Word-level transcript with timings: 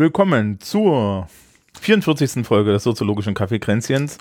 Willkommen 0.00 0.58
zur 0.60 1.28
44. 1.78 2.46
Folge 2.46 2.72
des 2.72 2.84
soziologischen 2.84 3.34
Kaffeekränzchens. 3.34 4.16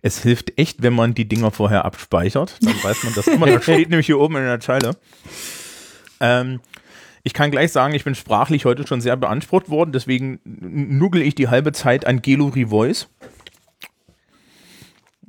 Es 0.00 0.22
hilft 0.22 0.56
echt, 0.60 0.80
wenn 0.80 0.92
man 0.92 1.12
die 1.12 1.26
Dinger 1.26 1.50
vorher 1.50 1.84
abspeichert. 1.84 2.56
Dann 2.64 2.80
weiß 2.84 3.02
man 3.02 3.12
das 3.16 3.26
immer. 3.26 3.46
Das 3.46 3.62
steht 3.64 3.90
nämlich 3.90 4.06
hier 4.06 4.20
oben 4.20 4.36
in 4.36 4.44
der 4.44 4.60
Zeile. 4.60 4.92
Ähm, 6.20 6.60
ich 7.24 7.34
kann 7.34 7.50
gleich 7.50 7.72
sagen, 7.72 7.94
ich 7.94 8.04
bin 8.04 8.14
sprachlich 8.14 8.64
heute 8.64 8.86
schon 8.86 9.00
sehr 9.00 9.16
beansprucht 9.16 9.70
worden, 9.70 9.90
deswegen 9.90 10.38
nuggel 10.44 11.22
ich 11.22 11.34
die 11.34 11.48
halbe 11.48 11.72
Zeit 11.72 12.06
an 12.06 12.22
Gelo 12.22 12.46
Revoice. 12.46 13.08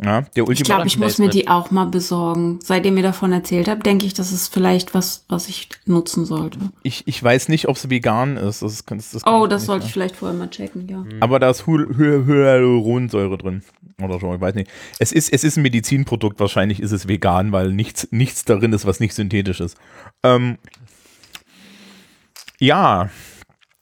Ja, 0.04 0.24
Ich 0.36 0.64
glaube, 0.64 0.86
ich 0.86 1.00
muss 1.00 1.18
mir 1.18 1.30
die 1.30 1.48
auch 1.48 1.72
mal 1.72 1.86
besorgen. 1.86 2.60
Seit 2.64 2.86
ihr 2.86 2.92
mir 2.92 3.02
davon 3.02 3.34
erzählt 3.34 3.68
habt, 3.68 3.84
denke 3.84 4.06
ich, 4.06 4.14
das 4.14 4.32
ist 4.32 4.54
vielleicht 4.54 4.94
was, 4.94 5.26
was 5.28 5.50
ich 5.50 5.70
nutzen 5.86 6.24
sollte. 6.26 6.60
Ich, 6.84 7.08
ich 7.08 7.24
weiß 7.24 7.50
nicht, 7.50 7.68
ob 7.68 7.78
es 7.78 7.90
vegan 7.90 8.38
ist. 8.38 8.62
Das, 8.62 8.86
das, 8.86 9.12
das 9.12 9.26
oh, 9.26 9.48
das 9.48 9.66
sollte 9.66 9.88
ich 9.88 9.94
vielleicht 9.94 10.16
vorher 10.16 10.38
mal 10.38 10.52
checken, 10.52 10.88
ja. 10.88 10.98
Mhm. 10.98 11.18
Aber 11.20 11.40
da 11.40 11.50
ist 11.50 11.66
Hyaluronsäure 11.66 13.40
drin. 13.40 13.64
Oder 14.00 14.20
so, 14.20 14.32
ich 14.36 14.40
weiß 14.40 14.54
nicht. 14.54 14.70
Es 15.00 15.12
ist, 15.12 15.34
es 15.34 15.44
ist 15.44 15.58
ein 15.58 15.64
Medizinprodukt, 15.64 16.40
wahrscheinlich 16.40 16.80
ist 16.80 16.92
es 16.92 17.08
vegan, 17.08 17.52
weil 17.52 17.74
nichts, 17.74 18.08
nichts 18.12 18.46
darin 18.46 18.74
ist, 18.74 18.86
was 18.86 19.00
nicht 19.00 19.16
synthetisch 19.16 19.60
ist. 19.60 19.78
Ähm, 20.22 20.60
ja, 22.60 23.10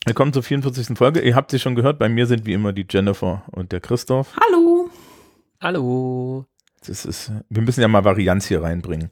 willkommen 0.06 0.32
zur 0.32 0.44
44. 0.44 0.98
Folge. 0.98 1.20
Ihr 1.20 1.36
habt 1.36 1.52
sie 1.52 1.60
schon 1.60 1.76
gehört, 1.76 2.00
bei 2.00 2.08
mir 2.08 2.26
sind 2.26 2.46
wie 2.46 2.54
immer 2.54 2.72
die 2.72 2.86
Jennifer 2.90 3.44
und 3.52 3.74
der 3.74 3.82
Christoph. 3.82 4.34
Hallo. 4.38 4.65
Hallo. 5.66 6.46
Das 6.86 7.06
ist, 7.06 7.32
wir 7.50 7.64
müssen 7.64 7.82
ja 7.82 7.88
mal 7.88 8.06
Varianz 8.06 8.46
hier 8.46 8.62
reinbringen. 8.62 9.10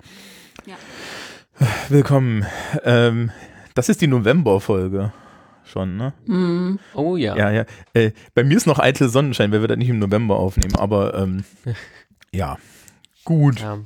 Ja. 0.67 0.75
Willkommen. 1.89 2.45
Ähm, 2.83 3.31
das 3.73 3.89
ist 3.89 4.01
die 4.01 4.07
November-Folge 4.07 5.11
schon, 5.63 5.97
ne? 5.97 6.13
Mm. 6.27 6.77
Oh 6.93 7.17
ja. 7.17 7.35
Ja, 7.35 7.49
ja. 7.49 7.65
Äh, 7.95 8.11
bei 8.35 8.43
mir 8.43 8.55
ist 8.55 8.67
noch 8.67 8.77
eitel 8.77 9.09
Sonnenschein, 9.09 9.51
weil 9.51 9.61
wir 9.61 9.67
das 9.67 9.79
nicht 9.79 9.89
im 9.89 9.97
November 9.97 10.35
aufnehmen, 10.35 10.75
aber 10.75 11.15
ähm, 11.15 11.43
ja, 12.31 12.59
gut. 13.25 13.59
Ja. 13.59 13.79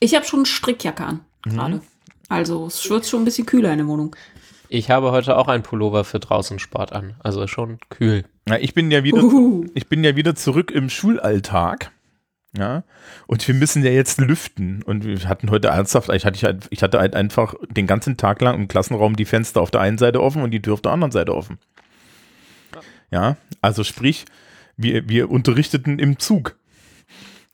Ich 0.00 0.16
habe 0.16 0.24
schon 0.24 0.46
Strickjacke 0.46 1.04
an, 1.04 1.20
mhm. 1.46 1.50
gerade. 1.50 1.74
Mhm. 1.76 1.82
Also 2.28 2.66
es 2.66 2.90
wird 2.90 3.06
schon 3.06 3.22
ein 3.22 3.24
bisschen 3.24 3.46
kühler 3.46 3.70
in 3.70 3.78
der 3.78 3.86
Wohnung. 3.86 4.16
Ich 4.68 4.90
habe 4.90 5.12
heute 5.12 5.36
auch 5.36 5.46
ein 5.46 5.62
Pullover 5.62 6.02
für 6.02 6.18
draußen 6.18 6.58
Sport 6.58 6.92
an. 6.92 7.14
Also 7.20 7.46
schon 7.46 7.78
kühl. 7.88 8.24
Ja, 8.48 8.56
ich 8.56 8.74
bin 8.74 8.90
ja 8.90 9.04
wieder, 9.04 9.22
ich 9.74 9.86
bin 9.86 10.02
ja 10.02 10.16
wieder 10.16 10.34
zurück 10.34 10.72
im 10.72 10.90
Schulalltag. 10.90 11.92
Ja, 12.56 12.82
und 13.28 13.46
wir 13.46 13.54
müssen 13.54 13.84
ja 13.84 13.92
jetzt 13.92 14.20
lüften. 14.20 14.82
Und 14.82 15.04
wir 15.04 15.28
hatten 15.28 15.50
heute 15.50 15.68
ernsthaft, 15.68 16.10
ich 16.12 16.24
hatte, 16.24 16.46
halt, 16.46 16.66
ich 16.70 16.82
hatte 16.82 16.98
halt 16.98 17.14
einfach 17.14 17.54
den 17.68 17.86
ganzen 17.86 18.16
Tag 18.16 18.40
lang 18.40 18.56
im 18.56 18.68
Klassenraum 18.68 19.14
die 19.14 19.24
Fenster 19.24 19.60
auf 19.60 19.70
der 19.70 19.80
einen 19.80 19.98
Seite 19.98 20.20
offen 20.20 20.42
und 20.42 20.50
die 20.50 20.60
Tür 20.60 20.74
auf 20.74 20.80
der 20.80 20.92
anderen 20.92 21.12
Seite 21.12 21.34
offen. 21.34 21.58
Ja, 23.12 23.36
also 23.60 23.84
sprich, 23.84 24.24
wir, 24.76 25.08
wir 25.08 25.30
unterrichteten 25.30 25.98
im 25.98 26.18
Zug. 26.18 26.56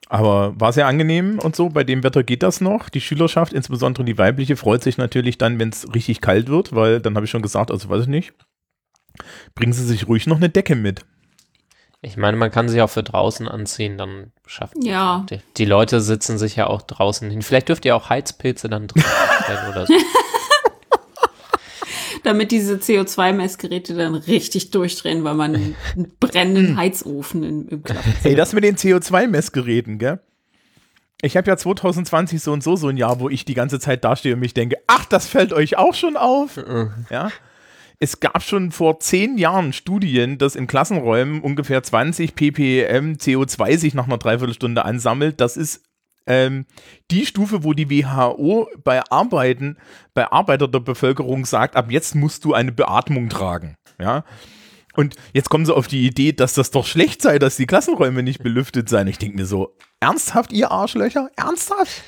Aber 0.09 0.59
war 0.59 0.73
sehr 0.73 0.87
angenehm 0.87 1.41
und 1.41 1.57
so. 1.57 1.69
Bei 1.69 1.83
dem 1.83 2.03
Wetter 2.05 2.23
geht 2.23 2.43
das 2.43 2.61
noch. 2.61 2.89
Die 2.89 3.01
Schülerschaft, 3.01 3.53
insbesondere 3.53 4.05
die 4.05 4.17
weibliche, 4.17 4.57
freut 4.57 4.83
sich 4.83 4.99
natürlich 4.99 5.37
dann, 5.37 5.59
wenn 5.59 5.71
es 5.71 5.93
richtig 5.95 6.21
kalt 6.21 6.49
wird, 6.49 6.75
weil 6.75 7.01
dann 7.01 7.17
habe 7.17 7.25
ich 7.25 7.31
schon 7.31 7.43
gesagt, 7.43 7.71
also 7.71 7.89
weiß 7.89 8.03
ich 8.03 8.09
nicht, 8.09 8.33
bringen 9.55 9.73
Sie 9.73 9.85
sich 9.85 10.07
ruhig 10.07 10.27
noch 10.27 10.37
eine 10.37 10.49
Decke 10.49 10.77
mit. 10.77 11.05
Ich 12.07 12.17
meine, 12.17 12.37
man 12.37 12.53
kann 12.53 12.69
sich 12.69 12.81
auch 12.83 12.91
für 12.91 13.03
draußen 13.03 13.49
anziehen, 13.49 13.99
dann 13.99 14.31
schaffen 14.47 14.81
ja. 14.83 15.27
die, 15.29 15.41
die 15.57 15.65
Leute 15.65 16.01
sitzen 16.01 16.39
sich 16.39 16.55
ja 16.55 16.69
auch 16.69 16.83
draußen 16.83 17.29
hin. 17.29 17.43
Vielleicht 17.43 17.69
dürft 17.69 17.85
ihr 17.85 17.97
auch 17.97 18.09
Heizpilze 18.09 18.69
dann 18.69 18.87
drin 18.87 19.03
sein 19.49 19.69
oder 19.73 19.87
so. 19.87 19.95
damit 22.23 22.53
diese 22.53 22.77
CO2-Messgeräte 22.77 23.97
dann 23.97 24.15
richtig 24.15 24.71
durchdrehen, 24.71 25.25
weil 25.25 25.35
man 25.35 25.57
einen 25.57 25.77
brennenden. 26.21 26.77
Heizofen 26.77 27.43
im, 27.43 27.69
im 27.69 27.83
Klappzimmer 27.83 28.15
Hey, 28.23 28.37
das 28.37 28.53
mit 28.53 28.63
den 28.63 28.77
CO2-Messgeräten, 28.77 29.99
gell? 29.99 30.21
Ich 31.23 31.37
habe 31.37 31.49
ja 31.49 31.57
2020 31.57 32.41
so 32.41 32.53
und 32.53 32.63
so 32.63 32.77
so 32.77 32.87
ein 32.87 32.97
Jahr, 32.97 33.19
wo 33.19 33.29
ich 33.29 33.45
die 33.45 33.55
ganze 33.55 33.81
Zeit 33.81 34.05
dastehe 34.05 34.35
und 34.35 34.41
mich 34.41 34.55
denke, 34.55 34.77
ach, 34.87 35.07
das 35.07 35.27
fällt 35.27 35.53
euch 35.53 35.77
auch 35.77 35.95
schon 35.95 36.17
auf. 36.17 36.57
Mhm. 36.57 37.07
ja. 37.11 37.33
Es 37.99 38.21
gab 38.21 38.43
schon 38.43 38.73
vor 38.73 39.01
zehn 39.01 39.39
Jahren 39.39 39.73
Studien, 39.73 40.37
dass 40.37 40.55
in 40.55 40.67
Klassenräumen 40.67 41.41
ungefähr 41.41 41.83
20 41.83 42.35
ppm 42.35 43.15
CO2 43.15 43.79
sich 43.79 43.95
nach 43.95 44.07
einer 44.07 44.19
Dreiviertelstunde 44.19 44.85
ansammelt. 44.85 45.41
Das 45.41 45.57
ist 45.57 45.83
ähm, 46.27 46.67
die 47.11 47.25
Stufe, 47.25 47.65
wo 47.65 47.73
die 47.73 47.89
WHO 47.89 48.69
bei 48.85 49.03
Arbeiten, 49.11 49.79
bei 50.13 50.31
Arbeiter 50.31 50.69
der 50.69 50.81
Bevölkerung 50.81 51.47
sagt, 51.47 51.77
ab 51.77 51.91
jetzt 51.91 52.15
musst 52.15 52.45
du 52.45 52.53
eine 52.53 52.73
Beatmung 52.73 53.29
tragen. 53.31 53.77
Ja. 53.99 54.25
Und 54.95 55.15
jetzt 55.33 55.49
kommen 55.49 55.65
sie 55.65 55.75
auf 55.75 55.89
die 55.89 56.07
Idee, 56.07 56.33
dass 56.33 56.55
das 56.55 56.71
doch 56.71 56.87
schlecht 56.87 57.23
sei, 57.23 57.39
dass 57.39 57.57
die 57.57 57.67
Klassenräume 57.67 58.23
nicht 58.23 58.43
belüftet 58.43 58.89
seien. 58.89 59.07
Ich 59.09 59.19
denke 59.19 59.37
mir 59.37 59.47
so, 59.47 59.75
ernsthaft, 60.01 60.53
ihr 60.53 60.71
Arschlöcher? 60.71 61.31
Ernsthaft? 61.37 62.03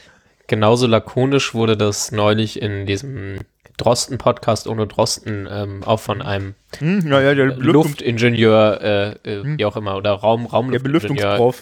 Genauso 0.49 0.87
lakonisch 0.87 1.55
wurde 1.55 1.77
das 1.77 2.13
neulich 2.13 2.61
in 2.61 2.87
diesem 2.87 3.41
Drosten-Podcast 3.79 4.67
ohne 4.67 4.87
Drosten 4.87 5.49
ähm, 5.51 5.83
auch 5.85 6.01
von 6.01 6.21
einem 6.21 6.55
hm, 6.79 7.11
ja, 7.11 7.21
ja, 7.21 7.33
Luftingenieur, 7.33 8.81
äh, 8.83 9.09
äh, 9.23 9.43
hm. 9.43 9.59
wie 9.59 9.65
auch 9.65 9.77
immer, 9.77 9.97
oder 9.97 10.13
Raum, 10.13 10.47
Raumluftingenieur 10.47 11.55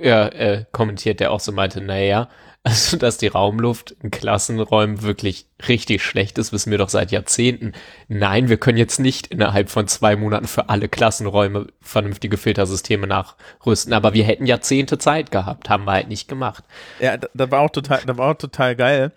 ja, 0.00 0.28
äh, 0.28 0.64
kommentiert, 0.72 1.20
der 1.20 1.32
auch 1.32 1.40
so 1.40 1.52
meinte, 1.52 1.80
naja, 1.80 2.28
also 2.64 2.96
dass 2.96 3.18
die 3.18 3.28
Raumluft 3.28 3.92
in 4.02 4.10
Klassenräumen 4.10 5.02
wirklich 5.02 5.46
richtig 5.68 6.02
schlecht 6.02 6.38
ist, 6.38 6.52
wissen 6.52 6.70
wir 6.70 6.78
doch 6.78 6.88
seit 6.88 7.12
Jahrzehnten. 7.12 7.72
Nein, 8.08 8.48
wir 8.48 8.56
können 8.56 8.78
jetzt 8.78 8.98
nicht 8.98 9.28
innerhalb 9.28 9.70
von 9.70 9.86
zwei 9.86 10.16
Monaten 10.16 10.46
für 10.46 10.68
alle 10.68 10.88
Klassenräume 10.88 11.68
vernünftige 11.80 12.36
Filtersysteme 12.36 13.06
nachrüsten, 13.06 13.92
aber 13.92 14.12
wir 14.12 14.24
hätten 14.24 14.44
Jahrzehnte 14.44 14.98
Zeit 14.98 15.30
gehabt, 15.30 15.70
haben 15.70 15.84
wir 15.84 15.92
halt 15.92 16.08
nicht 16.08 16.28
gemacht. 16.28 16.64
Ja, 17.00 17.16
da, 17.16 17.28
da 17.32 17.50
war 17.50 17.60
auch 17.60 17.70
total, 17.70 18.02
da 18.04 18.18
war 18.18 18.32
auch 18.32 18.38
total 18.38 18.76
geil. 18.76 19.12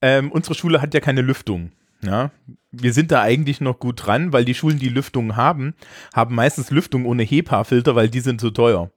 Ähm, 0.00 0.30
unsere 0.30 0.54
Schule 0.54 0.82
hat 0.82 0.94
ja 0.94 1.00
keine 1.00 1.22
Lüftung. 1.22 1.72
Ja, 2.04 2.30
wir 2.72 2.92
sind 2.92 3.12
da 3.12 3.22
eigentlich 3.22 3.60
noch 3.60 3.78
gut 3.78 4.06
dran, 4.06 4.32
weil 4.32 4.44
die 4.44 4.54
Schulen, 4.54 4.78
die 4.78 4.88
Lüftung 4.88 5.36
haben, 5.36 5.74
haben 6.14 6.34
meistens 6.34 6.70
Lüftung 6.70 7.06
ohne 7.06 7.22
HEPA-Filter, 7.22 7.94
weil 7.94 8.08
die 8.08 8.20
sind 8.20 8.40
zu 8.40 8.50
teuer. 8.50 8.90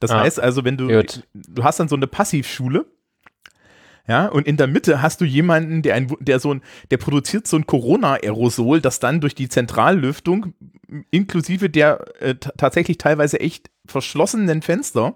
Das 0.00 0.10
ah, 0.10 0.20
heißt 0.20 0.40
also, 0.40 0.64
wenn 0.64 0.76
du, 0.76 0.88
gut. 0.88 1.22
du 1.34 1.62
hast 1.62 1.78
dann 1.78 1.88
so 1.88 1.96
eine 1.96 2.06
Passivschule, 2.06 2.86
ja, 4.08 4.26
und 4.26 4.48
in 4.48 4.56
der 4.56 4.66
Mitte 4.66 5.02
hast 5.02 5.20
du 5.20 5.24
jemanden, 5.24 5.82
der 5.82 5.94
ein, 5.94 6.12
der 6.18 6.40
so 6.40 6.52
ein, 6.52 6.62
der 6.90 6.96
produziert 6.96 7.46
so 7.46 7.56
ein 7.56 7.66
Corona-Aerosol, 7.66 8.80
das 8.80 8.98
dann 8.98 9.20
durch 9.20 9.36
die 9.36 9.48
Zentrallüftung 9.48 10.54
inklusive 11.12 11.70
der 11.70 12.04
äh, 12.20 12.34
tatsächlich 12.34 12.98
teilweise 12.98 13.38
echt 13.38 13.70
verschlossenen 13.86 14.62
Fenster 14.62 15.14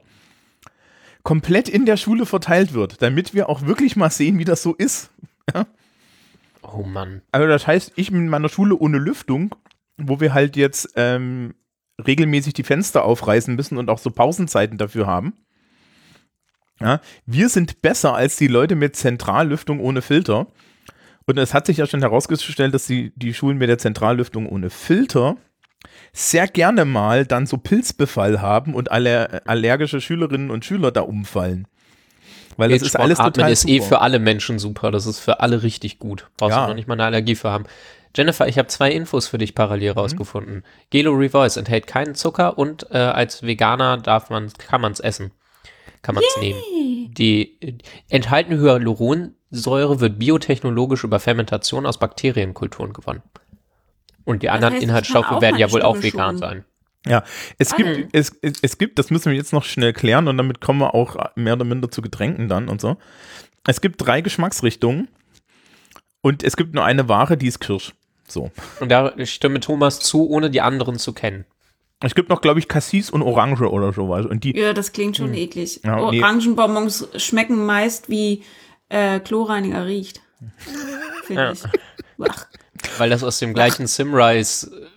komplett 1.24 1.68
in 1.68 1.86
der 1.86 1.96
Schule 1.96 2.26
verteilt 2.26 2.74
wird, 2.74 3.02
damit 3.02 3.34
wir 3.34 3.48
auch 3.48 3.62
wirklich 3.62 3.96
mal 3.96 4.10
sehen, 4.10 4.38
wie 4.38 4.44
das 4.44 4.62
so 4.62 4.74
ist. 4.74 5.10
Ja? 5.52 5.66
Oh 6.72 6.82
Mann. 6.82 7.22
Also 7.32 7.46
das 7.46 7.66
heißt, 7.66 7.92
ich 7.96 8.10
in 8.10 8.28
meiner 8.28 8.48
Schule 8.48 8.76
ohne 8.76 8.98
Lüftung, 8.98 9.54
wo 9.96 10.20
wir 10.20 10.34
halt 10.34 10.56
jetzt 10.56 10.92
ähm, 10.96 11.54
regelmäßig 12.04 12.54
die 12.54 12.62
Fenster 12.62 13.04
aufreißen 13.04 13.54
müssen 13.54 13.78
und 13.78 13.90
auch 13.90 13.98
so 13.98 14.10
Pausenzeiten 14.10 14.78
dafür 14.78 15.06
haben. 15.06 15.34
Ja, 16.80 17.00
wir 17.26 17.48
sind 17.48 17.82
besser 17.82 18.14
als 18.14 18.36
die 18.36 18.48
Leute 18.48 18.74
mit 18.74 18.96
Zentrallüftung 18.96 19.80
ohne 19.80 20.02
Filter. 20.02 20.48
Und 21.26 21.38
es 21.38 21.54
hat 21.54 21.66
sich 21.66 21.78
ja 21.78 21.86
schon 21.86 22.00
herausgestellt, 22.00 22.74
dass 22.74 22.86
die, 22.86 23.12
die 23.16 23.32
Schulen 23.32 23.58
mit 23.58 23.68
der 23.68 23.78
Zentrallüftung 23.78 24.46
ohne 24.48 24.70
Filter 24.70 25.36
sehr 26.12 26.48
gerne 26.48 26.84
mal 26.84 27.26
dann 27.26 27.46
so 27.46 27.58
Pilzbefall 27.58 28.40
haben 28.40 28.74
und 28.74 28.90
aller, 28.90 29.42
allergische 29.46 30.00
Schülerinnen 30.00 30.50
und 30.50 30.64
Schüler 30.64 30.90
da 30.90 31.02
umfallen. 31.02 31.66
Weil 32.56 32.70
das 32.70 32.82
ist 32.82 32.96
alles 32.98 33.18
total 33.18 33.50
ist 33.50 33.68
eh 33.68 33.74
super. 33.74 33.84
eh 33.84 33.88
für 33.88 34.00
alle 34.00 34.18
Menschen 34.18 34.58
super. 34.58 34.90
Das 34.90 35.06
ist 35.06 35.18
für 35.18 35.40
alle 35.40 35.62
richtig 35.62 35.98
gut. 35.98 36.28
Brauchst 36.36 36.56
ja. 36.56 36.62
du 36.62 36.68
noch 36.68 36.76
nicht 36.76 36.88
mal 36.88 36.94
eine 36.94 37.04
Allergie 37.04 37.34
für 37.34 37.50
haben. 37.50 37.64
Jennifer, 38.16 38.46
ich 38.46 38.58
habe 38.58 38.68
zwei 38.68 38.92
Infos 38.92 39.26
für 39.26 39.38
dich 39.38 39.54
parallel 39.54 39.92
mhm. 39.92 39.98
rausgefunden. 39.98 40.64
Gelo 40.90 41.12
Revoice 41.12 41.56
enthält 41.56 41.86
keinen 41.86 42.14
Zucker 42.14 42.58
und 42.58 42.86
äh, 42.90 42.98
als 42.98 43.42
Veganer 43.42 43.98
darf 43.98 44.30
man, 44.30 44.52
kann 44.52 44.80
man 44.80 44.92
es 44.92 45.00
essen. 45.00 45.32
Kann 46.02 46.14
man 46.14 46.24
es 46.24 46.40
nehmen. 46.40 46.60
Die 47.14 47.60
äh, 47.60 47.74
enthaltene 48.08 48.60
Hyaluronsäure 48.60 50.00
wird 50.00 50.18
biotechnologisch 50.18 51.02
über 51.02 51.18
Fermentation 51.18 51.86
aus 51.86 51.98
Bakterienkulturen 51.98 52.92
gewonnen. 52.92 53.22
Und 54.24 54.42
die 54.42 54.50
anderen 54.50 54.74
das 54.74 54.76
heißt, 54.76 54.84
Inhaltsstoffe 54.84 55.40
werden 55.40 55.58
ja 55.58 55.70
wohl 55.72 55.82
auch 55.82 56.02
vegan 56.02 56.38
sein. 56.38 56.64
Ja, 57.06 57.22
es 57.58 57.76
gibt, 57.76 57.98
mhm. 57.98 58.08
es, 58.12 58.32
es, 58.40 58.54
es 58.62 58.78
gibt, 58.78 58.98
das 58.98 59.10
müssen 59.10 59.30
wir 59.30 59.36
jetzt 59.36 59.52
noch 59.52 59.64
schnell 59.64 59.92
klären 59.92 60.26
und 60.26 60.38
damit 60.38 60.60
kommen 60.60 60.80
wir 60.80 60.94
auch 60.94 61.16
mehr 61.36 61.52
oder 61.54 61.64
minder 61.64 61.90
zu 61.90 62.00
Getränken 62.00 62.48
dann 62.48 62.68
und 62.68 62.80
so. 62.80 62.96
Es 63.66 63.80
gibt 63.80 64.04
drei 64.04 64.20
Geschmacksrichtungen 64.20 65.08
und 66.22 66.42
es 66.42 66.56
gibt 66.56 66.74
nur 66.74 66.84
eine 66.84 67.08
Ware, 67.08 67.36
die 67.36 67.46
ist 67.46 67.60
Kirsch. 67.60 67.92
So. 68.26 68.50
Und 68.80 68.88
da 68.88 69.12
stimme 69.26 69.60
Thomas 69.60 70.00
zu, 70.00 70.28
ohne 70.28 70.50
die 70.50 70.62
anderen 70.62 70.98
zu 70.98 71.12
kennen. 71.12 71.44
Es 72.00 72.14
gibt 72.14 72.28
noch, 72.28 72.40
glaube 72.40 72.58
ich, 72.58 72.68
Cassis 72.68 73.10
und 73.10 73.22
Orange 73.22 73.70
oder 73.70 73.92
sowas. 73.92 74.26
Und 74.26 74.44
die, 74.44 74.56
ja, 74.56 74.72
das 74.72 74.92
klingt 74.92 75.16
schon 75.16 75.30
mh. 75.30 75.36
Hm. 75.36 75.42
eklig. 75.42 75.80
Ja, 75.84 75.98
Orangenbonbons 75.98 77.08
nee. 77.12 77.18
schmecken 77.18 77.64
meist 77.64 78.08
wie 78.08 78.42
äh, 78.88 79.20
Chlorreiniger 79.20 79.86
riecht. 79.86 80.20
Finde 81.24 81.42
ja. 81.42 81.52
ich. 81.52 81.62
Ach. 82.20 82.46
Weil 82.98 83.10
das 83.10 83.22
aus 83.22 83.38
dem 83.38 83.54
gleichen 83.54 83.86
Simrise, 83.86 84.88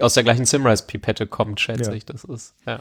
aus 0.00 0.14
der 0.14 0.24
gleichen 0.24 0.44
Simrise-Pipette 0.44 1.26
kommt, 1.26 1.60
schätze 1.60 1.90
ja. 1.90 1.96
ich. 1.96 2.04
Das 2.04 2.24
ist, 2.24 2.54
ja. 2.66 2.80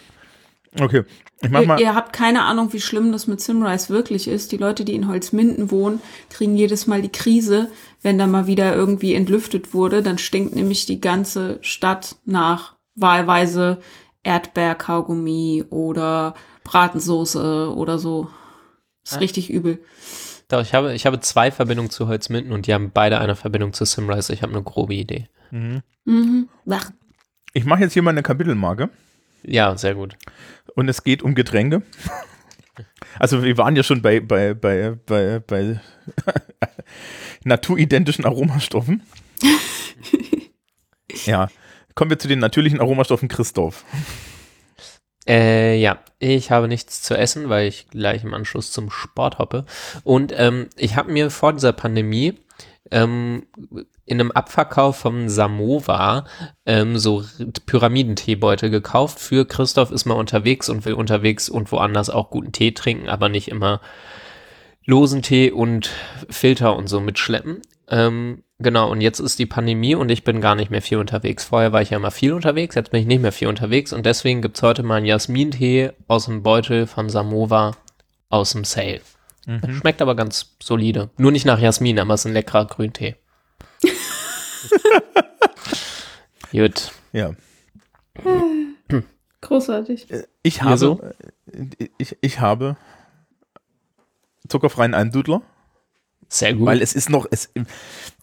Okay. 0.79 1.03
Ich 1.41 1.49
mach 1.49 1.65
mal. 1.65 1.79
Ihr, 1.79 1.87
ihr 1.87 1.95
habt 1.95 2.13
keine 2.13 2.43
Ahnung, 2.43 2.73
wie 2.73 2.81
schlimm 2.81 3.11
das 3.11 3.27
mit 3.27 3.41
Simrise 3.41 3.89
wirklich 3.89 4.27
ist. 4.27 4.51
Die 4.51 4.57
Leute, 4.57 4.85
die 4.85 4.95
in 4.95 5.07
Holzminden 5.07 5.71
wohnen, 5.71 6.01
kriegen 6.29 6.55
jedes 6.55 6.87
Mal 6.87 7.01
die 7.01 7.11
Krise, 7.11 7.69
wenn 8.01 8.17
da 8.17 8.27
mal 8.27 8.47
wieder 8.47 8.75
irgendwie 8.75 9.13
entlüftet 9.13 9.73
wurde. 9.73 10.01
Dann 10.01 10.17
stinkt 10.17 10.55
nämlich 10.55 10.85
die 10.85 11.01
ganze 11.01 11.59
Stadt 11.61 12.15
nach 12.25 12.75
wahlweise 12.95 13.79
Erdbeerkaugummi 14.23 15.65
oder 15.69 16.35
Bratensoße 16.63 17.73
oder 17.75 17.99
so. 17.99 18.29
Ist 19.03 19.13
ja. 19.13 19.19
richtig 19.19 19.49
übel. 19.49 19.79
Doch, 20.47 20.61
ich 20.61 20.73
habe, 20.73 20.93
ich 20.93 21.05
habe 21.05 21.19
zwei 21.19 21.51
Verbindungen 21.51 21.89
zu 21.89 22.07
Holzminden 22.07 22.51
und 22.51 22.67
die 22.67 22.73
haben 22.73 22.91
beide 22.91 23.19
eine 23.19 23.35
Verbindung 23.35 23.73
zu 23.73 23.85
Simrise. 23.85 24.33
Ich 24.33 24.41
habe 24.41 24.53
eine 24.53 24.63
grobe 24.63 24.93
Idee. 24.93 25.27
Mhm. 25.51 25.81
Mhm. 26.05 26.49
Ich 27.55 27.63
mache 27.63 27.79
jetzt 27.79 27.93
hier 27.93 28.01
mal 28.01 28.09
eine 28.11 28.21
Kapitelmarke. 28.21 28.89
Ja, 29.41 29.77
sehr 29.77 29.95
gut. 29.95 30.17
Und 30.75 30.89
es 30.89 31.03
geht 31.03 31.23
um 31.23 31.33
Getränke. 31.33 31.81
Also 33.17 33.41
wir 33.43 33.57
waren 33.57 33.77
ja 33.77 33.83
schon 33.83 34.01
bei, 34.01 34.19
bei, 34.19 34.53
bei, 34.53 34.97
bei, 35.05 35.39
bei 35.39 35.79
naturidentischen 37.45 38.25
Aromastoffen. 38.25 39.01
ja. 41.25 41.47
Kommen 41.93 42.11
wir 42.11 42.19
zu 42.19 42.27
den 42.27 42.39
natürlichen 42.39 42.81
Aromastoffen 42.81 43.29
Christoph. 43.29 43.85
Äh, 45.25 45.77
ja, 45.77 45.99
ich 46.19 46.51
habe 46.51 46.67
nichts 46.67 47.01
zu 47.01 47.17
essen, 47.17 47.47
weil 47.47 47.69
ich 47.69 47.87
gleich 47.89 48.25
im 48.25 48.33
Anschluss 48.33 48.73
zum 48.73 48.91
Sport 48.91 49.39
hoppe. 49.39 49.63
Und 50.03 50.33
ähm, 50.35 50.67
ich 50.75 50.97
habe 50.97 51.13
mir 51.13 51.31
vor 51.31 51.53
dieser 51.53 51.71
Pandemie 51.71 52.33
ähm, 52.91 53.47
in 54.05 54.19
einem 54.19 54.31
Abverkauf 54.31 54.97
vom 54.97 55.29
Samovar 55.29 56.25
ähm, 56.65 56.97
so 56.97 57.23
Pyramidenteebeutel 57.65 58.69
gekauft. 58.69 59.19
Für 59.19 59.45
Christoph 59.45 59.91
ist 59.91 60.05
mal 60.05 60.15
unterwegs 60.15 60.69
und 60.69 60.85
will 60.85 60.93
unterwegs 60.93 61.49
und 61.49 61.71
woanders 61.71 62.09
auch 62.09 62.29
guten 62.29 62.51
Tee 62.51 62.71
trinken, 62.71 63.09
aber 63.09 63.29
nicht 63.29 63.47
immer 63.47 63.81
losen 64.85 65.21
Tee 65.21 65.51
und 65.51 65.89
Filter 66.29 66.75
und 66.75 66.87
so 66.87 66.99
mitschleppen. 66.99 67.61
Ähm, 67.89 68.43
genau, 68.59 68.91
und 68.91 69.01
jetzt 69.01 69.19
ist 69.19 69.39
die 69.39 69.45
Pandemie 69.45 69.95
und 69.95 70.09
ich 70.09 70.23
bin 70.23 70.41
gar 70.41 70.55
nicht 70.55 70.69
mehr 70.69 70.81
viel 70.81 70.99
unterwegs. 70.99 71.45
Vorher 71.45 71.71
war 71.71 71.81
ich 71.81 71.89
ja 71.89 71.97
immer 71.97 72.11
viel 72.11 72.33
unterwegs, 72.33 72.75
jetzt 72.75 72.91
bin 72.91 73.01
ich 73.01 73.07
nicht 73.07 73.21
mehr 73.21 73.31
viel 73.31 73.47
unterwegs 73.47 73.93
und 73.93 74.05
deswegen 74.05 74.41
gibt's 74.41 74.61
heute 74.61 74.83
mal 74.83 74.95
einen 74.95 75.05
Jasmin-Tee 75.07 75.91
aus 76.07 76.25
dem 76.25 76.43
Beutel 76.43 76.85
von 76.85 77.09
Samovar 77.09 77.77
aus 78.29 78.51
dem 78.51 78.63
Sale. 78.63 79.01
Mhm. 79.45 79.79
Schmeckt 79.79 80.01
aber 80.01 80.15
ganz 80.15 80.55
solide. 80.61 81.09
Nur 81.17 81.31
nicht 81.31 81.45
nach 81.45 81.59
Jasmin, 81.59 81.99
aber 81.99 82.13
es 82.13 82.21
ist 82.21 82.27
ein 82.27 82.33
leckerer 82.33 82.65
Grüntee. 82.65 83.15
Gut. 86.51 86.91
Ja. 87.11 87.35
Großartig. 89.41 90.09
Äh, 90.11 90.23
ich 90.41 90.61
habe, 90.63 90.77
so? 90.77 91.01
Äh, 91.01 91.89
ich, 91.97 92.17
ich 92.21 92.39
habe 92.39 92.77
zuckerfreien 94.47 94.93
Eindudler. 94.93 95.41
Sehr 96.27 96.53
gut. 96.53 96.65
Weil 96.65 96.81
es 96.81 96.93
ist 96.93 97.09
noch, 97.09 97.27
es, 97.29 97.51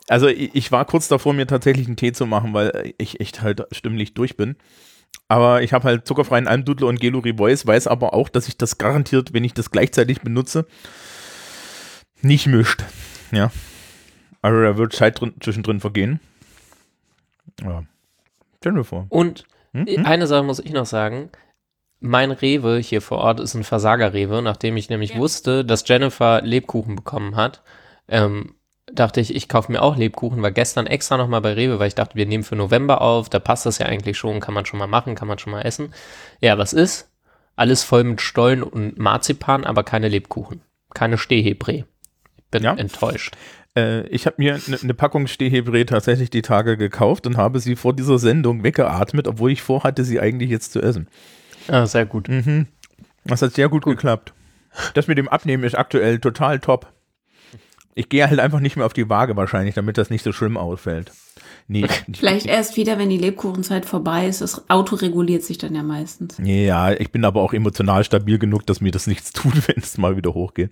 also 0.09 0.27
ich 0.29 0.73
war 0.73 0.85
kurz 0.85 1.09
davor, 1.09 1.33
mir 1.33 1.47
tatsächlich 1.47 1.87
einen 1.87 1.97
Tee 1.97 2.13
zu 2.13 2.27
machen, 2.27 2.53
weil 2.55 2.95
ich 2.99 3.21
echt 3.21 3.43
halt 3.43 3.65
stimmlich 3.71 4.15
durch 4.15 4.37
bin. 4.37 4.57
Aber 5.29 5.63
ich 5.63 5.73
habe 5.73 5.85
halt 5.85 6.07
zuckerfreien 6.07 6.47
Almdudler 6.47 6.89
und 6.89 7.01
Geluri 7.01 7.35
Voice, 7.37 7.67
weiß 7.67 7.87
aber 7.87 8.13
auch, 8.13 8.29
dass 8.29 8.49
ich 8.49 8.59
das 8.59 8.77
garantiert, 8.77 9.33
wenn 9.33 9.45
ich 9.45 9.55
das 9.55 9.71
gleichzeitig 9.71 10.21
benutze, 10.21 10.67
nicht 12.21 12.47
mischt. 12.47 12.85
Ja. 13.31 13.51
Also 14.43 14.61
da 14.61 14.77
wird 14.77 14.93
Zeit 14.93 15.21
drin, 15.21 15.35
zwischendrin 15.41 15.81
vergehen. 15.81 16.21
Ja. 17.63 17.85
Stellen 18.59 18.77
wir 18.77 18.85
vor. 18.85 19.07
Und 19.09 19.45
hm? 19.73 19.87
hm? 19.87 20.07
eine 20.07 20.27
Sache 20.27 20.43
muss 20.43 20.59
ich 20.59 20.73
noch 20.73 20.87
sagen. 20.87 21.31
Mein 22.01 22.33
Rewe 22.33 22.79
hier 22.79 23.01
vor 23.01 23.19
Ort 23.19 23.41
ist 23.41 23.55
ein 23.55 23.65
Versager-Rewe, 23.65 24.43
nachdem 24.43 24.77
ich 24.77 24.91
nämlich 24.91 25.15
ja. 25.15 25.19
wusste, 25.19 25.65
dass 25.65 25.87
Jennifer 25.87 26.43
Lebkuchen 26.43 26.97
bekommen 26.97 27.37
hat. 27.37 27.63
Ähm, 28.09 28.55
dachte 28.95 29.21
ich, 29.21 29.35
ich 29.35 29.49
kaufe 29.49 29.73
mir 29.73 29.83
auch 29.83 29.97
Lebkuchen, 29.97 30.43
war 30.43 30.51
gestern 30.51 30.87
extra 30.87 31.17
nochmal 31.17 31.41
bei 31.41 31.55
Rewe, 31.55 31.79
weil 31.79 31.89
ich 31.89 31.95
dachte, 31.95 32.17
wir 32.17 32.27
nehmen 32.27 32.45
für 32.45 32.57
November 32.57 33.01
auf, 33.01 33.29
da 33.29 33.39
passt 33.39 33.67
das 33.67 33.79
ja 33.79 33.87
eigentlich 33.87 34.19
schon, 34.19 34.41
kann 34.41 34.55
man 34.55 34.67
schon 34.67 34.79
mal 34.79 34.87
machen, 34.87 35.15
kann 35.15 35.29
man 35.29 35.39
schon 35.39 35.53
mal 35.53 35.63
essen. 35.63 35.93
Ja, 36.41 36.59
was 36.59 36.73
ist? 36.73 37.11
Alles 37.57 37.83
voll 37.83 38.05
mit 38.05 38.21
Stollen 38.21 38.63
und 38.63 38.99
Marzipan, 38.99 39.65
aber 39.65 39.83
keine 39.85 40.09
Lebkuchen. 40.09 40.63
Keine 40.95 41.19
Stehhebrä. 41.19 41.85
Bin 42.51 42.63
ja. 42.63 42.75
enttäuscht. 42.75 43.37
Äh, 43.77 44.07
ich 44.09 44.27
habe 44.27 44.37
mir 44.39 44.55
eine 44.67 44.79
ne 44.83 44.95
Packung 44.95 45.27
Stehhebrä 45.27 45.85
tatsächlich 45.85 46.31
die 46.31 46.43
Tage 46.43 46.77
gekauft 46.77 47.27
und 47.27 47.37
habe 47.37 47.61
sie 47.61 47.77
vor 47.77 47.95
dieser 47.95 48.19
Sendung 48.19 48.63
weggeatmet, 48.63 49.27
obwohl 49.27 49.51
ich 49.53 49.63
vorhatte, 49.63 50.05
sie 50.05 50.21
eigentlich 50.21 50.51
jetzt 50.51 50.73
zu 50.73 50.83
essen. 50.83 51.09
Ah, 51.69 51.87
sehr 51.87 52.07
gut. 52.07 52.29
Mhm. 52.29 52.67
Das 53.25 53.43
hat 53.43 53.55
sehr 53.55 53.69
gut, 53.69 53.85
gut 53.85 53.97
geklappt. 53.97 54.33
Das 54.95 55.07
mit 55.07 55.19
dem 55.19 55.29
Abnehmen 55.29 55.65
ist 55.65 55.77
aktuell 55.77 56.19
total 56.19 56.59
top. 56.59 56.93
Ich 57.95 58.09
gehe 58.09 58.29
halt 58.29 58.41
einfach 58.41 58.61
nicht 58.61 58.77
mehr 58.77 58.87
auf 58.87 58.95
die 58.95 59.09
Waage 59.09 59.37
wahrscheinlich, 59.37 59.75
damit 59.75 59.99
das 59.99 60.11
nicht 60.11 60.23
so 60.23 60.33
schlimm 60.33 60.57
ausfällt. 60.57 61.13
Nee. 61.69 61.87
Vielleicht 62.13 62.47
erst 62.47 62.77
wieder, 62.77 62.99
wenn 62.99 63.11
die 63.11 63.19
Lebkuchenzeit 63.19 63.87
vorbei 63.87 64.27
ist. 64.27 64.41
Das 64.41 64.69
Auto 64.69 64.97
reguliert 64.97 65.43
sich 65.43 65.59
dann 65.59 65.75
ja 65.75 65.83
meistens. 65.83 66.37
Ja, 66.43 66.93
ich 66.93 67.11
bin 67.13 67.25
aber 67.25 67.43
auch 67.43 67.53
emotional 67.53 68.05
stabil 68.05 68.39
genug, 68.39 68.67
dass 68.67 68.81
mir 68.81 68.93
das 68.93 69.07
nichts 69.07 69.33
tut, 69.33 69.69
wenn 69.69 69.77
es 69.79 69.99
mal 69.99 70.17
wieder 70.17 70.35
hochgeht. 70.35 70.71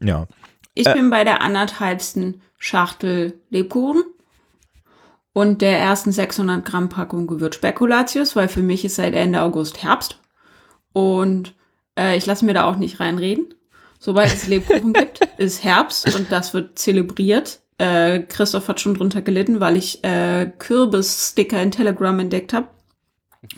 Ja. 0.00 0.26
Ich 0.74 0.86
äh, 0.86 0.94
bin 0.94 1.10
bei 1.10 1.24
der 1.24 1.40
anderthalbsten 1.40 2.42
Schachtel 2.58 3.40
Lebkuchen 3.50 4.02
und 5.32 5.62
der 5.62 5.78
ersten 5.78 6.12
600 6.12 6.64
Gramm 6.64 6.88
Packung 6.88 7.26
Gewürzspekulatius, 7.26 8.36
weil 8.36 8.48
für 8.48 8.62
mich 8.62 8.84
ist 8.84 8.96
seit 8.96 9.14
Ende 9.14 9.42
August 9.42 9.82
Herbst. 9.82 10.20
Und 10.92 11.54
äh, 11.98 12.16
ich 12.16 12.26
lasse 12.26 12.44
mir 12.44 12.54
da 12.54 12.64
auch 12.64 12.76
nicht 12.76 13.00
reinreden. 13.00 13.53
Sobald 14.04 14.34
es 14.34 14.46
Lebkuchen 14.48 14.92
gibt, 14.92 15.20
ist 15.38 15.64
Herbst 15.64 16.14
und 16.14 16.30
das 16.30 16.52
wird 16.52 16.78
zelebriert. 16.78 17.60
Äh, 17.78 18.20
Christoph 18.20 18.68
hat 18.68 18.78
schon 18.78 18.92
drunter 18.92 19.22
gelitten, 19.22 19.60
weil 19.60 19.78
ich 19.78 20.04
äh, 20.04 20.52
Kürbis-Sticker 20.58 21.62
in 21.62 21.70
Telegram 21.70 22.18
entdeckt 22.18 22.52
habe 22.52 22.68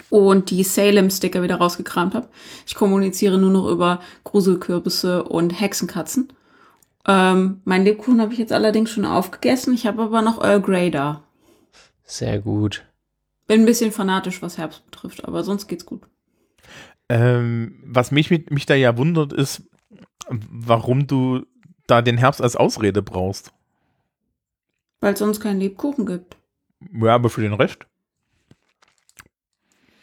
und 0.09 0.50
die 0.50 0.62
Salem-Sticker 0.62 1.43
wieder 1.43 1.57
rausgekramt 1.57 2.15
habe. 2.15 2.29
Ich 2.65 2.76
kommuniziere 2.76 3.38
nur 3.38 3.50
noch 3.50 3.69
über 3.69 3.99
Gruselkürbisse 4.23 5.25
und 5.25 5.61
Hexenkatzen. 5.61 6.33
Ähm, 7.09 7.61
mein 7.65 7.83
Lebkuchen 7.83 8.21
habe 8.21 8.33
ich 8.33 8.38
jetzt 8.38 8.53
allerdings 8.53 8.91
schon 8.91 9.05
aufgegessen. 9.05 9.75
Ich 9.75 9.85
habe 9.85 10.00
aber 10.00 10.23
noch 10.23 10.41
Earl 10.41 10.62
Grey 10.62 10.93
da. 10.93 11.25
Sehr 12.05 12.38
gut. 12.38 12.85
Bin 13.49 13.62
ein 13.62 13.67
bisschen 13.67 13.91
fanatisch, 13.91 14.43
was 14.43 14.59
Herbst 14.59 14.85
betrifft, 14.88 15.25
aber 15.25 15.43
sonst 15.43 15.67
geht's 15.67 15.87
gut. 15.87 16.03
Ähm, 17.09 17.83
was 17.85 18.12
mich, 18.12 18.31
mich 18.31 18.67
da 18.67 18.76
ja 18.76 18.97
wundert, 18.97 19.33
ist, 19.33 19.65
warum 20.28 21.06
du 21.06 21.47
da 21.87 22.02
den 22.02 22.18
Herbst 22.18 22.42
als 22.42 22.56
Ausrede 22.56 23.02
brauchst. 23.02 23.52
Weil 25.00 25.12
es 25.12 25.18
sonst 25.18 25.40
keinen 25.40 25.61
Lebkuchen 25.61 26.06
gibt. 26.06 26.37
Ja, 26.92 27.14
aber 27.14 27.30
für 27.30 27.42
den 27.42 27.54
Rest? 27.54 27.87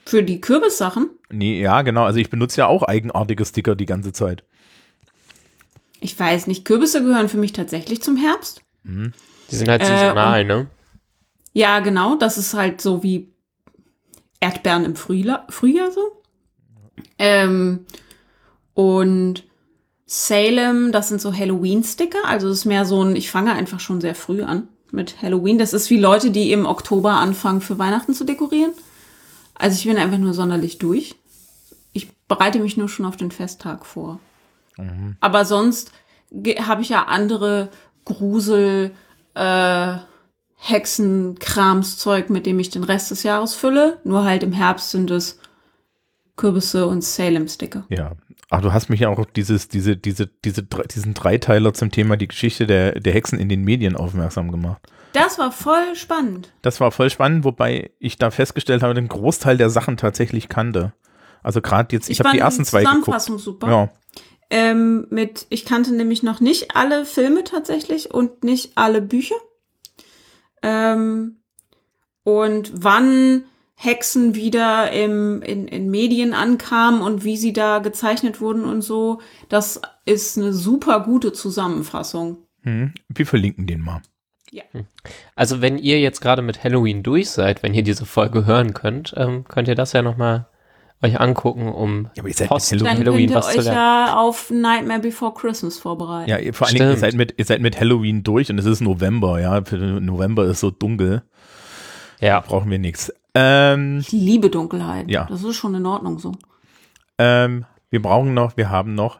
Für 0.06 0.24
die 0.24 0.42
Kürbissachen? 0.42 1.10
Nee, 1.30 1.62
ja, 1.62 1.82
genau. 1.82 2.04
Also 2.04 2.20
ich 2.20 2.30
benutze 2.30 2.62
ja 2.62 2.68
auch 2.68 2.84
eigenartige 2.84 3.46
Sticker 3.46 3.76
die 3.76 3.86
ganze 3.86 4.14
Zeit. 4.14 4.44
Ich 6.00 6.20
weiß 6.20 6.48
nicht, 6.48 6.66
Kürbisse 6.66 7.02
gehören 7.02 7.30
für 7.30 7.38
mich 7.38 7.54
tatsächlich 7.54 8.02
zum 8.02 8.18
Herbst. 8.18 8.62
Mhm. 8.84 9.14
Die 9.50 9.56
sind 9.56 9.70
halt 9.70 9.86
saisonal, 9.86 10.42
äh, 10.42 10.44
ne? 10.44 10.68
Ja, 11.54 11.80
genau. 11.80 12.16
Das 12.16 12.38
ist 12.38 12.54
halt 12.54 12.82
so 12.82 13.04
wie 13.04 13.32
Erdbeeren 14.40 14.84
im 14.84 14.96
Frühjahr, 14.96 15.48
Frühjahr 15.50 15.92
so. 15.92 16.22
Ähm, 17.18 17.86
und 18.74 19.46
Salem, 20.06 20.92
das 20.92 21.10
sind 21.10 21.22
so 21.22 21.34
Halloween-Sticker. 21.34 22.26
Also 22.26 22.50
es 22.50 22.60
ist 22.60 22.66
mehr 22.66 22.86
so 22.86 23.04
ein, 23.04 23.16
ich 23.16 23.32
fange 23.32 23.54
einfach 23.54 23.80
schon 23.80 24.02
sehr 24.02 24.16
früh 24.16 24.44
an 24.44 24.68
mit 24.92 25.22
Halloween. 25.22 25.58
Das 25.58 25.74
ist 25.74 25.90
wie 25.90 26.00
Leute, 26.00 26.32
die 26.32 26.52
im 26.52 26.66
Oktober 26.66 27.14
anfangen, 27.14 27.62
für 27.62 27.80
Weihnachten 27.80 28.14
zu 28.14 28.24
dekorieren. 28.24 28.72
Also 29.56 29.78
ich 29.78 29.86
bin 29.86 29.98
einfach 29.98 30.18
nur 30.18 30.34
sonderlich 30.34 30.78
durch. 30.78 31.16
Ich 31.94 32.12
bereite 32.28 32.60
mich 32.60 32.78
nur 32.78 32.90
schon 32.90 33.06
auf 33.06 33.18
den 33.18 33.32
Festtag 33.32 33.86
vor. 33.86 34.20
Mhm. 34.78 35.16
Aber 35.20 35.46
sonst 35.46 35.92
habe 36.62 36.82
ich 36.82 36.90
ja 36.90 37.04
andere 37.04 37.70
Grusel, 38.06 38.92
äh, 39.36 39.98
Hexen, 40.56 41.38
Kramszeug, 41.40 42.30
mit 42.30 42.46
dem 42.46 42.60
ich 42.60 42.70
den 42.70 42.84
Rest 42.84 43.12
des 43.12 43.24
Jahres 43.24 43.54
fülle. 43.54 44.00
Nur 44.04 44.24
halt 44.24 44.44
im 44.44 44.54
Herbst 44.54 44.92
sind 44.92 45.12
es 45.12 45.40
Kürbisse 46.36 46.88
und 46.88 47.04
Salem-Sticker. 47.04 47.86
Ja, 47.90 48.14
Ach, 48.54 48.62
du 48.62 48.72
hast 48.72 48.88
mich 48.88 49.00
ja 49.00 49.10
auch 49.10 49.26
dieses, 49.26 49.68
diese, 49.68 49.98
diese, 49.98 50.28
diese, 50.28 50.62
diesen 50.62 51.16
Dreiteiler 51.16 51.74
zum 51.74 51.90
Thema 51.90 52.18
die 52.18 52.28
Geschichte 52.28 52.68
der, 52.68 53.00
der 53.00 53.12
Hexen 53.12 53.40
in 53.40 53.50
den 53.50 53.64
Medien 53.64 53.96
aufmerksam 53.96 54.52
gemacht. 54.52 54.80
Das 55.14 55.40
war 55.40 55.52
voll 55.52 55.96
spannend. 55.96 56.54
Das 56.62 56.80
war 56.80 56.92
voll 56.92 57.10
spannend, 57.10 57.46
wobei 57.46 57.90
ich 57.98 58.20
da 58.20 58.30
festgestellt 58.30 58.84
habe, 58.84 58.94
den 58.94 59.08
Großteil 59.08 59.58
der 59.58 59.72
Sachen 59.72 59.98
tatsächlich 59.98 60.50
kannte. 60.50 60.94
Also 61.42 61.62
gerade 61.62 61.96
jetzt, 61.96 62.12
ich, 62.12 62.20
ich 62.20 62.20
habe 62.20 62.30
die 62.30 62.42
ersten 62.42 62.64
zwei 62.64 62.84
Zusammenfassung 62.84 63.38
geguckt. 63.38 63.44
super. 63.44 63.72
Ja. 63.72 63.90
Ähm, 64.52 65.08
mit, 65.10 65.48
ich 65.50 65.66
kannte 65.66 65.92
nämlich 65.92 66.22
noch 66.22 66.40
nicht 66.40 66.76
alle 66.76 67.06
Filme 67.06 67.44
tatsächlich 67.44 68.14
und 68.14 68.44
nicht 68.44 68.74
alle 68.76 69.02
Bücher. 69.02 69.36
Ähm, 70.62 71.38
und 72.24 72.72
wann 72.72 73.46
Hexen 73.76 74.36
wieder 74.36 74.92
im, 74.92 75.42
in, 75.42 75.68
in 75.68 75.90
Medien 75.90 76.34
ankamen 76.34 77.02
und 77.02 77.24
wie 77.24 77.38
sie 77.38 77.54
da 77.54 77.80
gezeichnet 77.80 78.40
wurden 78.40 78.64
und 78.64 78.82
so, 78.82 79.20
das 79.50 79.82
ist 80.06 80.38
eine 80.38 80.54
super 80.54 81.02
gute 81.02 81.34
Zusammenfassung. 81.34 82.38
Hm. 82.62 82.94
Wir 83.10 83.26
verlinken 83.26 83.68
den 83.68 83.82
mal. 83.82 84.02
Ja. 84.52 84.64
Hm. 84.72 84.86
Also 85.36 85.62
wenn 85.62 85.78
ihr 85.78 86.00
jetzt 86.00 86.22
gerade 86.22 86.42
mit 86.42 86.64
Halloween 86.64 87.04
durch 87.04 87.30
seid, 87.30 87.64
wenn 87.64 87.74
ihr 87.74 87.84
diese 87.84 88.06
Folge 88.06 88.46
hören 88.46 88.74
könnt, 88.74 89.14
ähm, 89.18 89.46
könnt 89.46 89.68
ihr 89.68 89.76
das 89.76 89.94
ja 89.94 90.02
nochmal 90.02 90.48
euch 91.02 91.20
angucken, 91.20 91.68
um 91.68 92.06
ja, 92.16 92.22
aber 92.22 92.30
ihr 92.30 92.34
seid 92.34 92.48
Post 92.48 92.72
Halloween, 92.72 92.98
Halloween 93.00 93.30
könnt 93.30 93.32
ihr 93.32 93.36
was 93.36 93.48
euch 93.58 93.64
zu 93.64 93.70
ja 93.70 94.16
auf 94.16 94.50
Nightmare 94.50 95.02
Before 95.02 95.34
Christmas 95.34 95.78
vorbereiten. 95.80 96.30
Ja, 96.30 96.38
vor 96.54 96.68
allen 96.68 96.78
Dingen, 96.78 96.92
ihr 96.92 96.98
seid, 96.98 97.16
mit, 97.16 97.34
ihr 97.38 97.46
seid 97.46 97.60
mit 97.62 97.80
Halloween 97.80 98.24
durch 98.24 98.50
und 98.50 98.58
es 98.58 98.66
ist 98.66 98.80
November, 98.80 99.42
ja. 99.42 99.60
November 99.60 100.46
ist 100.46 100.62
so 100.62 100.72
dunkel. 100.72 101.24
Ja. 102.22 102.40
Da 102.40 102.48
brauchen 102.48 102.72
wir 102.72 102.80
nichts. 102.80 103.12
Ähm, 103.36 104.00
ich 104.00 104.12
liebe 104.12 104.50
Dunkelheit. 104.50 105.10
Ja. 105.10 105.26
Das 105.26 105.44
ist 105.44 105.56
schon 105.56 105.76
in 105.76 105.86
Ordnung 105.86 106.20
so. 106.20 106.34
Ähm, 107.18 107.66
wir 107.90 108.02
brauchen 108.02 108.34
noch, 108.34 108.58
wir 108.58 108.70
haben 108.70 108.96
noch 108.96 109.20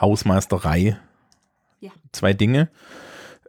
Hausmeisterei. 0.00 0.98
Ja. 1.80 1.90
Zwei 2.12 2.32
Dinge. 2.32 2.68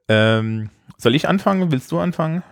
Ähm, 0.08 0.70
soll 0.98 1.16
ich 1.16 1.28
anfangen? 1.28 1.72
Willst 1.72 1.92
du 1.92 2.00
anfangen? 2.00 2.44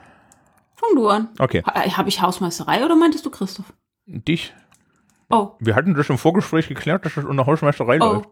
Fang 0.76 0.96
du 0.96 1.08
an. 1.10 1.30
Okay. 1.40 1.62
Ha, 1.66 1.98
Habe 1.98 2.10
ich 2.10 2.22
Hausmeisterei 2.22 2.86
oder 2.86 2.96
meintest 2.96 3.26
du 3.26 3.30
Christoph? 3.30 3.74
Dich. 4.06 4.54
Oh. 5.30 5.52
Wir 5.60 5.76
hatten 5.76 5.94
das 5.94 6.10
im 6.10 6.18
Vorgespräch 6.18 6.68
geklärt, 6.68 7.06
dass 7.06 7.18
es 7.18 7.26
unter 7.26 7.46
Hausmeisterei 7.46 8.00
oh. 8.02 8.14
läuft. 8.14 8.30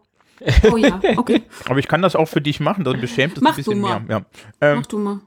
Oh 0.72 0.76
ja, 0.76 1.00
okay. 1.16 1.42
Aber 1.68 1.78
ich 1.78 1.88
kann 1.88 2.00
das 2.02 2.16
auch 2.16 2.26
für 2.26 2.40
dich 2.40 2.60
machen, 2.60 2.84
dann 2.84 3.00
beschämt 3.00 3.36
es 3.36 3.44
ein 3.44 3.54
bisschen 3.54 3.74
du 3.74 3.80
mal. 3.80 4.00
mehr. 4.00 4.18
Ja. 4.18 4.24
Ähm, 4.60 4.78
Mach 4.78 4.86
du 4.86 4.98
mal. 4.98 5.20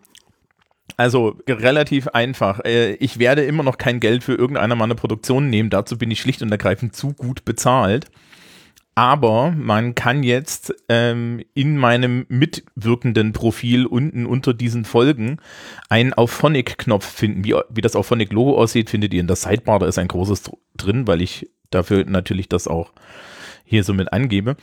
Also 1.02 1.36
relativ 1.50 2.10
einfach. 2.10 2.60
Äh, 2.64 2.94
ich 2.94 3.18
werde 3.18 3.44
immer 3.44 3.64
noch 3.64 3.80
kein 3.80 4.00
Geld 4.00 4.24
für 4.24 4.36
irgendeine 4.36 4.76
meiner 4.76 4.94
Produktionen 4.94 5.50
nehmen. 5.50 5.72
Dazu 5.72 5.98
bin 5.98 6.12
ich 6.12 6.22
schlicht 6.22 6.44
und 6.44 6.52
ergreifend 6.52 6.96
zu 6.96 7.14
gut 7.14 7.44
bezahlt. 7.44 8.06
Aber 8.94 9.50
man 9.50 9.96
kann 9.96 10.22
jetzt 10.22 10.76
ähm, 10.90 11.44
in 11.56 11.76
meinem 11.76 12.28
mitwirkenden 12.30 13.34
Profil 13.34 13.88
unten 13.88 14.28
unter 14.28 14.54
diesen 14.54 14.86
Folgen 14.86 15.38
einen 15.90 16.14
Auphonic-Knopf 16.14 17.10
finden. 17.10 17.46
Wie, 17.46 17.56
wie 17.70 17.82
das 17.82 17.96
Auphonic-Logo 17.96 18.56
aussieht, 18.56 18.92
findet 18.92 19.12
ihr 19.16 19.22
in 19.22 19.28
der 19.28 19.38
Sidebar. 19.38 19.80
Da 19.80 19.88
ist 19.88 19.98
ein 19.98 20.08
großes 20.08 20.52
drin, 20.78 21.08
weil 21.08 21.22
ich 21.22 21.50
dafür 21.72 22.06
natürlich 22.06 22.48
das 22.48 22.68
auch 22.68 22.94
hier 23.66 23.84
so 23.84 23.96
mit 23.96 24.14
angebe. 24.14 24.56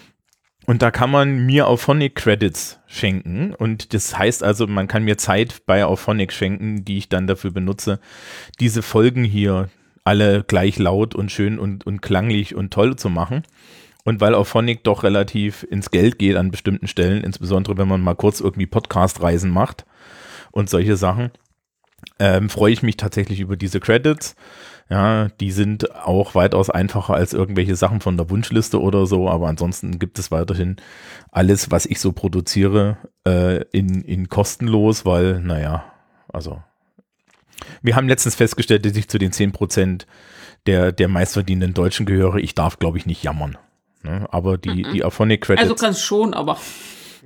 Und 0.68 0.82
da 0.82 0.90
kann 0.90 1.10
man 1.10 1.46
mir 1.46 1.66
Auphonic 1.66 2.14
Credits 2.14 2.78
schenken. 2.87 3.54
Und 3.54 3.94
das 3.94 4.18
heißt 4.18 4.42
also, 4.42 4.66
man 4.66 4.87
kann 4.87 5.02
mir 5.02 5.16
Zeit 5.16 5.62
bei 5.64 5.82
Auphonic 5.82 6.30
schenken, 6.30 6.84
die 6.84 6.98
ich 6.98 7.08
dann 7.08 7.26
dafür 7.26 7.52
benutze, 7.52 8.00
diese 8.60 8.82
Folgen 8.82 9.25
hier 9.25 9.70
alle 10.04 10.44
gleich 10.44 10.78
laut 10.78 11.14
und 11.14 11.32
schön 11.32 11.58
und, 11.58 11.87
und 11.87 12.02
klanglich 12.02 12.54
und 12.54 12.70
toll 12.70 12.96
zu 12.96 13.08
machen. 13.08 13.44
Und 14.04 14.20
weil 14.20 14.34
Auphonic 14.34 14.84
doch 14.84 15.04
relativ 15.04 15.66
ins 15.70 15.90
Geld 15.90 16.18
geht 16.18 16.37
an 16.37 16.50
bestimmten 16.50 16.87
Stellen, 16.87 17.25
insbesondere 17.25 17.78
wenn 17.78 17.88
man 17.88 18.02
mal 18.02 18.14
kurz 18.14 18.40
irgendwie 18.40 18.66
Podcast-Reisen 18.66 19.50
macht 19.50 19.87
und 20.50 20.68
solche 20.68 20.98
Sachen, 20.98 21.30
ähm, 22.18 22.50
freue 22.50 22.75
ich 22.75 22.82
mich 22.82 22.98
tatsächlich 22.98 23.40
über 23.40 23.56
diese 23.56 23.80
Credits. 23.80 24.37
Ja, 24.90 25.28
die 25.40 25.50
sind 25.50 25.95
auch 25.95 26.35
weitaus 26.35 26.71
einfacher 26.71 27.12
als 27.14 27.35
irgendwelche 27.35 27.76
Sachen 27.76 28.00
von 28.00 28.16
der 28.16 28.30
Wunschliste 28.30 28.80
oder 28.80 29.04
so, 29.07 29.28
aber 29.28 29.49
ansonsten 29.49 29.99
gibt 29.99 30.18
es 30.18 30.30
weiterhin 30.30 30.76
alles, 31.30 31.71
was 31.71 31.85
ich 31.85 32.00
so 32.00 32.12
produziere, 32.12 32.97
äh, 33.26 33.64
in, 33.71 34.00
in 34.00 34.30
kostenlos, 34.30 35.04
weil, 35.04 35.40
naja, 35.40 35.85
also 36.33 36.62
wir 37.83 37.97
haben 37.97 38.09
letztens 38.09 38.35
festgestellt, 38.35 38.87
dass 38.87 38.97
ich 38.97 39.09
zu 39.09 39.18
den 39.18 39.33
10% 39.33 40.07
der, 40.66 40.92
der 40.92 41.09
meistverdienenden 41.09 41.75
Deutschen 41.75 42.07
gehöre. 42.07 42.37
Ich 42.37 42.54
darf, 42.54 42.78
glaube 42.78 42.99
ich, 42.99 43.07
nicht 43.07 43.23
jammern. 43.23 43.59
Ne? 44.02 44.26
Aber 44.30 44.59
die, 44.59 44.85
die 44.92 45.04
Aphonic 45.04 45.42
Credits. 45.42 45.62
Also 45.62 45.75
kannst 45.75 46.02
schon, 46.02 46.35
aber. 46.35 46.59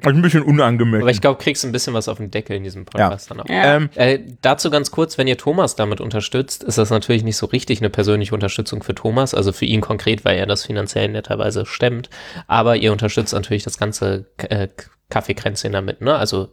Ein 0.04 0.22
bisschen 0.22 0.42
unangemessen. 0.42 1.02
Aber 1.02 1.10
ich 1.10 1.20
glaube, 1.20 1.42
kriegst 1.42 1.64
ein 1.64 1.72
bisschen 1.72 1.94
was 1.94 2.08
auf 2.08 2.18
den 2.18 2.30
Deckel 2.30 2.56
in 2.56 2.64
diesem 2.64 2.84
Podcast 2.84 3.30
ja. 3.30 3.36
dann 3.36 3.44
auch. 3.44 3.50
Ja. 3.50 3.76
Ähm, 3.76 3.90
äh, 3.94 4.18
dazu 4.40 4.70
ganz 4.70 4.90
kurz, 4.90 5.18
wenn 5.18 5.26
ihr 5.26 5.38
Thomas 5.38 5.76
damit 5.76 6.00
unterstützt, 6.00 6.62
ist 6.62 6.78
das 6.78 6.90
natürlich 6.90 7.22
nicht 7.22 7.36
so 7.36 7.46
richtig 7.46 7.80
eine 7.80 7.90
persönliche 7.90 8.34
Unterstützung 8.34 8.82
für 8.82 8.94
Thomas, 8.94 9.34
also 9.34 9.52
für 9.52 9.64
ihn 9.64 9.80
konkret, 9.80 10.24
weil 10.24 10.38
er 10.38 10.46
das 10.46 10.66
finanziell 10.66 11.08
netterweise 11.08 11.66
stemmt. 11.66 12.10
Aber 12.46 12.76
ihr 12.76 12.92
unterstützt 12.92 13.32
natürlich 13.32 13.64
das 13.64 13.78
ganze 13.78 14.26
äh, 14.38 14.68
Kaffeekränzchen 15.10 15.72
damit, 15.72 16.00
ne? 16.00 16.14
Also 16.14 16.48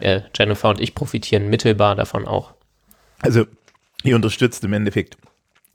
äh, 0.00 0.22
Jennifer 0.36 0.70
und 0.70 0.80
ich 0.80 0.94
profitieren 0.94 1.48
mittelbar 1.48 1.94
davon 1.94 2.26
auch. 2.26 2.54
Also, 3.20 3.46
ihr 4.02 4.16
unterstützt 4.16 4.64
im 4.64 4.72
Endeffekt 4.72 5.16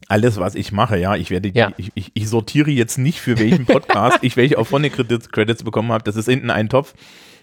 alles, 0.08 0.38
was 0.38 0.56
ich 0.56 0.72
mache, 0.72 0.98
ja, 0.98 1.16
ich 1.16 1.30
werde, 1.30 1.50
ja. 1.50 1.72
Ich, 1.78 1.92
ich, 1.96 2.12
ich, 2.14 2.30
sortiere 2.30 2.72
jetzt 2.72 2.98
nicht 2.98 3.20
für 3.20 3.38
welchen 3.40 3.66
Podcast 3.66 4.20
ich 4.22 4.38
welche 4.38 4.58
auf 4.58 4.70
Phonic 4.70 4.94
Credits, 4.94 5.30
Credits 5.30 5.64
bekommen 5.64 5.92
habe. 5.92 6.04
Das 6.04 6.16
ist 6.16 6.26
hinten 6.26 6.50
ein 6.50 6.70
Topf. 6.70 6.94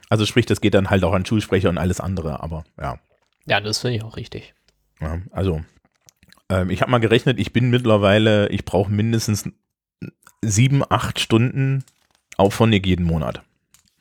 Also 0.09 0.26
sprich, 0.26 0.47
das 0.47 0.61
geht 0.61 0.75
dann 0.75 0.90
halt 0.90 1.04
auch 1.04 1.12
an 1.12 1.26
Schulsprecher 1.26 1.68
und 1.68 1.78
alles 1.78 2.00
andere, 2.00 2.42
aber 2.42 2.64
ja. 2.80 2.99
Ja, 3.47 3.61
das 3.61 3.78
finde 3.78 3.97
ich 3.97 4.02
auch 4.02 4.16
richtig. 4.16 4.54
Ja, 5.00 5.18
also, 5.30 5.62
ähm, 6.49 6.71
ich 6.71 6.80
habe 6.80 6.90
mal 6.90 6.99
gerechnet, 6.99 7.38
ich 7.38 7.52
bin 7.52 7.71
mittlerweile, 7.71 8.49
ich 8.49 8.64
brauche 8.64 8.90
mindestens 8.90 9.50
sieben, 10.40 10.83
acht 10.88 11.21
Stunden 11.21 11.85
auf 12.37 12.54
Phonic 12.54 12.87
jeden 12.87 13.04
Monat. 13.04 13.42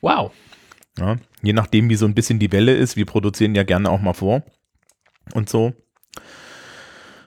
Wow. 0.00 0.32
Ja, 0.98 1.16
je 1.42 1.52
nachdem, 1.52 1.88
wie 1.88 1.96
so 1.96 2.06
ein 2.06 2.14
bisschen 2.14 2.38
die 2.38 2.52
Welle 2.52 2.74
ist. 2.74 2.96
Wir 2.96 3.06
produzieren 3.06 3.54
ja 3.54 3.64
gerne 3.64 3.90
auch 3.90 4.00
mal 4.00 4.12
vor 4.12 4.42
und 5.34 5.48
so. 5.48 5.72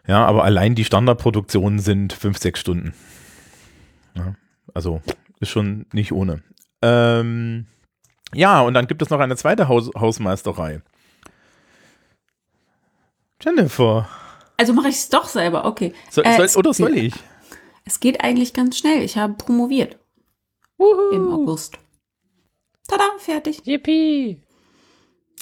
Ja, 0.08 0.26
aber 0.26 0.44
allein 0.44 0.74
die 0.74 0.86
Standardproduktionen 0.86 1.80
sind 1.80 2.14
fünf, 2.14 2.38
sechs 2.38 2.60
Stunden. 2.60 2.94
Ja, 4.16 4.36
also 4.74 5.02
ist 5.40 5.50
schon 5.50 5.86
nicht 5.92 6.12
ohne. 6.12 6.42
Ähm, 6.82 7.68
ja, 8.34 8.62
und 8.62 8.74
dann 8.74 8.88
gibt 8.88 9.02
es 9.02 9.10
noch 9.10 9.20
eine 9.20 9.36
zweite 9.36 9.68
Haus 9.68 9.92
Hausmeisterei. 9.96 10.82
Jennifer. 13.42 14.08
Also 14.58 14.74
mache 14.74 14.90
ich 14.90 14.96
es 14.96 15.10
doch 15.10 15.28
selber, 15.28 15.66
okay. 15.66 15.94
So, 16.10 16.24
äh, 16.24 16.48
soll, 16.48 16.60
oder 16.60 16.74
soll 16.74 16.98
ich? 16.98 17.14
Es 17.86 18.00
geht 18.00 18.24
eigentlich 18.24 18.54
ganz 18.54 18.78
schnell. 18.78 19.04
Ich 19.04 19.18
habe 19.18 19.34
promoviert. 19.34 19.98
Uhu. 20.80 21.12
Im 21.14 21.32
August. 21.32 21.78
Tada, 22.88 23.04
fertig. 23.20 23.66
Yippie. 23.66 24.42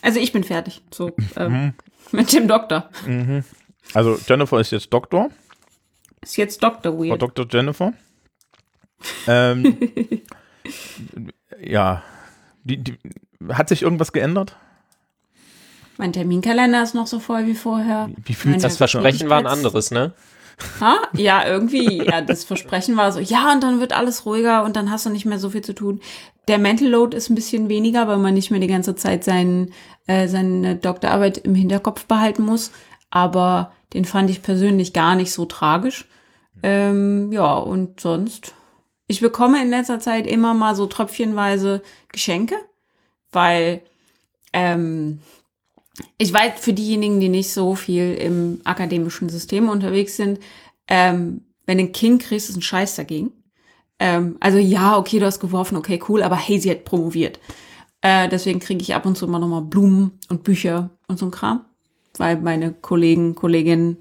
Also 0.01 0.19
ich 0.19 0.31
bin 0.31 0.43
fertig. 0.43 0.83
So, 0.91 1.11
ähm, 1.37 1.73
mit 2.11 2.33
dem 2.33 2.47
Doktor. 2.47 2.89
Mhm. 3.07 3.43
Also 3.95 4.19
Jennifer 4.27 4.59
ist 4.59 4.71
jetzt 4.71 4.93
Doktor. 4.93 5.29
Ist 6.21 6.35
jetzt 6.35 6.61
Doktor 6.61 6.97
Weird. 6.97 7.09
Frau 7.09 7.27
Dr. 7.27 7.47
Jennifer. 7.49 7.93
Ähm, 9.27 9.77
ja. 11.61 12.01
Die, 12.63 12.77
die, 12.77 12.97
hat 13.49 13.69
sich 13.69 13.83
irgendwas 13.83 14.13
geändert? 14.13 14.55
Mein 15.97 16.11
Terminkalender 16.11 16.81
ist 16.81 16.95
noch 16.95 17.05
so 17.05 17.19
voll 17.19 17.45
wie 17.45 17.53
vorher. 17.53 18.09
Wie 18.23 18.33
fühlt 18.33 18.63
Das 18.63 18.77
Versprechen 18.77 19.29
war 19.29 19.37
ein 19.37 19.47
anderes, 19.47 19.91
ne? 19.91 20.13
Ha? 20.79 20.95
Ja, 21.13 21.45
irgendwie, 21.45 22.03
ja, 22.03 22.21
das 22.21 22.45
Versprechen 22.45 22.97
war 22.97 23.11
so, 23.11 23.19
ja, 23.19 23.51
und 23.51 23.61
dann 23.61 23.79
wird 23.79 23.93
alles 23.93 24.25
ruhiger 24.25 24.63
und 24.63 24.75
dann 24.75 24.89
hast 24.89 25.05
du 25.05 25.11
nicht 25.11 25.25
mehr 25.25 25.37
so 25.37 25.51
viel 25.51 25.61
zu 25.61 25.73
tun. 25.73 26.01
Der 26.47 26.57
Mental 26.57 26.87
Load 26.87 27.15
ist 27.15 27.29
ein 27.29 27.35
bisschen 27.35 27.69
weniger, 27.69 28.07
weil 28.07 28.17
man 28.17 28.33
nicht 28.33 28.49
mehr 28.49 28.61
die 28.61 28.67
ganze 28.67 28.95
Zeit 28.95 29.23
seinen, 29.23 29.71
äh, 30.07 30.27
seine 30.27 30.77
Doktorarbeit 30.77 31.37
im 31.39 31.53
Hinterkopf 31.53 32.05
behalten 32.05 32.43
muss 32.43 32.71
aber 33.15 33.71
den 33.93 34.05
fand 34.05 34.29
ich 34.29 34.41
persönlich 34.41 34.93
gar 34.93 35.15
nicht 35.15 35.31
so 35.31 35.45
tragisch. 35.45 36.05
Ähm, 36.63 37.31
ja, 37.31 37.53
und 37.55 37.99
sonst. 37.99 38.53
Ich 39.07 39.21
bekomme 39.21 39.61
in 39.61 39.69
letzter 39.69 39.99
Zeit 39.99 40.25
immer 40.25 40.53
mal 40.53 40.75
so 40.75 40.87
tröpfchenweise 40.87 41.81
Geschenke, 42.11 42.55
weil 43.31 43.81
ähm, 44.53 45.19
ich 46.17 46.33
weiß, 46.33 46.59
für 46.59 46.73
diejenigen, 46.73 47.19
die 47.19 47.29
nicht 47.29 47.51
so 47.53 47.75
viel 47.75 48.15
im 48.15 48.61
akademischen 48.63 49.29
System 49.29 49.69
unterwegs 49.69 50.17
sind, 50.17 50.39
ähm, 50.87 51.41
wenn 51.65 51.77
du 51.77 51.85
ein 51.85 51.91
Kind 51.91 52.23
kriegst, 52.23 52.49
ist 52.49 52.55
ein 52.55 52.61
Scheiß 52.61 52.95
dagegen. 52.95 53.31
Ähm, 53.99 54.37
also 54.39 54.57
ja, 54.57 54.97
okay, 54.97 55.19
du 55.19 55.25
hast 55.25 55.39
geworfen, 55.39 55.77
okay, 55.77 56.01
cool, 56.09 56.23
aber 56.23 56.35
hey, 56.35 56.59
sie 56.59 56.71
hat 56.71 56.83
promoviert. 56.83 57.39
Äh, 58.01 58.27
deswegen 58.27 58.59
kriege 58.59 58.81
ich 58.81 58.95
ab 58.95 59.05
und 59.05 59.17
zu 59.17 59.25
immer 59.25 59.39
noch 59.39 59.47
mal 59.47 59.61
Blumen 59.61 60.19
und 60.29 60.43
Bücher 60.43 60.89
und 61.07 61.19
so 61.19 61.25
ein 61.25 61.31
Kram 61.31 61.65
weil 62.19 62.37
meine 62.37 62.73
Kollegen, 62.73 63.35
Kolleginnen, 63.35 63.97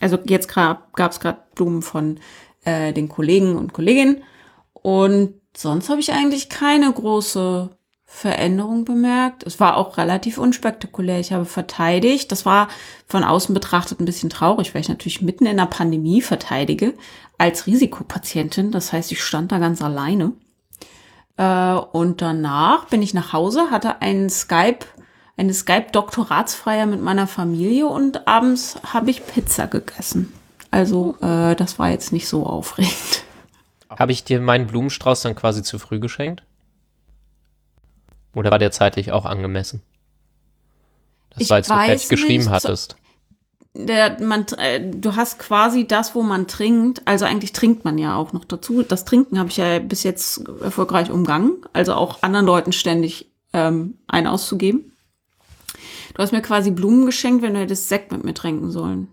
also 0.00 0.18
jetzt 0.26 0.48
gab 0.48 0.96
es 0.96 1.20
gerade 1.20 1.42
Blumen 1.54 1.82
von 1.82 2.18
äh, 2.64 2.92
den 2.92 3.08
Kollegen 3.08 3.56
und 3.56 3.72
Kolleginnen. 3.72 4.22
Und 4.72 5.34
sonst 5.56 5.88
habe 5.88 6.00
ich 6.00 6.12
eigentlich 6.12 6.48
keine 6.48 6.92
große 6.92 7.70
Veränderung 8.12 8.84
bemerkt. 8.84 9.44
Es 9.46 9.60
war 9.60 9.76
auch 9.76 9.96
relativ 9.96 10.36
unspektakulär. 10.36 11.20
Ich 11.20 11.32
habe 11.32 11.44
verteidigt. 11.44 12.32
Das 12.32 12.44
war 12.44 12.68
von 13.06 13.22
außen 13.22 13.54
betrachtet 13.54 14.00
ein 14.00 14.04
bisschen 14.04 14.30
traurig, 14.30 14.74
weil 14.74 14.80
ich 14.80 14.88
natürlich 14.88 15.22
mitten 15.22 15.46
in 15.46 15.56
der 15.56 15.66
Pandemie 15.66 16.20
verteidige 16.20 16.94
als 17.38 17.66
Risikopatientin. 17.66 18.72
Das 18.72 18.92
heißt, 18.92 19.12
ich 19.12 19.22
stand 19.22 19.52
da 19.52 19.58
ganz 19.58 19.80
alleine. 19.80 20.32
Äh, 21.36 21.74
und 21.74 22.20
danach 22.20 22.86
bin 22.86 23.00
ich 23.00 23.14
nach 23.14 23.32
Hause, 23.32 23.70
hatte 23.70 24.02
einen 24.02 24.28
Skype, 24.28 24.84
eine 25.40 25.54
Skype-Doktoratsfeier 25.54 26.84
mit 26.84 27.00
meiner 27.00 27.26
Familie 27.26 27.86
und 27.86 28.28
abends 28.28 28.78
habe 28.84 29.10
ich 29.10 29.26
Pizza 29.26 29.66
gegessen. 29.66 30.32
Also 30.70 31.16
äh, 31.22 31.56
das 31.56 31.78
war 31.78 31.88
jetzt 31.88 32.12
nicht 32.12 32.28
so 32.28 32.46
aufregend. 32.46 33.24
Habe 33.88 34.12
ich 34.12 34.22
dir 34.22 34.40
meinen 34.40 34.66
Blumenstrauß 34.66 35.22
dann 35.22 35.34
quasi 35.34 35.62
zu 35.62 35.78
früh 35.78 35.98
geschenkt? 35.98 36.42
Oder 38.34 38.50
war 38.50 38.58
der 38.58 38.70
zeitlich 38.70 39.12
auch 39.12 39.24
angemessen? 39.24 39.82
Das 41.30 41.42
ich 41.42 41.50
war 41.50 41.56
jetzt, 41.56 41.70
du 41.70 41.74
fertig 41.74 42.08
geschrieben 42.08 42.50
hattest. 42.50 42.96
Der, 43.74 44.20
man, 44.20 44.46
äh, 44.58 44.80
du 44.80 45.16
hast 45.16 45.38
quasi 45.38 45.86
das, 45.86 46.14
wo 46.14 46.22
man 46.22 46.48
trinkt. 46.48 47.02
Also 47.06 47.24
eigentlich 47.24 47.52
trinkt 47.52 47.84
man 47.84 47.98
ja 47.98 48.14
auch 48.14 48.32
noch 48.32 48.44
dazu. 48.44 48.82
Das 48.82 49.06
Trinken 49.06 49.38
habe 49.38 49.48
ich 49.48 49.56
ja 49.56 49.78
bis 49.78 50.02
jetzt 50.02 50.46
erfolgreich 50.60 51.10
umgangen. 51.10 51.52
Also 51.72 51.94
auch 51.94 52.22
anderen 52.22 52.46
Leuten 52.46 52.72
ständig 52.72 53.30
ähm, 53.52 53.94
ein 54.06 54.26
auszugeben. 54.26 54.89
Du 56.20 56.24
hast 56.24 56.32
mir 56.32 56.42
quasi 56.42 56.70
Blumen 56.70 57.06
geschenkt, 57.06 57.42
wenn 57.42 57.54
du 57.54 57.60
hättest 57.60 57.88
Sekt 57.88 58.12
mit 58.12 58.24
mir 58.24 58.34
trinken 58.34 58.70
sollen. 58.70 59.08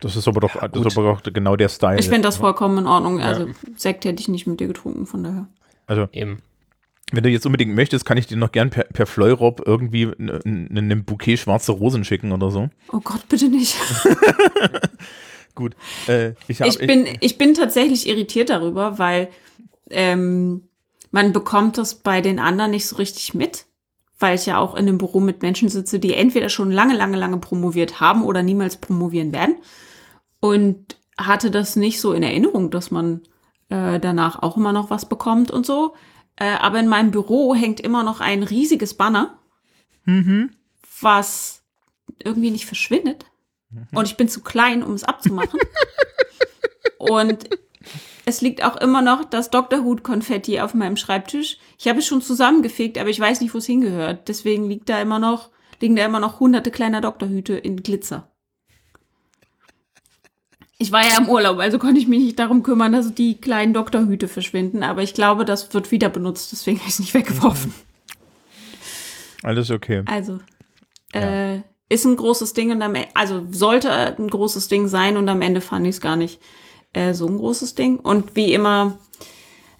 Das 0.00 0.16
ist 0.16 0.28
aber 0.28 0.40
doch, 0.40 0.54
ja, 0.54 0.68
das 0.68 0.84
ist 0.84 0.98
aber 0.98 1.14
doch 1.14 1.22
genau 1.32 1.56
der 1.56 1.70
Style. 1.70 1.98
Ich 1.98 2.10
finde 2.10 2.28
das 2.28 2.36
vollkommen 2.36 2.76
in 2.76 2.86
Ordnung. 2.86 3.22
Also 3.22 3.46
ja. 3.46 3.54
Sekt 3.74 4.04
hätte 4.04 4.20
ich 4.20 4.28
nicht 4.28 4.46
mit 4.46 4.60
dir 4.60 4.66
getrunken, 4.66 5.06
von 5.06 5.24
daher. 5.24 5.48
Also 5.86 6.06
eben. 6.12 6.42
Wenn 7.10 7.22
du 7.22 7.30
jetzt 7.30 7.46
unbedingt 7.46 7.74
möchtest, 7.74 8.04
kann 8.04 8.18
ich 8.18 8.26
dir 8.26 8.36
noch 8.36 8.52
gern 8.52 8.68
per, 8.68 8.84
per 8.84 9.06
Fleurop 9.06 9.62
irgendwie 9.64 10.12
ein 10.18 11.04
Bouquet 11.06 11.38
schwarze 11.38 11.72
Rosen 11.72 12.04
schicken 12.04 12.32
oder 12.32 12.50
so. 12.50 12.68
Oh 12.92 13.00
Gott, 13.00 13.26
bitte 13.30 13.48
nicht. 13.48 13.74
Gut. 15.54 15.74
Äh, 16.06 16.32
ich, 16.48 16.60
hab, 16.60 16.68
ich, 16.68 16.76
bin, 16.80 17.06
ich, 17.06 17.16
ich 17.20 17.38
bin 17.38 17.54
tatsächlich 17.54 18.06
irritiert 18.06 18.50
darüber, 18.50 18.98
weil 18.98 19.30
ähm, 19.88 20.64
man 21.12 21.32
bekommt 21.32 21.78
das 21.78 21.94
bei 21.94 22.20
den 22.20 22.38
anderen 22.38 22.72
nicht 22.72 22.86
so 22.86 22.96
richtig 22.96 23.32
mit, 23.32 23.64
weil 24.18 24.36
ich 24.36 24.46
ja 24.46 24.58
auch 24.58 24.74
in 24.74 24.88
einem 24.88 24.98
Büro 24.98 25.20
mit 25.20 25.42
Menschen 25.42 25.68
sitze, 25.68 25.98
die 25.98 26.14
entweder 26.14 26.48
schon 26.48 26.70
lange, 26.70 26.96
lange, 26.96 27.16
lange 27.16 27.38
promoviert 27.38 28.00
haben 28.00 28.24
oder 28.24 28.42
niemals 28.42 28.76
promovieren 28.76 29.32
werden. 29.32 29.56
Und 30.40 30.96
hatte 31.18 31.50
das 31.50 31.76
nicht 31.76 32.00
so 32.00 32.12
in 32.12 32.22
Erinnerung, 32.22 32.70
dass 32.70 32.90
man 32.90 33.22
äh, 33.68 33.98
danach 34.00 34.42
auch 34.42 34.56
immer 34.56 34.72
noch 34.72 34.90
was 34.90 35.08
bekommt 35.08 35.50
und 35.50 35.64
so. 35.64 35.94
Äh, 36.36 36.54
aber 36.54 36.80
in 36.80 36.88
meinem 36.88 37.10
Büro 37.10 37.54
hängt 37.54 37.80
immer 37.80 38.02
noch 38.02 38.20
ein 38.20 38.42
riesiges 38.42 38.94
Banner, 38.94 39.38
mhm. 40.04 40.50
was 41.00 41.62
irgendwie 42.22 42.50
nicht 42.50 42.66
verschwindet. 42.66 43.26
Mhm. 43.70 43.86
Und 43.92 44.06
ich 44.06 44.16
bin 44.16 44.28
zu 44.28 44.42
klein, 44.42 44.82
um 44.82 44.94
es 44.94 45.04
abzumachen. 45.04 45.60
und 46.98 47.48
es 48.26 48.40
liegt 48.40 48.64
auch 48.64 48.76
immer 48.76 49.02
noch 49.02 49.24
das 49.24 49.50
Dr. 49.50 49.84
Hut 49.84 50.02
Konfetti 50.02 50.60
auf 50.60 50.74
meinem 50.74 50.96
Schreibtisch. 50.96 51.58
Ich 51.78 51.88
habe 51.88 51.98
es 51.98 52.06
schon 52.06 52.22
zusammengefegt, 52.22 52.98
aber 52.98 53.10
ich 53.10 53.20
weiß 53.20 53.40
nicht, 53.40 53.52
wo 53.52 53.58
es 53.58 53.66
hingehört. 53.66 54.28
Deswegen 54.28 54.68
liegt 54.68 54.88
da 54.88 55.00
immer 55.00 55.18
noch, 55.18 55.50
liegen 55.80 55.96
da 55.96 56.04
immer 56.04 56.20
noch 56.20 56.40
hunderte 56.40 56.70
kleiner 56.70 57.00
Doktorhüte 57.00 57.54
in 57.54 57.82
Glitzer. 57.82 58.30
Ich 60.78 60.90
war 60.90 61.06
ja 61.06 61.18
im 61.18 61.28
Urlaub, 61.28 61.58
also 61.58 61.78
konnte 61.78 62.00
ich 62.00 62.08
mich 62.08 62.20
nicht 62.20 62.38
darum 62.38 62.62
kümmern, 62.62 62.92
dass 62.92 63.14
die 63.14 63.40
kleinen 63.40 63.74
Doktorhüte 63.74 64.26
verschwinden. 64.26 64.82
Aber 64.82 65.02
ich 65.02 65.14
glaube, 65.14 65.44
das 65.44 65.72
wird 65.72 65.90
wieder 65.90 66.08
benutzt, 66.08 66.50
deswegen 66.52 66.78
habe 66.78 66.88
ich 66.88 66.94
es 66.94 67.00
nicht 67.00 67.14
weggeworfen. 67.14 67.72
Mhm. 67.76 69.46
Alles 69.46 69.70
okay. 69.70 70.02
Also, 70.06 70.40
äh, 71.12 71.60
ist 71.88 72.06
ein 72.06 72.16
großes 72.16 72.54
Ding 72.54 72.70
und 72.70 72.82
am 72.82 72.94
Ende, 72.94 73.08
also 73.14 73.46
sollte 73.50 73.92
ein 73.92 74.28
großes 74.28 74.68
Ding 74.68 74.88
sein 74.88 75.16
und 75.16 75.28
am 75.28 75.42
Ende 75.42 75.60
fand 75.60 75.86
ich 75.86 75.96
es 75.96 76.00
gar 76.00 76.16
nicht 76.16 76.40
äh, 76.94 77.12
so 77.12 77.26
ein 77.26 77.36
großes 77.36 77.74
Ding. 77.74 77.98
Und 77.98 78.34
wie 78.34 78.54
immer, 78.54 78.98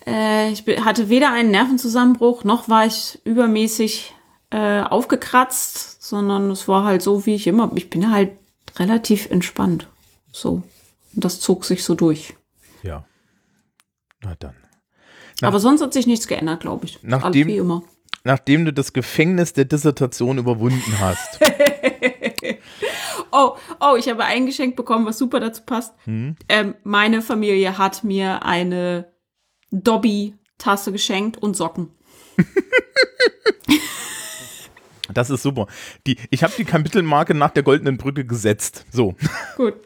äh, 0.06 0.50
ich 0.50 0.64
hatte 0.84 1.08
weder 1.08 1.32
einen 1.32 1.50
Nervenzusammenbruch, 1.50 2.44
noch 2.44 2.68
war 2.68 2.84
ich 2.86 3.18
übermäßig 3.24 4.14
äh, 4.50 4.82
aufgekratzt, 4.82 6.02
sondern 6.02 6.50
es 6.50 6.68
war 6.68 6.84
halt 6.84 7.02
so, 7.02 7.24
wie 7.26 7.34
ich 7.34 7.46
immer, 7.46 7.70
ich 7.74 7.88
bin 7.88 8.10
halt 8.10 8.32
relativ 8.76 9.30
entspannt. 9.30 9.88
So. 10.30 10.62
Und 11.14 11.24
das 11.24 11.40
zog 11.40 11.64
sich 11.64 11.84
so 11.84 11.94
durch. 11.94 12.34
Ja. 12.82 13.04
Na 14.20 14.34
dann. 14.38 14.54
Nach, 15.40 15.48
Aber 15.48 15.60
sonst 15.60 15.80
hat 15.82 15.92
sich 15.92 16.06
nichts 16.06 16.28
geändert, 16.28 16.60
glaube 16.60 16.86
ich. 16.86 16.98
Nachdem, 17.02 17.48
wie 17.48 17.56
immer. 17.56 17.82
Nachdem 18.24 18.64
du 18.64 18.72
das 18.72 18.92
Gefängnis 18.92 19.52
der 19.52 19.64
Dissertation 19.64 20.38
überwunden 20.38 21.00
hast. 21.00 21.40
oh, 23.34 23.56
oh, 23.80 23.96
ich 23.98 24.08
habe 24.08 24.24
ein 24.24 24.46
Geschenk 24.46 24.76
bekommen, 24.76 25.04
was 25.04 25.18
super 25.18 25.40
dazu 25.40 25.62
passt. 25.64 25.94
Hm? 26.04 26.36
Ähm, 26.48 26.74
meine 26.84 27.20
Familie 27.20 27.76
hat 27.76 28.04
mir 28.04 28.44
eine 28.44 29.12
Dobby-Tasse 29.70 30.92
geschenkt 30.92 31.42
und 31.42 31.56
Socken. 31.56 31.90
Das 35.12 35.30
ist 35.30 35.42
super. 35.42 35.66
Die, 36.06 36.16
ich 36.30 36.42
habe 36.42 36.52
die 36.56 36.64
Kapitelmarke 36.64 37.34
nach 37.34 37.50
der 37.50 37.62
goldenen 37.62 37.98
Brücke 37.98 38.24
gesetzt. 38.24 38.84
So. 38.90 39.14
Gut. 39.56 39.74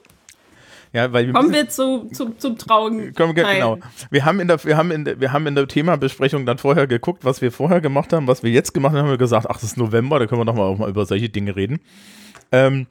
Ja, 0.90 1.12
weil 1.12 1.26
wir 1.26 1.34
kommen 1.34 1.52
wir 1.52 1.68
zu, 1.68 2.08
zu, 2.12 2.30
zum 2.30 2.56
traurigen 2.56 3.12
kommen, 3.12 3.34
Genau. 3.34 3.78
Wir 4.10 4.24
haben, 4.24 4.40
in 4.40 4.48
der, 4.48 4.64
wir, 4.64 4.78
haben 4.78 4.90
in 4.90 5.04
der, 5.04 5.20
wir 5.20 5.34
haben 5.34 5.46
in 5.46 5.54
der 5.54 5.68
Themabesprechung 5.68 6.46
dann 6.46 6.56
vorher 6.56 6.86
geguckt, 6.86 7.26
was 7.26 7.42
wir 7.42 7.52
vorher 7.52 7.82
gemacht 7.82 8.14
haben, 8.14 8.26
was 8.26 8.42
wir 8.42 8.50
jetzt 8.50 8.72
gemacht 8.72 8.94
haben, 8.94 9.02
haben 9.02 9.10
wir 9.10 9.18
gesagt, 9.18 9.46
ach, 9.50 9.56
das 9.56 9.64
ist 9.64 9.76
November, 9.76 10.18
da 10.18 10.26
können 10.26 10.40
wir 10.40 10.46
doch 10.46 10.54
mal 10.54 10.62
auch 10.62 10.78
mal 10.78 10.88
über 10.88 11.04
solche 11.04 11.28
Dinge 11.28 11.54
reden. 11.56 11.80
Ähm, 12.52 12.86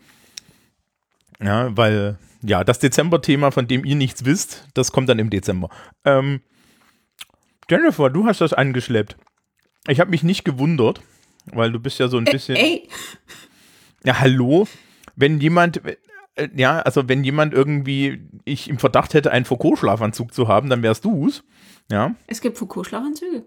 ja, 1.41 1.75
weil, 1.75 2.17
ja, 2.41 2.63
das 2.63 2.79
Dezember-Thema, 2.79 3.51
von 3.51 3.67
dem 3.67 3.85
ihr 3.85 3.95
nichts 3.95 4.25
wisst, 4.25 4.67
das 4.73 4.91
kommt 4.91 5.09
dann 5.09 5.19
im 5.19 5.29
Dezember. 5.29 5.69
Ähm, 6.05 6.41
Jennifer, 7.69 8.09
du 8.09 8.25
hast 8.25 8.41
das 8.41 8.53
angeschleppt. 8.53 9.17
Ich 9.87 9.99
habe 9.99 10.11
mich 10.11 10.23
nicht 10.23 10.45
gewundert, 10.45 11.01
weil 11.45 11.71
du 11.71 11.79
bist 11.79 11.99
ja 11.99 12.07
so 12.07 12.17
ein 12.17 12.25
bisschen. 12.25 12.55
Ey. 12.55 12.87
Ja, 14.03 14.19
hallo. 14.19 14.67
Wenn 15.15 15.39
jemand, 15.39 15.85
äh, 15.85 15.97
ja, 16.55 16.79
also 16.79 17.09
wenn 17.09 17.23
jemand 17.23 17.53
irgendwie, 17.53 18.29
ich 18.45 18.69
im 18.69 18.79
Verdacht 18.79 19.13
hätte, 19.13 19.31
einen 19.31 19.45
Foucault-Schlafanzug 19.45 20.33
zu 20.33 20.47
haben, 20.47 20.69
dann 20.69 20.83
wärst 20.83 21.05
du's. 21.05 21.43
Ja. 21.91 22.15
Es 22.27 22.41
gibt 22.41 22.57
Foucault-Schlafanzüge. 22.57 23.45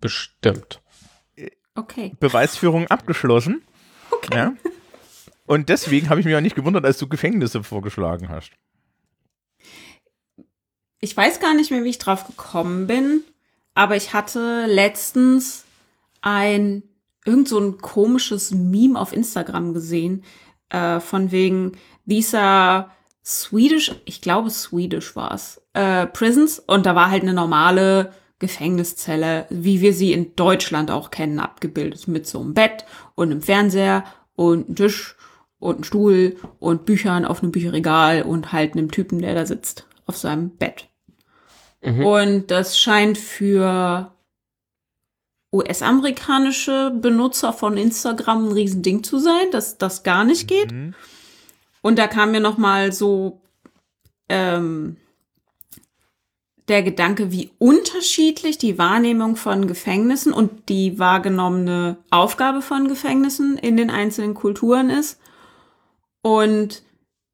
Bestimmt. 0.00 0.80
Okay. 1.74 2.12
Beweisführung 2.20 2.86
abgeschlossen. 2.88 3.62
Okay. 4.10 4.36
Ja. 4.36 4.52
Und 5.46 5.68
deswegen 5.68 6.08
habe 6.08 6.20
ich 6.20 6.26
mich 6.26 6.36
auch 6.36 6.40
nicht 6.40 6.56
gewundert, 6.56 6.84
als 6.84 6.98
du 6.98 7.08
Gefängnisse 7.08 7.62
vorgeschlagen 7.62 8.28
hast. 8.28 8.52
Ich 11.00 11.16
weiß 11.16 11.40
gar 11.40 11.54
nicht 11.54 11.70
mehr, 11.70 11.82
wie 11.82 11.90
ich 11.90 11.98
drauf 11.98 12.26
gekommen 12.26 12.86
bin, 12.86 13.22
aber 13.74 13.96
ich 13.96 14.12
hatte 14.14 14.66
letztens 14.66 15.64
ein 16.20 16.84
irgend 17.24 17.48
so 17.48 17.58
ein 17.58 17.78
komisches 17.78 18.50
Meme 18.52 18.98
auf 18.98 19.12
Instagram 19.12 19.74
gesehen, 19.74 20.24
äh, 20.70 21.00
von 21.00 21.30
wegen, 21.30 21.72
these 22.08 22.38
are 22.38 22.90
Swedish, 23.24 23.94
ich 24.04 24.20
glaube 24.20 24.50
Swedish 24.50 25.14
war 25.14 25.32
es, 25.34 25.60
äh, 25.74 26.06
Prisons 26.06 26.58
und 26.58 26.86
da 26.86 26.94
war 26.94 27.10
halt 27.10 27.22
eine 27.22 27.34
normale 27.34 28.12
Gefängniszelle, 28.38 29.46
wie 29.50 29.80
wir 29.80 29.92
sie 29.92 30.12
in 30.12 30.34
Deutschland 30.34 30.90
auch 30.90 31.10
kennen, 31.10 31.38
abgebildet 31.38 32.08
mit 32.08 32.26
so 32.26 32.40
einem 32.40 32.54
Bett 32.54 32.84
und 33.14 33.30
einem 33.30 33.42
Fernseher 33.42 34.04
und 34.34 34.66
einem 34.66 34.74
Tisch 34.74 35.16
und 35.62 35.76
einem 35.76 35.84
Stuhl 35.84 36.36
und 36.58 36.84
Büchern 36.84 37.24
auf 37.24 37.42
einem 37.42 37.52
Bücherregal 37.52 38.22
und 38.22 38.52
halt 38.52 38.72
einem 38.72 38.90
Typen, 38.90 39.20
der 39.20 39.34
da 39.34 39.46
sitzt 39.46 39.86
auf 40.06 40.16
seinem 40.16 40.50
Bett. 40.50 40.88
Mhm. 41.82 42.04
Und 42.04 42.50
das 42.50 42.78
scheint 42.78 43.16
für 43.16 44.12
US-amerikanische 45.52 46.90
Benutzer 46.90 47.52
von 47.52 47.76
Instagram 47.76 48.48
ein 48.48 48.52
Riesending 48.52 49.04
zu 49.04 49.18
sein, 49.18 49.50
dass 49.52 49.78
das 49.78 50.02
gar 50.02 50.24
nicht 50.24 50.48
geht. 50.48 50.72
Mhm. 50.72 50.94
Und 51.80 51.98
da 51.98 52.08
kam 52.08 52.32
mir 52.32 52.40
noch 52.40 52.58
mal 52.58 52.90
so 52.90 53.40
ähm, 54.28 54.96
der 56.66 56.82
Gedanke, 56.82 57.30
wie 57.30 57.50
unterschiedlich 57.58 58.58
die 58.58 58.78
Wahrnehmung 58.78 59.36
von 59.36 59.68
Gefängnissen 59.68 60.32
und 60.32 60.68
die 60.68 60.98
wahrgenommene 60.98 61.98
Aufgabe 62.10 62.62
von 62.62 62.88
Gefängnissen 62.88 63.58
in 63.58 63.76
den 63.76 63.90
einzelnen 63.90 64.34
Kulturen 64.34 64.90
ist 64.90 65.21
und 66.22 66.82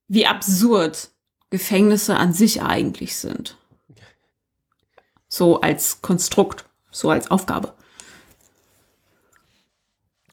wie 0.09 0.27
absurd 0.27 1.11
Gefängnisse 1.51 2.17
an 2.17 2.33
sich 2.33 2.63
eigentlich 2.63 3.17
sind. 3.17 3.57
So 5.29 5.61
als 5.61 6.03
Konstrukt, 6.03 6.65
so 6.91 7.11
als 7.11 7.31
Aufgabe. 7.31 7.75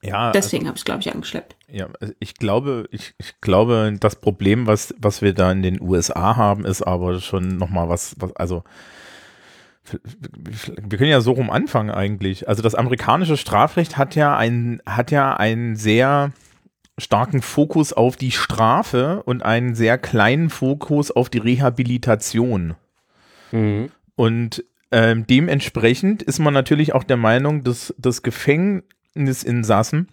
Ja, 0.01 0.31
Deswegen 0.31 0.63
also, 0.63 0.69
habe 0.69 0.77
ich 0.77 0.85
glaube 0.85 1.01
ich, 1.01 1.13
angeschleppt. 1.13 1.55
Ja, 1.67 1.89
also 1.99 2.13
ich 2.19 2.35
glaube, 2.35 2.87
ich, 2.91 3.15
ich 3.17 3.41
glaube, 3.41 3.93
das 3.99 4.17
Problem, 4.17 4.67
was, 4.67 4.93
was 4.99 5.21
wir 5.21 5.33
da 5.33 5.51
in 5.51 5.63
den 5.63 5.81
USA 5.81 6.35
haben, 6.35 6.63
ist 6.63 6.83
aber 6.83 7.19
schon 7.19 7.57
nochmal 7.57 7.89
was, 7.89 8.15
was, 8.19 8.35
also 8.35 8.63
wir 10.81 10.97
können 10.97 11.11
ja 11.11 11.21
so 11.21 11.31
rum 11.31 11.49
anfangen 11.49 11.91
eigentlich. 11.91 12.47
Also 12.47 12.61
das 12.61 12.75
amerikanische 12.75 13.37
Strafrecht 13.37 13.97
hat 13.97 14.15
ja 14.15 14.35
ein, 14.35 14.81
hat 14.85 15.11
ja 15.11 15.35
einen 15.35 15.75
sehr 15.75 16.31
starken 16.97 17.41
Fokus 17.41 17.93
auf 17.93 18.15
die 18.15 18.31
Strafe 18.31 19.23
und 19.23 19.43
einen 19.43 19.75
sehr 19.75 19.97
kleinen 19.97 20.49
Fokus 20.49 21.11
auf 21.11 21.29
die 21.29 21.39
Rehabilitation. 21.39 22.75
Mhm. 23.51 23.91
Und 24.15 24.63
ähm, 24.91 25.27
dementsprechend 25.27 26.23
ist 26.23 26.39
man 26.39 26.53
natürlich 26.53 26.93
auch 26.93 27.03
der 27.03 27.17
Meinung, 27.17 27.63
dass 27.63 27.93
das 27.97 28.21
Gefängnisinsassen 28.23 30.07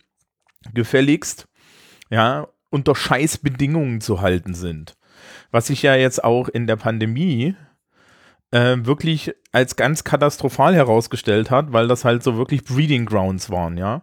gefälligst 0.74 1.46
ja 2.10 2.48
unter 2.70 2.94
Scheißbedingungen 2.94 4.00
zu 4.00 4.20
halten 4.20 4.54
sind. 4.54 4.94
Was 5.50 5.66
sich 5.68 5.82
ja 5.82 5.94
jetzt 5.94 6.24
auch 6.24 6.48
in 6.48 6.66
der 6.66 6.76
Pandemie 6.76 7.54
äh, 8.50 8.76
wirklich 8.78 9.34
als 9.52 9.76
ganz 9.76 10.04
katastrophal 10.04 10.74
herausgestellt 10.74 11.50
hat, 11.50 11.72
weil 11.72 11.86
das 11.86 12.04
halt 12.04 12.22
so 12.22 12.36
wirklich 12.36 12.64
Breeding 12.64 13.06
Grounds 13.06 13.50
waren, 13.50 13.76
ja. 13.76 14.02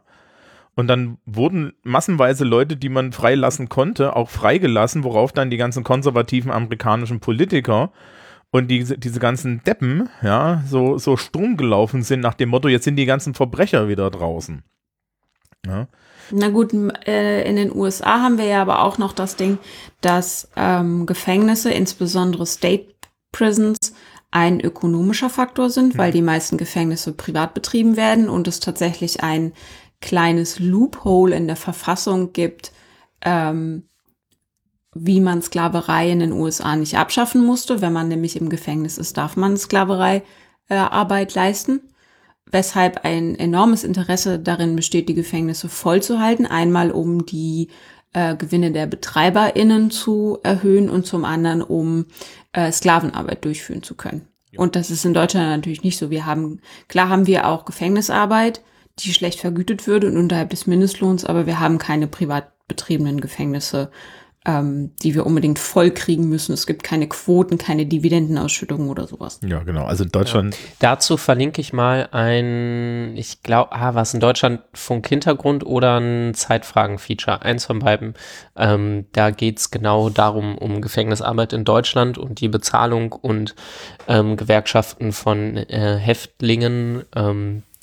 Und 0.80 0.88
dann 0.88 1.18
wurden 1.26 1.74
massenweise 1.84 2.46
Leute, 2.46 2.78
die 2.78 2.88
man 2.88 3.12
freilassen 3.12 3.68
konnte, 3.68 4.16
auch 4.16 4.30
freigelassen, 4.30 5.04
worauf 5.04 5.34
dann 5.34 5.50
die 5.50 5.58
ganzen 5.58 5.84
konservativen 5.84 6.52
amerikanischen 6.52 7.20
Politiker 7.20 7.92
und 8.50 8.70
die, 8.70 8.86
diese 8.98 9.20
ganzen 9.20 9.62
Deppen, 9.66 10.08
ja, 10.22 10.64
so, 10.66 10.98
so 10.98 11.18
Sturm 11.18 11.58
gelaufen 11.58 12.02
sind 12.02 12.22
nach 12.22 12.34
dem 12.34 12.48
Motto, 12.48 12.70
jetzt 12.70 12.86
sind 12.86 12.96
die 12.96 13.06
ganzen 13.06 13.34
Verbrecher 13.34 13.90
wieder 13.90 14.10
draußen. 14.10 14.64
Ja. 15.68 15.90
Na 16.32 16.48
gut, 16.48 16.72
äh, 17.06 17.44
in 17.44 17.58
den 17.58 17.76
USA 17.76 18.22
haben 18.22 18.38
wir 18.38 18.46
ja 18.46 18.62
aber 18.62 18.82
auch 18.82 18.98
noch 18.98 19.12
das 19.12 19.36
Ding, 19.36 19.58
dass 20.00 20.50
ähm, 20.56 21.06
Gefängnisse, 21.06 21.74
insbesondere 21.74 22.46
State 22.46 22.86
Prisons, 23.34 23.78
ein 24.32 24.62
ökonomischer 24.62 25.30
Faktor 25.30 25.72
sind, 25.72 25.98
weil 25.98 26.14
die 26.14 26.22
meisten 26.22 26.56
Gefängnisse 26.56 27.12
privat 27.12 27.54
betrieben 27.54 27.98
werden 27.98 28.30
und 28.30 28.48
es 28.48 28.62
tatsächlich 28.62 29.24
ein 29.24 29.52
kleines 30.02 30.60
Loophole 30.60 31.36
in 31.36 31.48
der 31.48 31.56
Verfassung 31.56 32.34
gibt, 32.34 32.72
ähm, 33.22 33.84
wie 34.94 35.20
man 35.20 35.42
Sklaverei 35.42 36.12
in 36.12 36.20
den 36.20 36.32
USA 36.32 36.76
nicht 36.76 36.98
abschaffen 36.98 37.46
musste. 37.46 37.82
Wenn 37.82 37.94
man 37.94 38.08
nämlich 38.08 38.36
im 38.36 38.50
Gefängnis 38.50 38.98
ist, 38.98 39.18
darf 39.18 39.36
man 39.36 39.58
Sklaverei 39.58 40.24
äh, 40.70 40.76
Arbeit 40.76 41.36
leisten. 41.36 41.82
Weshalb 42.52 43.06
ein 43.06 43.36
enormes 43.36 43.84
Interesse 43.84 44.40
darin 44.40 44.76
besteht, 44.76 45.08
die 45.08 45.14
Gefängnisse 45.14 45.70
vollzuhalten. 45.70 46.48
Einmal 46.48 46.90
um 46.90 47.26
die 47.26 47.70
äh, 48.14 48.36
Gewinne 48.36 48.72
der 48.72 48.88
BetreiberInnen 48.88 49.92
zu 49.92 50.40
erhöhen 50.42 50.90
und 50.90 51.06
zum 51.06 51.26
anderen 51.26 51.62
um 51.62 52.06
äh, 52.54 52.72
Sklavenarbeit 52.72 53.46
durchführen 53.46 53.84
zu 53.84 53.94
können. 53.94 54.28
Ja. 54.52 54.60
Und 54.60 54.76
das 54.76 54.90
ist 54.90 55.06
in 55.06 55.14
Deutschland 55.14 55.50
natürlich 55.50 55.84
nicht 55.84 55.98
so. 55.98 56.10
Wir 56.10 56.26
haben, 56.26 56.60
klar 56.88 57.10
haben 57.10 57.28
wir 57.28 57.48
auch 57.48 57.66
Gefängnisarbeit, 57.66 58.62
die 59.04 59.14
schlecht 59.14 59.40
vergütet 59.40 59.88
würde 59.88 60.08
und 60.08 60.18
unterhalb 60.18 60.50
des 60.50 60.68
Mindestlohns, 60.68 61.26
aber 61.26 61.46
wir 61.46 61.60
haben 61.60 61.78
keine 61.78 62.08
privat 62.08 62.52
betriebenen 62.68 63.20
Gefängnisse, 63.20 63.92
ähm, 64.46 64.92
die 65.04 65.16
wir 65.16 65.26
unbedingt 65.26 65.60
voll 65.60 65.92
kriegen 65.92 66.30
müssen. 66.30 66.54
Es 66.54 66.66
gibt 66.66 66.84
keine 66.84 67.08
Quoten, 67.08 67.58
keine 67.58 67.86
Dividendenausschüttungen 67.86 68.90
oder 68.90 69.06
sowas. 69.06 69.40
Ja, 69.46 69.60
genau. 69.64 69.86
Also 69.86 70.06
in 70.06 70.12
Deutschland. 70.12 70.56
Ja. 70.56 70.62
Dazu 70.80 71.18
verlinke 71.18 71.60
ich 71.60 71.74
mal 71.74 72.08
ein, 72.12 73.18
ich 73.18 73.44
glaube, 73.44 73.74
ah, 73.74 73.96
was 73.96 74.14
in 74.14 74.22
Deutschland 74.22 74.62
Funk-Hintergrund 74.74 75.66
oder 75.66 76.00
ein 76.00 76.34
Zeitfragen-Feature. 76.34 77.42
Eins 77.42 77.66
von 77.66 77.80
beiden. 77.80 78.14
Ähm, 78.56 79.08
da 79.12 79.32
geht 79.32 79.60
es 79.60 79.72
genau 79.72 80.10
darum, 80.10 80.58
um 80.58 80.80
Gefängnisarbeit 80.80 81.52
in 81.52 81.66
Deutschland 81.66 82.18
und 82.18 82.40
die 82.40 82.50
Bezahlung 82.50 83.12
und 83.12 83.56
ähm, 84.08 84.38
Gewerkschaften 84.38 85.12
von 85.12 85.58
äh, 85.58 85.98
Häftlingen. 85.98 87.04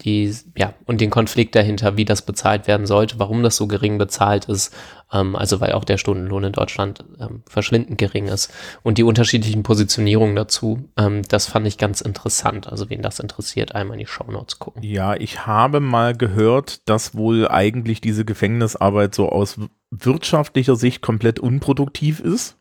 Die, 0.07 0.33
ja, 0.57 0.73
und 0.85 1.01
den 1.01 1.11
Konflikt 1.11 1.57
dahinter, 1.57 1.97
wie 1.97 2.05
das 2.05 2.23
bezahlt 2.23 2.69
werden 2.69 2.87
sollte, 2.87 3.19
warum 3.19 3.43
das 3.43 3.57
so 3.57 3.67
gering 3.67 3.99
bezahlt 3.99 4.45
ist, 4.45 4.73
ähm, 5.13 5.35
also 5.35 5.61
weil 5.61 5.73
auch 5.73 5.85
der 5.85 5.99
Stundenlohn 5.99 6.45
in 6.45 6.53
Deutschland 6.53 7.05
ähm, 7.19 7.43
verschwindend 7.49 7.99
gering 7.99 8.29
ist 8.29 8.53
und 8.85 8.99
die 8.99 9.03
unterschiedlichen 9.03 9.65
Positionierungen 9.65 10.37
dazu, 10.37 10.89
ähm, 10.97 11.23
das 11.29 11.47
fand 11.47 11.67
ich 11.67 11.77
ganz 11.77 12.01
interessant. 12.01 12.69
Also 12.69 12.89
wen 12.89 13.03
das 13.03 13.19
interessiert, 13.19 13.75
einmal 13.75 13.97
in 13.97 14.05
die 14.05 14.07
Shownotes 14.07 14.61
gucken. 14.61 14.81
Ja, 14.85 15.17
ich 15.17 15.45
habe 15.45 15.81
mal 15.81 16.17
gehört, 16.17 16.89
dass 16.89 17.17
wohl 17.17 17.49
eigentlich 17.49 18.01
diese 18.01 18.25
Gefängnisarbeit 18.25 19.13
so 19.13 19.29
aus 19.29 19.59
wirtschaftlicher 19.91 20.77
Sicht 20.77 21.03
komplett 21.03 21.41
unproduktiv 21.41 22.21
ist. 22.21 22.59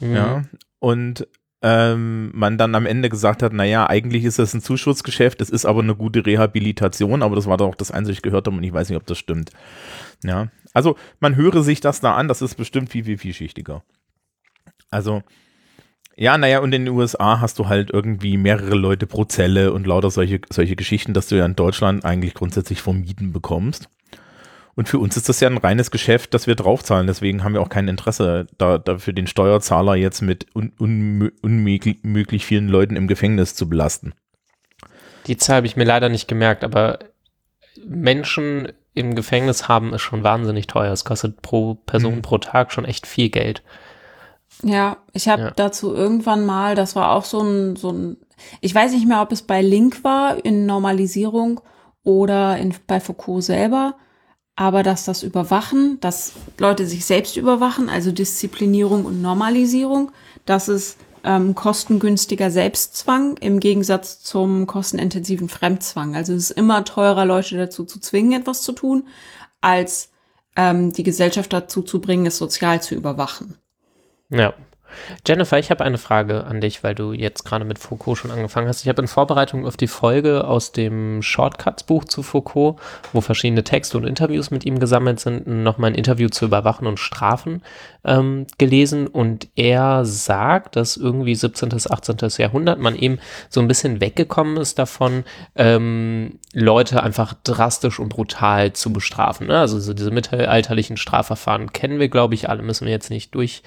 Mhm. 0.00 0.16
Ja, 0.16 0.44
und 0.78 1.28
ähm, 1.62 2.30
man 2.34 2.56
dann 2.56 2.74
am 2.74 2.86
Ende 2.86 3.10
gesagt 3.10 3.42
hat, 3.42 3.52
naja, 3.52 3.88
eigentlich 3.88 4.24
ist 4.24 4.38
das 4.38 4.54
ein 4.54 4.62
Zuschussgeschäft, 4.62 5.40
es 5.40 5.50
ist 5.50 5.66
aber 5.66 5.82
eine 5.82 5.94
gute 5.94 6.24
Rehabilitation, 6.24 7.22
aber 7.22 7.36
das 7.36 7.46
war 7.46 7.58
doch 7.58 7.74
das 7.74 7.90
Einzige, 7.90 8.14
ich 8.14 8.22
gehört 8.22 8.46
habe 8.46 8.56
und 8.56 8.62
ich 8.62 8.72
weiß 8.72 8.88
nicht, 8.88 8.96
ob 8.96 9.06
das 9.06 9.18
stimmt. 9.18 9.50
Ja, 10.24 10.48
also 10.72 10.96
man 11.20 11.36
höre 11.36 11.62
sich 11.62 11.80
das 11.80 12.00
da 12.00 12.14
an, 12.14 12.28
das 12.28 12.42
ist 12.42 12.54
bestimmt 12.54 12.90
viel, 12.90 13.04
viel, 13.04 13.18
vielschichtiger. 13.18 13.82
Also, 14.90 15.22
ja, 16.16 16.36
naja, 16.38 16.60
und 16.60 16.72
in 16.72 16.86
den 16.86 16.94
USA 16.94 17.40
hast 17.40 17.58
du 17.58 17.68
halt 17.68 17.90
irgendwie 17.90 18.36
mehrere 18.36 18.74
Leute 18.74 19.06
pro 19.06 19.24
Zelle 19.24 19.72
und 19.72 19.86
lauter 19.86 20.10
solche, 20.10 20.40
solche 20.50 20.76
Geschichten, 20.76 21.14
dass 21.14 21.28
du 21.28 21.36
ja 21.36 21.44
in 21.44 21.56
Deutschland 21.56 22.04
eigentlich 22.04 22.34
grundsätzlich 22.34 22.82
vermieden 22.82 23.32
bekommst. 23.32 23.88
Und 24.80 24.88
für 24.88 24.98
uns 24.98 25.14
ist 25.18 25.28
das 25.28 25.40
ja 25.40 25.48
ein 25.50 25.58
reines 25.58 25.90
Geschäft, 25.90 26.32
das 26.32 26.46
wir 26.46 26.54
draufzahlen. 26.54 27.06
Deswegen 27.06 27.44
haben 27.44 27.52
wir 27.52 27.60
auch 27.60 27.68
kein 27.68 27.86
Interesse, 27.86 28.46
da, 28.56 28.78
da 28.78 28.96
für 28.96 29.12
den 29.12 29.26
Steuerzahler 29.26 29.94
jetzt 29.94 30.22
mit 30.22 30.46
un, 30.56 30.72
un, 30.80 31.30
unmöglich 31.42 32.46
vielen 32.46 32.66
Leuten 32.66 32.96
im 32.96 33.06
Gefängnis 33.06 33.54
zu 33.54 33.68
belasten. 33.68 34.14
Die 35.26 35.36
Zahl 35.36 35.56
habe 35.56 35.66
ich 35.66 35.76
mir 35.76 35.84
leider 35.84 36.08
nicht 36.08 36.28
gemerkt, 36.28 36.64
aber 36.64 36.98
Menschen 37.84 38.72
im 38.94 39.14
Gefängnis 39.14 39.68
haben 39.68 39.92
ist 39.92 40.00
schon 40.00 40.24
wahnsinnig 40.24 40.66
teuer. 40.66 40.94
Es 40.94 41.04
kostet 41.04 41.42
pro 41.42 41.74
Person 41.74 42.14
mhm. 42.14 42.22
pro 42.22 42.38
Tag 42.38 42.72
schon 42.72 42.86
echt 42.86 43.06
viel 43.06 43.28
Geld. 43.28 43.62
Ja, 44.62 44.96
ich 45.12 45.28
habe 45.28 45.42
ja. 45.42 45.52
dazu 45.54 45.94
irgendwann 45.94 46.46
mal, 46.46 46.74
das 46.74 46.96
war 46.96 47.12
auch 47.12 47.26
so 47.26 47.42
ein, 47.42 47.76
so 47.76 47.92
ein, 47.92 48.16
ich 48.62 48.74
weiß 48.74 48.92
nicht 48.92 49.06
mehr, 49.06 49.20
ob 49.20 49.30
es 49.30 49.42
bei 49.42 49.60
Link 49.60 50.04
war 50.04 50.42
in 50.42 50.64
Normalisierung 50.64 51.60
oder 52.02 52.56
in, 52.56 52.74
bei 52.86 52.98
Foucault 52.98 53.44
selber, 53.44 53.96
aber 54.56 54.82
dass 54.82 55.04
das 55.04 55.22
Überwachen, 55.22 55.98
dass 56.00 56.32
Leute 56.58 56.86
sich 56.86 57.04
selbst 57.04 57.36
überwachen, 57.36 57.88
also 57.88 58.12
Disziplinierung 58.12 59.04
und 59.04 59.22
Normalisierung, 59.22 60.12
dass 60.44 60.68
es 60.68 60.96
ähm, 61.24 61.54
kostengünstiger 61.54 62.50
Selbstzwang 62.50 63.36
im 63.38 63.60
Gegensatz 63.60 64.20
zum 64.22 64.66
kostenintensiven 64.66 65.48
Fremdzwang. 65.48 66.14
Also 66.14 66.32
es 66.34 66.50
ist 66.50 66.58
immer 66.58 66.84
teurer, 66.84 67.24
Leute 67.24 67.56
dazu 67.56 67.84
zu 67.84 68.00
zwingen, 68.00 68.40
etwas 68.40 68.62
zu 68.62 68.72
tun, 68.72 69.08
als 69.60 70.10
ähm, 70.56 70.92
die 70.92 71.02
Gesellschaft 71.02 71.52
dazu 71.52 71.82
zu 71.82 72.00
bringen, 72.00 72.26
es 72.26 72.38
sozial 72.38 72.82
zu 72.82 72.94
überwachen. 72.94 73.56
Ja, 74.30 74.54
Jennifer, 75.26 75.58
ich 75.58 75.70
habe 75.70 75.84
eine 75.84 75.98
Frage 75.98 76.44
an 76.44 76.60
dich, 76.60 76.82
weil 76.82 76.94
du 76.94 77.12
jetzt 77.12 77.44
gerade 77.44 77.64
mit 77.64 77.78
Foucault 77.78 78.18
schon 78.18 78.30
angefangen 78.30 78.68
hast. 78.68 78.82
Ich 78.82 78.88
habe 78.88 79.02
in 79.02 79.08
Vorbereitung 79.08 79.66
auf 79.66 79.76
die 79.76 79.86
Folge 79.86 80.44
aus 80.46 80.72
dem 80.72 81.22
Shortcuts-Buch 81.22 82.04
zu 82.04 82.22
Foucault, 82.22 82.76
wo 83.12 83.20
verschiedene 83.20 83.64
Texte 83.64 83.96
und 83.98 84.04
Interviews 84.04 84.50
mit 84.50 84.64
ihm 84.64 84.78
gesammelt 84.78 85.20
sind, 85.20 85.46
nochmal 85.46 85.90
ein 85.90 85.96
Interview 85.96 86.28
zu 86.28 86.44
Überwachen 86.44 86.86
und 86.86 86.98
Strafen 86.98 87.62
ähm, 88.04 88.46
gelesen. 88.58 89.06
Und 89.06 89.48
er 89.56 90.04
sagt, 90.04 90.76
dass 90.76 90.96
irgendwie 90.96 91.34
17. 91.34 91.68
bis 91.70 91.90
18. 91.90 92.16
Jahrhundert 92.38 92.78
man 92.78 92.96
eben 92.96 93.18
so 93.48 93.60
ein 93.60 93.68
bisschen 93.68 94.00
weggekommen 94.00 94.56
ist 94.56 94.78
davon, 94.78 95.24
ähm, 95.56 96.38
Leute 96.52 97.02
einfach 97.02 97.34
drastisch 97.44 97.98
und 98.00 98.08
brutal 98.08 98.72
zu 98.72 98.92
bestrafen. 98.92 99.46
Ne? 99.46 99.58
Also 99.58 99.78
so 99.78 99.94
diese 99.94 100.10
mittelalterlichen 100.10 100.96
Strafverfahren 100.96 101.72
kennen 101.72 101.98
wir, 102.00 102.08
glaube 102.08 102.34
ich, 102.34 102.48
alle, 102.48 102.62
müssen 102.62 102.86
wir 102.86 102.92
jetzt 102.92 103.10
nicht 103.10 103.34
durch 103.34 103.62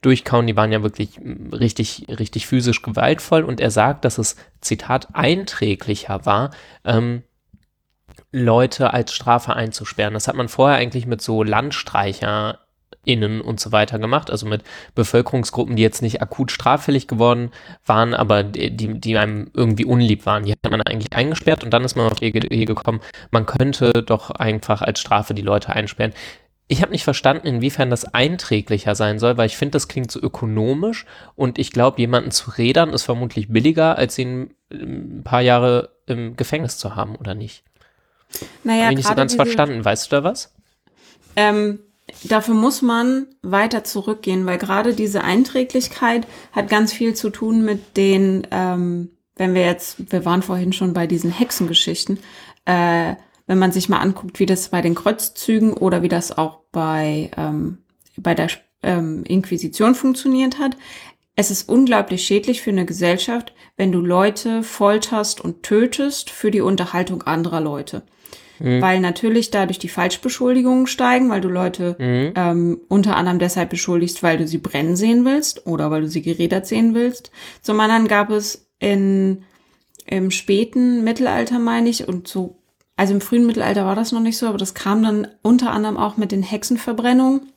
durchkauen, 0.00 0.46
die 0.46 0.56
waren 0.56 0.72
ja 0.72 0.82
wirklich 0.82 1.20
richtig, 1.52 2.06
richtig 2.08 2.46
physisch 2.46 2.82
gewaltvoll 2.82 3.44
und 3.44 3.60
er 3.60 3.70
sagt, 3.70 4.04
dass 4.04 4.18
es, 4.18 4.36
Zitat, 4.60 5.08
einträglicher 5.14 6.26
war, 6.26 6.50
ähm, 6.84 7.22
Leute 8.32 8.92
als 8.92 9.14
Strafe 9.14 9.54
einzusperren. 9.54 10.14
Das 10.14 10.28
hat 10.28 10.36
man 10.36 10.48
vorher 10.48 10.78
eigentlich 10.78 11.06
mit 11.06 11.22
so 11.22 11.42
Landstreicher 11.42 12.60
innen 13.04 13.40
und 13.40 13.60
so 13.60 13.72
weiter 13.72 13.98
gemacht, 13.98 14.30
also 14.30 14.46
mit 14.46 14.62
Bevölkerungsgruppen, 14.94 15.76
die 15.76 15.82
jetzt 15.82 16.02
nicht 16.02 16.20
akut 16.20 16.50
straffällig 16.50 17.06
geworden 17.06 17.50
waren, 17.84 18.14
aber 18.14 18.42
die, 18.42 18.70
die 18.70 19.16
einem 19.16 19.50
irgendwie 19.54 19.84
unlieb 19.84 20.26
waren. 20.26 20.44
Die 20.44 20.52
hat 20.52 20.70
man 20.70 20.82
eigentlich 20.82 21.12
eingesperrt 21.14 21.64
und 21.64 21.70
dann 21.70 21.84
ist 21.84 21.96
man 21.96 22.06
auf 22.10 22.18
die 22.18 22.26
Idee 22.26 22.64
gekommen, 22.64 23.00
man 23.30 23.46
könnte 23.46 23.92
doch 24.04 24.30
einfach 24.30 24.82
als 24.82 25.00
Strafe 25.00 25.34
die 25.34 25.42
Leute 25.42 25.72
einsperren. 25.72 26.12
Ich 26.68 26.82
habe 26.82 26.92
nicht 26.92 27.04
verstanden, 27.04 27.46
inwiefern 27.46 27.90
das 27.90 28.04
einträglicher 28.06 28.94
sein 28.94 29.18
soll, 29.18 29.36
weil 29.36 29.46
ich 29.46 29.56
finde, 29.56 29.72
das 29.72 29.86
klingt 29.86 30.10
so 30.10 30.20
ökonomisch 30.20 31.06
und 31.36 31.58
ich 31.58 31.72
glaube, 31.72 32.00
jemanden 32.00 32.32
zu 32.32 32.50
rädern 32.50 32.90
ist 32.90 33.04
vermutlich 33.04 33.48
billiger, 33.48 33.96
als 33.96 34.18
ihn 34.18 34.54
ein 34.72 35.22
paar 35.22 35.42
Jahre 35.42 35.90
im 36.06 36.36
Gefängnis 36.36 36.78
zu 36.78 36.96
haben, 36.96 37.14
oder 37.16 37.34
nicht? 37.34 37.62
Naja, 38.64 38.84
habe 38.84 38.92
ich 38.92 38.98
nicht 38.98 39.08
so 39.08 39.14
ganz 39.14 39.34
verstanden. 39.34 39.84
Weißt 39.84 40.10
du 40.10 40.16
da 40.16 40.24
was? 40.24 40.52
Ähm, 41.36 41.78
dafür 42.24 42.54
muss 42.54 42.82
man 42.82 43.28
weiter 43.42 43.84
zurückgehen, 43.84 44.44
weil 44.46 44.58
gerade 44.58 44.94
diese 44.94 45.22
Einträglichkeit 45.22 46.26
hat 46.50 46.68
ganz 46.68 46.92
viel 46.92 47.14
zu 47.14 47.30
tun 47.30 47.64
mit 47.64 47.96
den 47.96 48.46
ähm, 48.50 49.10
wenn 49.36 49.54
wir 49.54 49.64
jetzt, 49.64 50.10
wir 50.10 50.24
waren 50.24 50.42
vorhin 50.42 50.72
schon 50.72 50.94
bei 50.94 51.06
diesen 51.06 51.30
Hexengeschichten, 51.30 52.18
äh, 52.64 53.14
wenn 53.46 53.58
man 53.58 53.72
sich 53.72 53.88
mal 53.88 54.00
anguckt, 54.00 54.40
wie 54.40 54.46
das 54.46 54.68
bei 54.70 54.82
den 54.82 54.94
Kreuzzügen 54.94 55.72
oder 55.72 56.02
wie 56.02 56.08
das 56.08 56.36
auch 56.36 56.60
bei, 56.72 57.30
ähm, 57.36 57.78
bei 58.16 58.34
der 58.34 58.48
ähm, 58.82 59.24
Inquisition 59.24 59.94
funktioniert 59.94 60.58
hat, 60.58 60.76
es 61.36 61.50
ist 61.50 61.68
unglaublich 61.68 62.24
schädlich 62.24 62.62
für 62.62 62.70
eine 62.70 62.86
Gesellschaft, 62.86 63.52
wenn 63.76 63.92
du 63.92 64.00
Leute 64.00 64.62
folterst 64.62 65.40
und 65.40 65.62
tötest 65.62 66.30
für 66.30 66.50
die 66.50 66.62
Unterhaltung 66.62 67.22
anderer 67.22 67.60
Leute. 67.60 68.02
Mhm. 68.58 68.80
Weil 68.80 69.00
natürlich 69.00 69.50
dadurch 69.50 69.78
die 69.78 69.90
Falschbeschuldigungen 69.90 70.86
steigen, 70.86 71.28
weil 71.28 71.42
du 71.42 71.48
Leute 71.48 71.96
mhm. 71.98 72.32
ähm, 72.34 72.80
unter 72.88 73.16
anderem 73.16 73.38
deshalb 73.38 73.68
beschuldigst, 73.68 74.22
weil 74.22 74.38
du 74.38 74.48
sie 74.48 74.56
brennen 74.56 74.96
sehen 74.96 75.26
willst 75.26 75.66
oder 75.66 75.90
weil 75.90 76.00
du 76.00 76.08
sie 76.08 76.22
gerädert 76.22 76.66
sehen 76.66 76.94
willst. 76.94 77.30
Zum 77.60 77.78
anderen 77.80 78.08
gab 78.08 78.30
es 78.30 78.70
in, 78.78 79.44
im 80.06 80.30
späten 80.30 81.04
Mittelalter, 81.04 81.58
meine 81.58 81.90
ich, 81.90 82.08
und 82.08 82.28
so, 82.28 82.56
also 82.96 83.14
im 83.14 83.20
frühen 83.20 83.46
Mittelalter 83.46 83.84
war 83.84 83.94
das 83.94 84.12
noch 84.12 84.20
nicht 84.20 84.38
so, 84.38 84.46
aber 84.46 84.58
das 84.58 84.74
kam 84.74 85.02
dann 85.02 85.28
unter 85.42 85.70
anderem 85.70 85.96
auch 85.96 86.16
mit 86.16 86.32
den 86.32 86.42
Hexenverbrennungen, 86.42 87.52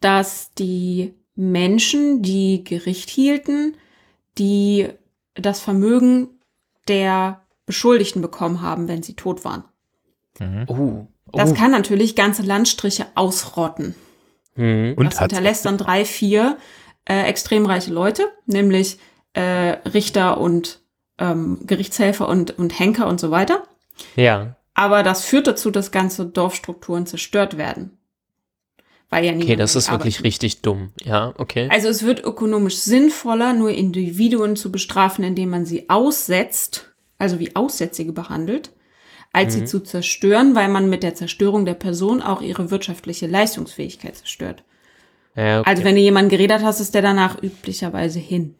dass 0.00 0.52
die 0.54 1.14
Menschen, 1.34 2.22
die 2.22 2.62
Gericht 2.64 3.08
hielten, 3.08 3.74
die 4.36 4.88
das 5.34 5.60
Vermögen 5.60 6.28
der 6.88 7.42
Beschuldigten 7.64 8.22
bekommen 8.22 8.60
haben, 8.60 8.88
wenn 8.88 9.02
sie 9.02 9.14
tot 9.14 9.44
waren. 9.44 9.64
Mhm. 10.38 10.64
Oh. 10.68 11.06
Oh. 11.32 11.36
Das 11.36 11.54
kann 11.54 11.70
natürlich 11.70 12.16
ganze 12.16 12.42
Landstriche 12.42 13.06
ausrotten. 13.14 13.94
Mhm. 14.56 14.94
Und 14.96 15.06
das 15.06 15.18
hinterlässt 15.18 15.64
dann 15.64 15.78
drei, 15.78 16.04
vier 16.04 16.58
äh, 17.04 17.24
extrem 17.24 17.66
reiche 17.66 17.92
Leute, 17.92 18.28
nämlich 18.46 18.98
äh, 19.34 19.76
Richter 19.88 20.40
und 20.40 20.80
ähm, 21.18 21.60
Gerichtshelfer 21.66 22.28
und, 22.28 22.58
und 22.58 22.78
Henker 22.78 23.06
und 23.06 23.20
so 23.20 23.30
weiter. 23.30 23.62
Ja. 24.16 24.56
Aber 24.74 25.02
das 25.02 25.24
führt 25.24 25.46
dazu, 25.46 25.70
dass 25.70 25.90
ganze 25.90 26.26
Dorfstrukturen 26.26 27.06
zerstört 27.06 27.58
werden. 27.58 27.98
Weil 29.10 29.24
ja 29.24 29.32
okay, 29.32 29.56
das 29.56 29.74
ist 29.74 29.90
wirklich 29.90 30.22
richtig 30.22 30.60
dumm. 30.60 30.92
Ja, 31.02 31.32
okay. 31.38 31.68
Also 31.70 31.88
es 31.88 32.02
wird 32.02 32.22
ökonomisch 32.22 32.76
sinnvoller, 32.76 33.54
nur 33.54 33.70
Individuen 33.70 34.54
zu 34.54 34.70
bestrafen, 34.70 35.24
indem 35.24 35.48
man 35.48 35.64
sie 35.64 35.88
aussetzt, 35.88 36.92
also 37.16 37.38
wie 37.38 37.56
Aussätzige 37.56 38.12
behandelt, 38.12 38.70
als 39.32 39.54
mhm. 39.54 39.60
sie 39.60 39.64
zu 39.64 39.80
zerstören, 39.80 40.54
weil 40.54 40.68
man 40.68 40.90
mit 40.90 41.02
der 41.02 41.14
Zerstörung 41.14 41.64
der 41.64 41.74
Person 41.74 42.22
auch 42.22 42.42
ihre 42.42 42.70
wirtschaftliche 42.70 43.26
Leistungsfähigkeit 43.26 44.16
zerstört. 44.16 44.62
Ja, 45.34 45.60
okay. 45.60 45.70
Also 45.70 45.84
wenn 45.84 45.94
du 45.94 46.02
jemanden 46.02 46.30
geredet 46.30 46.62
hast, 46.62 46.80
ist 46.80 46.94
der 46.94 47.02
danach 47.02 47.42
üblicherweise 47.42 48.18
hin. 48.18 48.56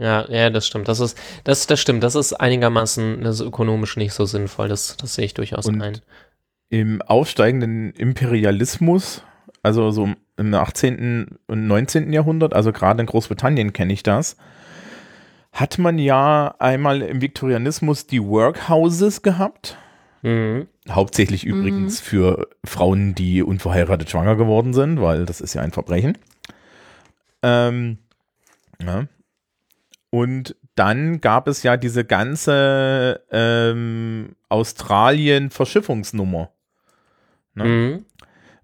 Ja, 0.00 0.24
ja, 0.30 0.48
das 0.48 0.66
stimmt. 0.66 0.88
Das 0.88 0.98
ist, 0.98 1.16
das, 1.44 1.66
das 1.66 1.78
stimmt. 1.78 2.02
Das 2.02 2.14
ist 2.14 2.32
einigermaßen, 2.32 3.20
das 3.20 3.40
ist 3.40 3.46
ökonomisch 3.46 3.98
nicht 3.98 4.14
so 4.14 4.24
sinnvoll. 4.24 4.66
Das, 4.66 4.96
das 4.96 5.14
sehe 5.14 5.26
ich 5.26 5.34
durchaus 5.34 5.66
Und 5.66 5.82
ein. 5.82 6.00
Im 6.70 7.02
aufsteigenden 7.02 7.92
Imperialismus, 7.92 9.22
also 9.62 9.90
so 9.90 10.08
im 10.38 10.54
18. 10.54 11.38
und 11.46 11.66
19. 11.66 12.14
Jahrhundert, 12.14 12.54
also 12.54 12.72
gerade 12.72 13.02
in 13.02 13.06
Großbritannien 13.06 13.74
kenne 13.74 13.92
ich 13.92 14.02
das, 14.02 14.36
hat 15.52 15.78
man 15.78 15.98
ja 15.98 16.54
einmal 16.58 17.02
im 17.02 17.20
Viktorianismus 17.20 18.06
die 18.06 18.22
Workhouses 18.22 19.20
gehabt. 19.20 19.76
Mhm. 20.22 20.66
Hauptsächlich 20.88 21.44
übrigens 21.44 22.00
mhm. 22.00 22.04
für 22.04 22.48
Frauen, 22.64 23.14
die 23.14 23.42
unverheiratet 23.42 24.08
schwanger 24.08 24.36
geworden 24.36 24.72
sind, 24.72 25.02
weil 25.02 25.26
das 25.26 25.42
ist 25.42 25.52
ja 25.52 25.60
ein 25.60 25.72
Verbrechen. 25.72 26.16
Ähm, 27.42 27.98
ja. 28.82 29.06
Und 30.10 30.56
dann 30.74 31.20
gab 31.20 31.46
es 31.46 31.62
ja 31.62 31.76
diese 31.76 32.04
ganze 32.04 33.22
ähm, 33.30 34.34
Australien-Verschiffungsnummer. 34.48 36.50
Ne? 37.54 37.64
Mhm. 37.64 38.04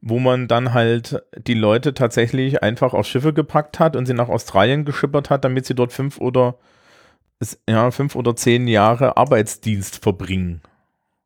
Wo 0.01 0.19
man 0.19 0.49
dann 0.49 0.75
halt 0.75 1.23
die 1.37 1.55
Leute 1.55 1.95
tatsächlich 1.95 2.63
einfach 2.63 2.95
auf 2.95 3.07
Schiffe 3.07 3.33
gepackt 3.33 3.79
hat 3.79 3.97
und 3.97 4.07
sie 4.07 4.15
nach 4.15 4.29
Australien 4.29 4.85
geschippert 4.85 5.31
hat, 5.31 5.45
damit 5.45 5.67
sie 5.67 5.75
dort 5.75 5.93
fünf 5.93 6.19
oder 6.19 6.57
ja, 7.69 7.91
fünf 7.91 8.17
oder 8.17 8.35
zehn 8.35 8.67
Jahre 8.67 9.17
Arbeitsdienst 9.17 10.03
verbringen. 10.03 10.63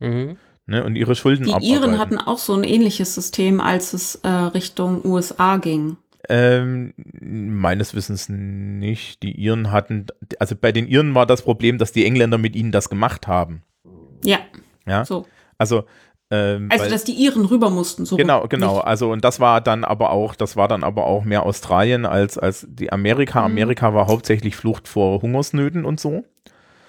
Mhm. 0.00 0.36
Ne, 0.66 0.84
und 0.84 0.96
ihre 0.96 1.16
Schulden 1.16 1.46
Die 1.46 1.68
Iren 1.68 1.98
hatten 1.98 2.18
auch 2.18 2.38
so 2.38 2.54
ein 2.54 2.62
ähnliches 2.62 3.14
System, 3.14 3.60
als 3.60 3.92
es 3.92 4.16
äh, 4.16 4.28
Richtung 4.28 5.04
USA 5.04 5.56
ging. 5.56 5.96
Ähm, 6.30 6.94
meines 7.20 7.94
Wissens 7.94 8.28
nicht. 8.28 9.22
Die 9.22 9.32
Iren 9.32 9.72
hatten, 9.72 10.06
also 10.38 10.54
bei 10.54 10.72
den 10.72 10.86
Iren 10.86 11.14
war 11.14 11.26
das 11.26 11.42
Problem, 11.42 11.78
dass 11.78 11.92
die 11.92 12.06
Engländer 12.06 12.38
mit 12.38 12.54
ihnen 12.54 12.72
das 12.72 12.88
gemacht 12.88 13.26
haben. 13.26 13.62
Ja. 14.24 14.38
Ja. 14.86 15.04
So. 15.04 15.26
Also 15.58 15.84
ähm, 16.30 16.68
also, 16.70 16.84
weil, 16.84 16.90
dass 16.90 17.04
die 17.04 17.14
Iren 17.14 17.44
rüber 17.44 17.70
mussten, 17.70 18.06
so. 18.06 18.16
Genau, 18.16 18.46
genau. 18.48 18.76
Nicht. 18.76 18.86
Also, 18.86 19.10
und 19.10 19.24
das 19.24 19.40
war 19.40 19.60
dann 19.60 19.82
aber 19.82 20.10
auch, 20.10 20.36
das 20.36 20.56
war 20.56 20.68
dann 20.68 20.84
aber 20.84 21.06
auch 21.06 21.24
mehr 21.24 21.44
Australien 21.44 22.06
als, 22.06 22.38
als 22.38 22.66
die 22.70 22.92
Amerika. 22.92 23.40
Mhm. 23.40 23.46
Amerika 23.46 23.94
war 23.94 24.06
hauptsächlich 24.06 24.54
Flucht 24.54 24.86
vor 24.86 25.22
Hungersnöten 25.22 25.84
und 25.84 25.98
so. 25.98 26.24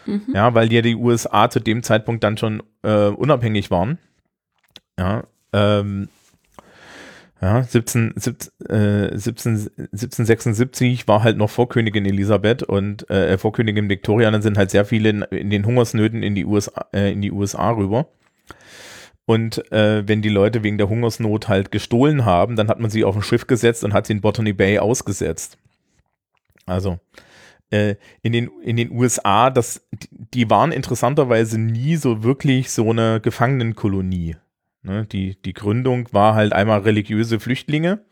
Mhm. 0.05 0.27
Ja, 0.33 0.53
weil 0.53 0.71
ja 0.71 0.81
die 0.81 0.95
USA 0.95 1.49
zu 1.49 1.59
dem 1.59 1.81
Zeitpunkt 1.81 2.23
dann 2.23 2.37
schon 2.37 2.61
äh, 2.83 3.07
unabhängig 3.07 3.71
waren. 3.71 3.97
Ja, 4.99 5.23
ähm, 5.53 6.09
ja, 7.41 7.63
17, 7.63 8.13
17, 8.15 8.69
äh, 8.69 9.17
17, 9.17 9.51
1776 9.91 11.07
war 11.07 11.23
halt 11.23 11.37
noch 11.37 11.49
vor 11.49 11.67
Königin 11.69 12.05
Elisabeth 12.05 12.61
und 12.61 13.09
äh, 13.09 13.37
vor 13.39 13.51
Königin 13.51 13.89
Victoria, 13.89 14.29
dann 14.29 14.43
sind 14.43 14.59
halt 14.59 14.69
sehr 14.69 14.85
viele 14.85 15.09
in, 15.09 15.21
in 15.23 15.49
den 15.49 15.65
Hungersnöten 15.65 16.21
in 16.21 16.35
die 16.35 16.45
USA, 16.45 16.85
äh, 16.93 17.11
in 17.11 17.21
die 17.21 17.31
USA 17.31 17.71
rüber. 17.71 18.09
Und 19.25 19.71
äh, 19.71 20.07
wenn 20.07 20.21
die 20.21 20.29
Leute 20.29 20.61
wegen 20.61 20.77
der 20.77 20.89
Hungersnot 20.89 21.47
halt 21.47 21.71
gestohlen 21.71 22.25
haben, 22.25 22.55
dann 22.55 22.67
hat 22.67 22.79
man 22.79 22.91
sie 22.91 23.03
auf 23.03 23.15
ein 23.15 23.23
Schiff 23.23 23.47
gesetzt 23.47 23.83
und 23.83 23.93
hat 23.93 24.05
sie 24.05 24.13
in 24.13 24.21
Botany 24.21 24.53
Bay 24.53 24.77
ausgesetzt. 24.77 25.57
Also 26.67 26.99
äh, 27.71 27.95
in, 28.21 28.33
den, 28.33 28.51
in 28.61 28.77
den 28.77 28.91
USA, 28.91 29.49
das, 29.49 29.87
die 30.33 30.49
waren 30.49 30.71
interessanterweise 30.71 31.59
nie 31.59 31.95
so 31.95 32.23
wirklich 32.23 32.69
so 32.69 32.89
eine 32.89 33.19
Gefangenenkolonie. 33.19 34.35
Ne, 34.83 35.05
die, 35.05 35.39
die 35.41 35.53
Gründung 35.53 36.11
war 36.11 36.33
halt 36.33 36.53
einmal 36.53 36.79
religiöse 36.79 37.39
Flüchtlinge 37.39 38.03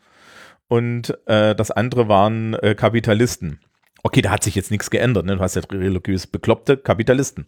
und 0.68 1.18
äh, 1.26 1.54
das 1.56 1.72
andere 1.72 2.06
waren 2.06 2.54
äh, 2.54 2.76
Kapitalisten. 2.76 3.60
Okay, 4.04 4.22
da 4.22 4.30
hat 4.30 4.44
sich 4.44 4.54
jetzt 4.54 4.70
nichts 4.70 4.88
geändert. 4.88 5.26
Ne? 5.26 5.36
Du 5.36 5.42
hast 5.42 5.56
ja 5.56 5.62
religiös 5.62 6.28
bekloppte 6.28 6.76
Kapitalisten. 6.76 7.46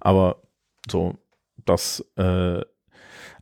Aber 0.00 0.42
so, 0.90 1.18
das, 1.64 2.04
äh, 2.16 2.62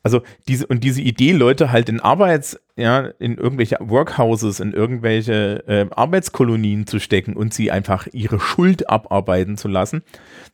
also 0.02 0.22
diese, 0.46 0.66
und 0.66 0.84
diese 0.84 1.00
Idee, 1.00 1.32
Leute 1.32 1.72
halt 1.72 1.88
in 1.88 1.98
Arbeits, 1.98 2.60
ja, 2.76 3.06
in 3.18 3.38
irgendwelche 3.38 3.78
Workhouses, 3.80 4.60
in 4.60 4.72
irgendwelche 4.72 5.64
äh, 5.66 5.86
Arbeitskolonien 5.90 6.86
zu 6.86 7.00
stecken 7.00 7.34
und 7.34 7.54
sie 7.54 7.72
einfach 7.72 8.06
ihre 8.12 8.38
Schuld 8.38 8.88
abarbeiten 8.88 9.56
zu 9.56 9.68
lassen, 9.68 10.02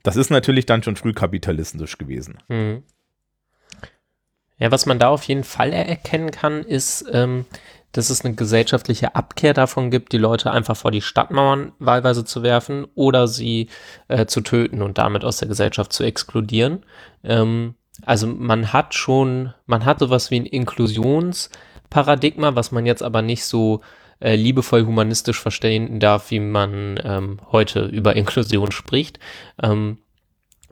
das 0.05 0.17
ist 0.17 0.31
natürlich 0.31 0.67
dann 0.67 0.83
schon 0.83 0.97
früh 0.97 1.13
kapitalistisch 1.13 1.99
gewesen. 1.99 2.39
Mhm. 2.49 2.85
Ja, 4.63 4.71
was 4.71 4.87
man 4.87 5.01
da 5.01 5.09
auf 5.09 5.25
jeden 5.25 5.43
Fall 5.43 5.73
erkennen 5.73 6.31
kann, 6.31 6.63
ist, 6.63 7.05
ähm, 7.13 7.47
dass 7.91 8.11
es 8.11 8.25
eine 8.25 8.37
gesellschaftliche 8.37 9.17
Abkehr 9.17 9.55
davon 9.55 9.91
gibt, 9.91 10.13
die 10.13 10.19
Leute 10.19 10.53
einfach 10.53 10.77
vor 10.77 10.93
die 10.93 11.03
Stadtmauern 11.03 11.73
wahlweise 11.81 12.25
zu 12.25 12.45
werfen 12.45 12.87
oder 12.95 13.27
sie 13.27 13.71
äh, 14.07 14.27
zu 14.27 14.41
töten 14.41 14.81
und 14.81 14.99
damit 14.99 15.25
aus 15.25 15.39
der 15.39 15.49
Gesellschaft 15.49 15.93
zu 15.93 16.05
exkludieren. 16.05 16.87
Ähm, 17.25 17.75
also 18.07 18.29
man 18.29 18.73
hat 18.73 18.95
schon, 18.95 19.53
man 19.67 19.85
hat 19.85 19.99
sowas 19.99 20.31
wie 20.31 20.39
ein 20.39 20.47
Inklusionsparadigma, 20.47 22.55
was 22.55 22.71
man 22.71 22.87
jetzt 22.87 23.03
aber 23.03 23.21
nicht 23.21 23.45
so 23.45 23.81
äh, 24.21 24.37
liebevoll 24.37 24.87
humanistisch 24.87 25.41
verstehen 25.41 25.99
darf, 25.99 26.31
wie 26.31 26.39
man 26.39 27.01
ähm, 27.03 27.41
heute 27.51 27.87
über 27.87 28.15
Inklusion 28.15 28.71
spricht. 28.71 29.19
Ähm, 29.61 29.99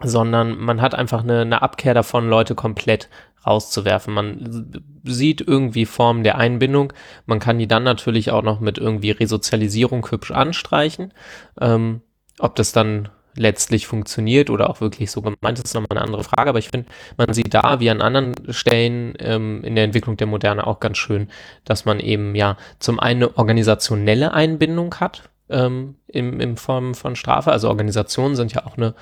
sondern 0.03 0.59
man 0.59 0.81
hat 0.81 0.95
einfach 0.95 1.23
eine, 1.23 1.43
eine 1.43 1.63
Abkehr 1.63 1.95
davon, 1.95 2.29
Leute 2.29 2.55
komplett 2.55 3.09
rauszuwerfen. 3.47 4.13
Man 4.13 4.83
sieht 5.05 5.41
irgendwie 5.41 5.87
Formen 5.87 6.25
der 6.25 6.37
Einbindung. 6.37 6.93
Man 7.27 7.39
kann 7.39 7.59
die 7.59 7.69
dann 7.69 7.85
natürlich 7.85 8.31
auch 8.31 8.43
noch 8.43 8.61
mit 8.61 8.79
irgendwie 8.79 9.11
Resozialisierung 9.13 10.07
hübsch 10.11 10.31
anstreichen. 10.31 11.13
Ähm, 11.61 12.03
ob 12.39 12.57
das 12.57 12.73
dann 12.73 13.09
letztlich 13.37 13.87
funktioniert 13.87 14.51
oder 14.51 14.69
auch 14.69 14.81
wirklich 14.81 15.11
so 15.11 15.23
gemeint 15.23 15.59
ist, 15.59 15.67
ist 15.67 15.75
nochmal 15.75 15.89
eine 15.93 16.03
andere 16.03 16.25
Frage. 16.25 16.51
Aber 16.51 16.59
ich 16.59 16.69
finde, 16.69 16.89
man 17.17 17.33
sieht 17.33 17.55
da 17.55 17.81
wie 17.81 17.91
an 17.91 18.03
anderen 18.03 18.35
Stellen 18.49 19.15
ähm, 19.19 19.63
in 19.65 19.75
der 19.75 19.85
Entwicklung 19.85 20.17
der 20.17 20.27
Moderne 20.27 20.67
auch 20.67 20.81
ganz 20.81 20.99
schön, 20.99 21.29
dass 21.65 21.85
man 21.85 22.01
eben 22.01 22.35
ja 22.35 22.57
zum 22.79 22.99
einen 23.01 23.23
eine 23.23 23.37
organisationelle 23.37 24.33
Einbindung 24.33 24.95
hat 24.97 25.31
ähm, 25.49 25.97
im, 26.07 26.41
in 26.41 26.57
Form 26.57 26.95
von 26.95 27.17
Strafe. 27.17 27.53
Also 27.53 27.69
Organisationen 27.69 28.37
sind 28.37 28.53
ja 28.53 28.67
auch 28.67 28.77
eine 28.77 28.95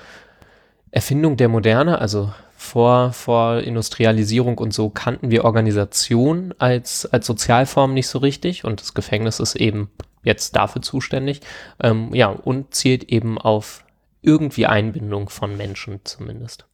Erfindung 0.91 1.37
der 1.37 1.49
Moderne, 1.49 1.99
also 1.99 2.31
vor, 2.57 3.13
vor 3.13 3.59
Industrialisierung 3.59 4.57
und 4.57 4.73
so 4.73 4.89
kannten 4.89 5.31
wir 5.31 5.45
Organisation 5.45 6.53
als, 6.57 7.05
als 7.05 7.25
Sozialform 7.25 7.93
nicht 7.93 8.07
so 8.07 8.19
richtig 8.19 8.65
und 8.65 8.81
das 8.81 8.93
Gefängnis 8.93 9.39
ist 9.39 9.55
eben 9.55 9.89
jetzt 10.23 10.55
dafür 10.55 10.81
zuständig. 10.81 11.41
Ähm, 11.81 12.13
ja, 12.13 12.27
und 12.27 12.73
zielt 12.73 13.05
eben 13.05 13.37
auf 13.37 13.83
irgendwie 14.21 14.65
Einbindung 14.65 15.29
von 15.29 15.55
Menschen 15.55 16.01
zumindest. 16.03 16.65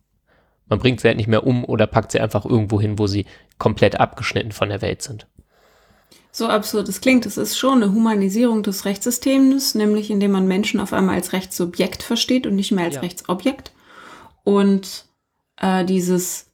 Man 0.68 0.80
bringt 0.80 1.02
sie 1.02 1.08
halt 1.08 1.18
nicht 1.18 1.28
mehr 1.28 1.46
um 1.46 1.64
oder 1.64 1.86
packt 1.86 2.12
sie 2.12 2.20
einfach 2.20 2.46
irgendwo 2.46 2.82
hin, 2.82 2.98
wo 2.98 3.06
sie 3.08 3.26
komplett 3.60 4.00
abgeschnitten 4.00 4.52
von 4.52 4.70
der 4.70 4.82
Welt 4.82 5.02
sind. 5.02 5.28
So 6.32 6.48
absurd 6.48 6.90
es 6.90 7.00
klingt, 7.00 7.26
es 7.26 7.38
ist 7.38 7.58
schon 7.58 7.82
eine 7.82 7.94
Humanisierung 7.94 8.64
des 8.64 8.84
Rechtssystems, 8.84 9.76
nämlich 9.76 10.10
indem 10.10 10.32
man 10.32 10.48
Menschen 10.48 10.80
auf 10.80 10.92
einmal 10.92 11.16
als 11.16 11.32
Rechtssubjekt 11.32 12.04
versteht 12.04 12.48
und 12.48 12.56
nicht 12.56 12.72
mehr 12.72 12.86
als 12.86 12.96
ja. 12.96 13.02
Rechtsobjekt. 13.02 13.72
Und 14.46 15.06
äh, 15.58 15.84
dieses, 15.84 16.52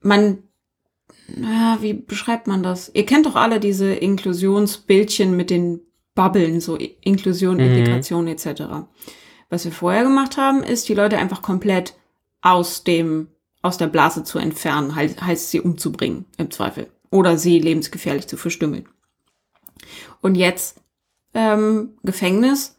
man, 0.00 0.42
na, 1.28 1.78
wie 1.80 1.92
beschreibt 1.92 2.48
man 2.48 2.64
das? 2.64 2.90
Ihr 2.94 3.06
kennt 3.06 3.26
doch 3.26 3.36
alle 3.36 3.60
diese 3.60 3.92
Inklusionsbildchen 3.92 5.36
mit 5.36 5.50
den 5.50 5.80
Bubbeln, 6.14 6.60
so 6.60 6.76
Inklusion, 6.76 7.56
mhm. 7.56 7.60
Integration 7.60 8.26
etc. 8.26 8.62
Was 9.50 9.64
wir 9.64 9.72
vorher 9.72 10.02
gemacht 10.02 10.36
haben, 10.36 10.62
ist, 10.62 10.88
die 10.88 10.94
Leute 10.94 11.18
einfach 11.18 11.42
komplett 11.42 11.94
aus 12.40 12.82
dem, 12.82 13.28
aus 13.62 13.76
der 13.76 13.86
Blase 13.88 14.24
zu 14.24 14.38
entfernen, 14.38 14.94
heißt, 14.94 15.22
heißt 15.22 15.50
sie 15.50 15.60
umzubringen, 15.60 16.24
im 16.38 16.50
Zweifel. 16.50 16.90
Oder 17.10 17.36
sie 17.36 17.58
lebensgefährlich 17.58 18.26
zu 18.26 18.36
verstümmeln. 18.36 18.88
Und 20.22 20.34
jetzt 20.34 20.80
ähm, 21.34 21.90
Gefängnis 22.02 22.77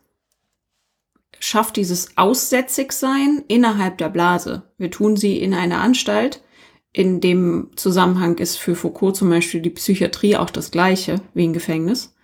schafft 1.39 1.77
dieses 1.77 2.17
Aussätzigsein 2.17 3.43
innerhalb 3.47 3.97
der 3.97 4.09
Blase. 4.09 4.63
Wir 4.77 4.91
tun 4.91 5.15
sie 5.15 5.37
in 5.37 5.53
einer 5.53 5.79
Anstalt. 5.79 6.43
In 6.91 7.21
dem 7.21 7.69
Zusammenhang 7.75 8.37
ist 8.37 8.57
für 8.57 8.75
Foucault 8.75 9.15
zum 9.15 9.29
Beispiel 9.29 9.61
die 9.61 9.69
Psychiatrie 9.69 10.35
auch 10.35 10.49
das 10.49 10.71
gleiche 10.71 11.21
wie 11.33 11.47
ein 11.47 11.53
Gefängnis. 11.53 12.15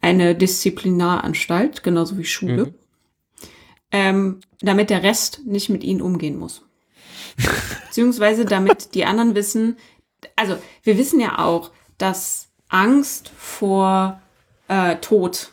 Eine 0.00 0.34
Disziplinaranstalt, 0.34 1.82
genauso 1.82 2.16
wie 2.18 2.24
Schule. 2.24 2.66
Mhm. 2.66 2.74
Ähm, 3.92 4.40
damit 4.60 4.90
der 4.90 5.02
Rest 5.02 5.40
nicht 5.46 5.68
mit 5.68 5.82
ihnen 5.82 6.00
umgehen 6.00 6.38
muss. 6.38 6.62
Beziehungsweise 7.86 8.44
damit 8.44 8.94
die 8.94 9.04
anderen 9.04 9.34
wissen, 9.34 9.76
also 10.36 10.56
wir 10.82 10.96
wissen 10.96 11.18
ja 11.18 11.38
auch, 11.38 11.70
dass 11.98 12.50
Angst 12.68 13.32
vor 13.36 14.20
äh, 14.68 14.96
Tod 14.96 15.50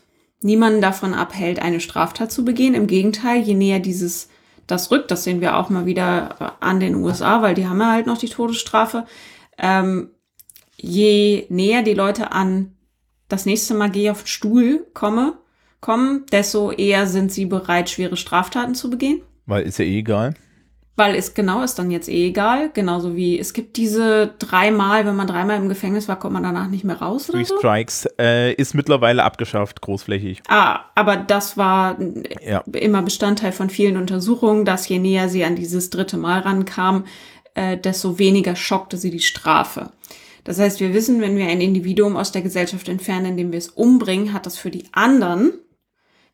niemanden 0.47 0.81
davon 0.81 1.13
abhält, 1.13 1.61
eine 1.61 1.81
Straftat 1.81 2.31
zu 2.31 2.45
begehen. 2.45 2.73
Im 2.73 2.87
Gegenteil, 2.87 3.41
je 3.41 3.53
näher 3.53 3.79
dieses 3.79 4.29
das 4.65 4.91
rückt, 4.91 5.11
das 5.11 5.23
sehen 5.23 5.41
wir 5.41 5.57
auch 5.57 5.69
mal 5.69 5.85
wieder 5.85 6.55
an 6.61 6.79
den 6.79 6.95
USA, 6.95 7.41
weil 7.41 7.53
die 7.53 7.67
haben 7.67 7.79
ja 7.79 7.91
halt 7.91 8.07
noch 8.07 8.17
die 8.17 8.29
Todesstrafe. 8.29 9.05
Ähm, 9.57 10.09
je 10.75 11.45
näher 11.49 11.83
die 11.83 11.93
Leute 11.93 12.31
an 12.31 12.75
das 13.29 13.45
nächste 13.45 13.73
Mal 13.73 13.89
gehe 13.89 14.11
auf 14.11 14.23
den 14.23 14.27
Stuhl 14.27 14.85
komme, 14.93 15.37
kommen, 15.81 16.25
desto 16.31 16.71
eher 16.71 17.07
sind 17.07 17.31
sie 17.31 17.45
bereit, 17.45 17.89
schwere 17.89 18.17
Straftaten 18.17 18.73
zu 18.73 18.89
begehen. 18.89 19.21
Weil 19.45 19.63
ist 19.63 19.79
ja 19.79 19.85
eh 19.85 19.99
egal. 19.99 20.33
Weil 20.97 21.13
ist 21.13 21.35
genau 21.35 21.61
ist 21.61 21.75
dann 21.77 21.91
jetzt 21.91 22.09
eh 22.09 22.27
egal. 22.27 22.71
Genauso 22.73 23.15
wie 23.15 23.37
es 23.37 23.53
gibt 23.53 23.77
diese 23.77 24.33
dreimal, 24.39 25.05
wenn 25.05 25.15
man 25.15 25.27
dreimal 25.27 25.57
im 25.57 25.69
Gefängnis 25.69 26.07
war, 26.07 26.17
kommt 26.17 26.33
man 26.33 26.41
danach 26.41 26.69
nicht 26.69 26.83
mehr 26.83 26.99
raus. 26.99 27.29
Oder 27.29 27.37
Three 27.37 27.45
so? 27.45 27.57
Strikes 27.59 28.07
äh, 28.19 28.53
ist 28.53 28.73
mittlerweile 28.73 29.23
abgeschafft, 29.23 29.81
großflächig. 29.81 30.41
Ah, 30.47 30.85
aber 30.95 31.15
das 31.15 31.55
war 31.55 31.97
ja. 32.41 32.63
immer 32.73 33.03
Bestandteil 33.03 33.51
von 33.51 33.69
vielen 33.69 33.95
Untersuchungen, 33.95 34.65
dass 34.65 34.89
je 34.89 34.97
näher 34.97 35.29
sie 35.29 35.45
an 35.45 35.55
dieses 35.55 35.91
dritte 35.91 36.17
Mal 36.17 36.39
rankam, 36.39 37.05
äh, 37.53 37.77
desto 37.77 38.17
weniger 38.17 38.55
schockte 38.55 38.97
sie 38.97 39.11
die 39.11 39.19
Strafe. 39.19 39.91
Das 40.45 40.57
heißt, 40.57 40.79
wir 40.79 40.95
wissen, 40.95 41.21
wenn 41.21 41.37
wir 41.37 41.45
ein 41.45 41.61
Individuum 41.61 42.17
aus 42.17 42.31
der 42.31 42.41
Gesellschaft 42.41 42.89
entfernen, 42.89 43.27
indem 43.27 43.51
wir 43.51 43.59
es 43.59 43.69
umbringen, 43.69 44.33
hat 44.33 44.47
das 44.47 44.57
für 44.57 44.71
die 44.71 44.85
anderen 44.93 45.51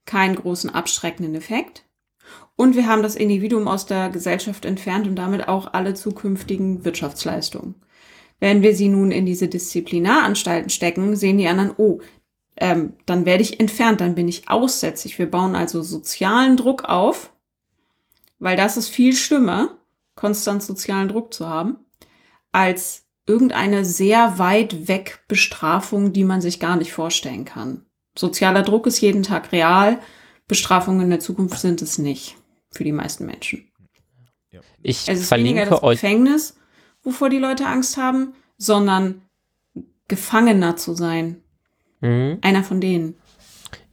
keinen 0.05 0.35
großen 0.35 0.69
abschreckenden 0.69 1.35
Effekt. 1.35 1.83
Und 2.55 2.75
wir 2.75 2.87
haben 2.87 3.01
das 3.01 3.15
Individuum 3.15 3.67
aus 3.67 3.85
der 3.85 4.09
Gesellschaft 4.09 4.65
entfernt 4.65 5.07
und 5.07 5.15
damit 5.15 5.47
auch 5.47 5.73
alle 5.73 5.95
zukünftigen 5.95 6.85
Wirtschaftsleistungen. 6.85 7.75
Wenn 8.39 8.61
wir 8.61 8.75
sie 8.75 8.89
nun 8.89 9.11
in 9.11 9.25
diese 9.25 9.47
Disziplinaраnstalten 9.47 10.69
stecken, 10.69 11.15
sehen 11.15 11.37
die 11.37 11.47
anderen, 11.47 11.73
oh, 11.77 11.99
ähm, 12.57 12.93
dann 13.05 13.25
werde 13.25 13.41
ich 13.41 13.59
entfernt, 13.59 14.01
dann 14.01 14.15
bin 14.15 14.27
ich 14.27 14.49
aussätzig. 14.49 15.17
Wir 15.17 15.29
bauen 15.29 15.55
also 15.55 15.81
sozialen 15.81 16.57
Druck 16.57 16.85
auf, 16.85 17.33
weil 18.37 18.55
das 18.55 18.77
ist 18.77 18.89
viel 18.89 19.15
schlimmer, 19.15 19.77
konstant 20.15 20.61
sozialen 20.61 21.07
Druck 21.07 21.33
zu 21.33 21.49
haben, 21.49 21.77
als 22.51 23.05
irgendeine 23.25 23.85
sehr 23.85 24.37
weit 24.37 24.87
weg 24.87 25.23
Bestrafung, 25.27 26.13
die 26.13 26.25
man 26.25 26.41
sich 26.41 26.59
gar 26.59 26.75
nicht 26.75 26.91
vorstellen 26.91 27.45
kann. 27.45 27.85
Sozialer 28.15 28.61
Druck 28.61 28.85
ist 28.85 29.01
jeden 29.01 29.23
Tag 29.23 29.51
real, 29.51 29.99
Bestrafungen 30.47 31.01
in 31.01 31.09
der 31.09 31.19
Zukunft 31.19 31.57
sind 31.57 31.81
es 31.81 31.97
nicht 31.97 32.35
für 32.73 32.83
die 32.83 32.91
meisten 32.91 33.25
Menschen. 33.25 33.69
Ich 34.81 35.07
es 35.07 35.21
ist 35.21 35.31
weniger 35.31 35.65
das 35.65 35.81
Gefängnis, 35.81 36.57
wovor 37.03 37.29
die 37.29 37.39
Leute 37.39 37.65
Angst 37.65 37.97
haben, 37.97 38.33
sondern 38.57 39.21
Gefangener 40.07 40.75
zu 40.75 40.93
sein. 40.93 41.41
Mhm. 42.01 42.39
Einer 42.41 42.63
von 42.63 42.81
denen. 42.81 43.15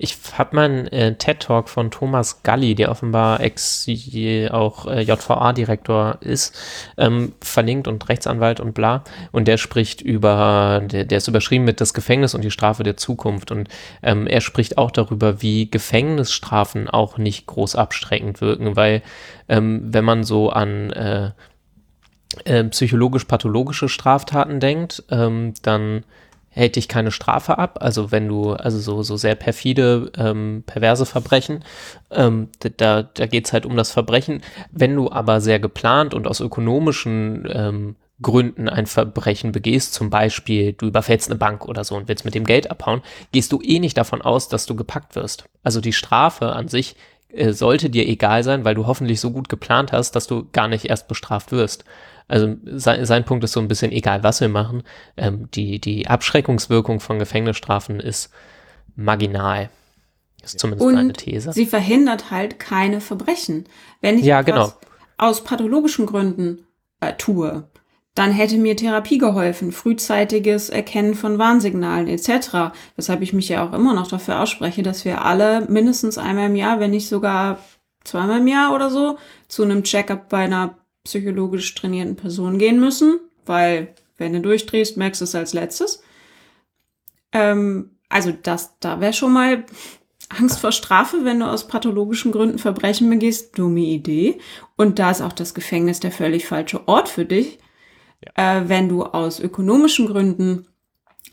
Ich 0.03 0.17
habe 0.39 0.57
mal 0.57 0.65
einen 0.65 0.87
äh, 0.87 1.15
TED-Talk 1.15 1.69
von 1.69 1.91
Thomas 1.91 2.43
Galli, 2.43 2.75
der 2.75 2.91
offenbar 2.91 3.41
ex 3.41 3.87
auch 4.51 4.87
äh, 4.87 5.03
JVA-Direktor 5.03 6.17
ist, 6.23 6.59
ähm, 6.97 7.35
verlinkt 7.43 7.87
und 7.87 8.09
Rechtsanwalt 8.09 8.61
und 8.61 8.73
bla. 8.73 9.05
Und 9.31 9.47
der 9.47 9.59
spricht 9.59 10.01
über, 10.01 10.81
der, 10.91 11.05
der 11.05 11.19
ist 11.19 11.29
überschrieben 11.29 11.67
mit 11.67 11.83
das 11.83 11.93
Gefängnis 11.93 12.35
und 12.35 12.43
die 12.43 12.51
Strafe 12.51 12.83
der 12.83 12.97
Zukunft. 12.97 13.51
Und 13.51 13.69
ähm, 14.03 14.27
er 14.27 14.41
spricht 14.41 14.79
auch 14.79 14.91
darüber, 14.91 15.43
wie 15.43 15.71
Gefängnisstrafen 15.71 16.89
auch 16.89 17.19
nicht 17.19 17.45
groß 17.45 17.77
abstreckend 17.77 18.41
wirken, 18.41 18.77
weil 18.77 19.03
ähm, 19.51 19.83
wenn 19.85 20.07
man 20.07 20.25
so 20.25 20.49
an 20.49 20.91
äh, 20.93 21.33
äh 22.45 22.65
psychologisch-pathologische 22.65 23.91
Straftaten 23.91 24.61
denkt, 24.61 25.05
ähm, 25.11 25.53
dann 25.61 26.05
hält 26.51 26.77
dich 26.77 26.89
keine 26.89 27.13
Strafe 27.13 27.59
ab. 27.59 27.79
Also 27.81 28.11
wenn 28.11 28.29
du, 28.29 28.53
also 28.53 28.79
so, 28.79 29.03
so 29.03 29.17
sehr 29.17 29.37
perfide, 29.37 30.11
ähm, 30.19 30.65
perverse 30.67 31.07
Verbrechen, 31.07 31.65
ähm, 32.11 32.49
da, 32.77 33.03
da 33.03 33.27
geht's 33.27 33.53
halt 33.53 33.65
um 33.65 33.77
das 33.77 33.91
Verbrechen. 33.93 34.43
Wenn 34.71 34.95
du 34.95 35.11
aber 35.11 35.41
sehr 35.41 35.61
geplant 35.61 36.13
und 36.13 36.27
aus 36.27 36.41
ökonomischen 36.41 37.49
ähm, 37.51 37.97
Gründen 38.21 38.69
ein 38.69 38.87
Verbrechen 38.87 39.53
begehst, 39.53 39.95
zum 39.95 40.11
Beispiel 40.11 40.73
du 40.75 40.87
überfällst 40.87 41.31
eine 41.31 41.39
Bank 41.39 41.67
oder 41.67 41.85
so 41.85 41.97
und 41.97 42.09
willst 42.09 42.25
mit 42.25 42.35
dem 42.35 42.45
Geld 42.45 42.71
abhauen, 42.71 43.01
gehst 43.33 43.53
du 43.53 43.63
eh 43.63 43.79
nicht 43.79 43.97
davon 43.97 44.21
aus, 44.21 44.49
dass 44.49 44.67
du 44.67 44.75
gepackt 44.75 45.15
wirst. 45.15 45.45
Also 45.63 45.81
die 45.81 45.95
Strafe 45.95 46.53
an 46.53 46.69
sich 46.69 46.97
äh, 47.33 47.53
sollte 47.53 47.91
dir 47.91 48.07
egal 48.07 48.43
sein, 48.43 48.65
weil 48.65 48.75
du 48.75 48.87
hoffentlich 48.87 49.21
so 49.21 49.31
gut 49.31 49.49
geplant 49.49 49.93
hast, 49.93 50.17
dass 50.17 50.27
du 50.27 50.49
gar 50.53 50.69
nicht 50.69 50.87
erst 50.87 51.09
bestraft 51.09 51.53
wirst. 51.53 51.85
Also 52.31 52.55
sein, 52.65 53.05
sein 53.05 53.25
Punkt 53.25 53.43
ist 53.43 53.53
so 53.53 53.61
ein 53.61 53.67
bisschen, 53.67 53.91
egal 53.91 54.23
was 54.23 54.41
wir 54.41 54.49
machen, 54.49 54.85
ähm, 55.17 55.51
die, 55.51 55.81
die 55.81 56.07
Abschreckungswirkung 56.07 57.01
von 57.01 57.19
Gefängnisstrafen 57.19 57.99
ist 57.99 58.31
marginal. 58.95 59.69
Ist 60.41 60.61
zumindest 60.61 60.87
Und 60.87 60.97
eine 60.97 61.13
These. 61.13 61.53
Sie 61.53 61.67
verhindert 61.67 62.31
halt 62.31 62.61
keine 62.61 63.01
Verbrechen. 63.01 63.65
Wenn 64.01 64.17
ich 64.17 64.25
ja, 64.25 64.43
genau. 64.43 64.73
aus 65.19 65.43
pathologischen 65.43 66.07
Gründen 66.07 66.67
äh, 67.01 67.15
tue, 67.15 67.65
dann 68.15 68.31
hätte 68.31 68.59
mir 68.59 68.77
Therapie 68.77 69.19
geholfen, 69.19 69.73
frühzeitiges 69.73 70.71
Erkennen 70.71 71.15
von 71.15 71.39
Warnsignalen 71.39 72.07
etc. 72.07 72.73
Weshalb 72.95 73.23
ich 73.23 73.33
mich 73.33 73.49
ja 73.49 73.67
auch 73.67 73.73
immer 73.73 73.93
noch 73.93 74.07
dafür 74.07 74.41
ausspreche, 74.41 74.85
dass 74.85 75.05
wir 75.05 75.25
alle 75.25 75.63
mindestens 75.69 76.17
einmal 76.17 76.47
im 76.47 76.55
Jahr, 76.55 76.79
wenn 76.79 76.93
nicht 76.93 77.09
sogar 77.09 77.59
zweimal 78.05 78.39
im 78.39 78.47
Jahr 78.47 78.73
oder 78.73 78.89
so, 78.89 79.19
zu 79.49 79.65
einem 79.65 79.83
Checkup 79.83 80.29
bei 80.29 80.45
einer 80.45 80.80
psychologisch 81.05 81.75
trainierten 81.75 82.17
Person 82.17 82.59
gehen 82.59 82.81
müssen, 82.81 83.21
weil 83.47 83.95
wenn 84.19 84.33
du 84.33 84.41
durchdrehst, 84.41 84.97
merkst 84.97 85.21
du 85.21 85.25
es 85.25 85.35
als 85.35 85.55
letztes. 85.55 86.03
Ähm, 87.33 87.91
also 88.09 88.33
das, 88.33 88.79
da 88.81 89.01
wäre 89.01 89.13
schon 89.13 89.33
mal 89.33 89.65
Angst 90.29 90.61
vor 90.61 90.73
Strafe, 90.73 91.25
wenn 91.25 91.41
du 91.41 91.47
aus 91.47 91.67
pathologischen 91.67 92.33
Gründen 92.33 92.59
Verbrechen 92.59 93.11
begehst, 93.11 93.59
dumme 93.59 93.81
Idee. 93.81 94.39
Und 94.77 94.99
da 94.99 95.11
ist 95.11 95.23
auch 95.23 95.33
das 95.33 95.55
Gefängnis 95.55 96.01
der 96.01 96.13
völlig 96.13 96.47
falsche 96.47 96.87
Ort 96.87 97.09
für 97.09 97.25
dich. 97.25 97.59
Ja. 98.37 98.59
Äh, 98.59 98.69
wenn 98.69 98.89
du 98.89 99.03
aus 99.05 99.41
ökonomischen 99.41 100.07
Gründen, 100.07 100.67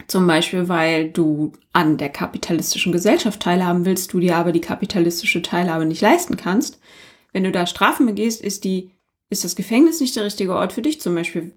zum 0.08 0.26
Beispiel 0.26 0.70
weil 0.70 1.10
du 1.10 1.52
an 1.74 1.98
der 1.98 2.10
kapitalistischen 2.10 2.92
Gesellschaft 2.92 3.42
teilhaben 3.42 3.86
willst, 3.86 4.14
du 4.14 4.20
dir 4.20 4.38
aber 4.38 4.52
die 4.52 4.62
kapitalistische 4.62 5.42
Teilhabe 5.42 5.86
nicht 5.86 6.02
leisten 6.02 6.38
kannst, 6.38 6.80
wenn 7.34 7.44
du 7.44 7.52
da 7.52 7.68
Strafen 7.68 8.06
begehst, 8.06 8.42
ist 8.42 8.64
die 8.64 8.92
ist 9.30 9.44
das 9.44 9.56
Gefängnis 9.56 10.00
nicht 10.00 10.16
der 10.16 10.26
richtige 10.26 10.56
Ort 10.56 10.74
für 10.74 10.82
dich, 10.82 11.02
zum 11.02 11.16
Beispiel 11.16 11.54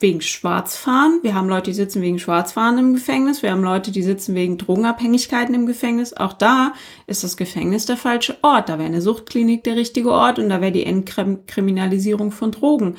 wegen 0.00 0.20
Schwarzfahren. 0.20 1.20
Wir 1.22 1.34
haben 1.34 1.48
Leute, 1.48 1.70
die 1.70 1.74
sitzen 1.76 2.02
wegen 2.02 2.18
Schwarzfahren 2.18 2.78
im 2.78 2.94
Gefängnis. 2.94 3.42
Wir 3.42 3.52
haben 3.52 3.62
Leute, 3.62 3.92
die 3.92 4.02
sitzen 4.02 4.34
wegen 4.34 4.58
Drogenabhängigkeiten 4.58 5.54
im 5.54 5.66
Gefängnis. 5.66 6.12
Auch 6.14 6.32
da 6.32 6.74
ist 7.06 7.24
das 7.24 7.36
Gefängnis 7.36 7.86
der 7.86 7.96
falsche 7.96 8.36
Ort. 8.42 8.68
Da 8.68 8.78
wäre 8.78 8.88
eine 8.88 9.00
Suchtklinik 9.00 9.64
der 9.64 9.76
richtige 9.76 10.10
Ort 10.10 10.38
und 10.38 10.48
da 10.48 10.60
wäre 10.60 10.72
die 10.72 10.84
Entkriminalisierung 10.84 12.32
von 12.32 12.50
Drogen 12.50 12.96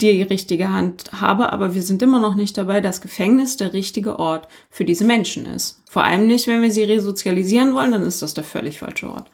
die 0.00 0.22
richtige 0.22 0.72
Handhabe. 0.72 1.52
Aber 1.52 1.74
wir 1.74 1.82
sind 1.82 2.02
immer 2.02 2.20
noch 2.20 2.34
nicht 2.34 2.56
dabei, 2.56 2.80
dass 2.80 3.02
Gefängnis 3.02 3.56
der 3.56 3.74
richtige 3.74 4.18
Ort 4.18 4.48
für 4.70 4.86
diese 4.86 5.04
Menschen 5.04 5.44
ist. 5.46 5.82
Vor 5.90 6.04
allem 6.04 6.26
nicht, 6.26 6.46
wenn 6.46 6.62
wir 6.62 6.72
sie 6.72 6.84
resozialisieren 6.84 7.74
wollen, 7.74 7.92
dann 7.92 8.02
ist 8.02 8.22
das 8.22 8.32
der 8.32 8.44
völlig 8.44 8.78
falsche 8.78 9.10
Ort. 9.10 9.30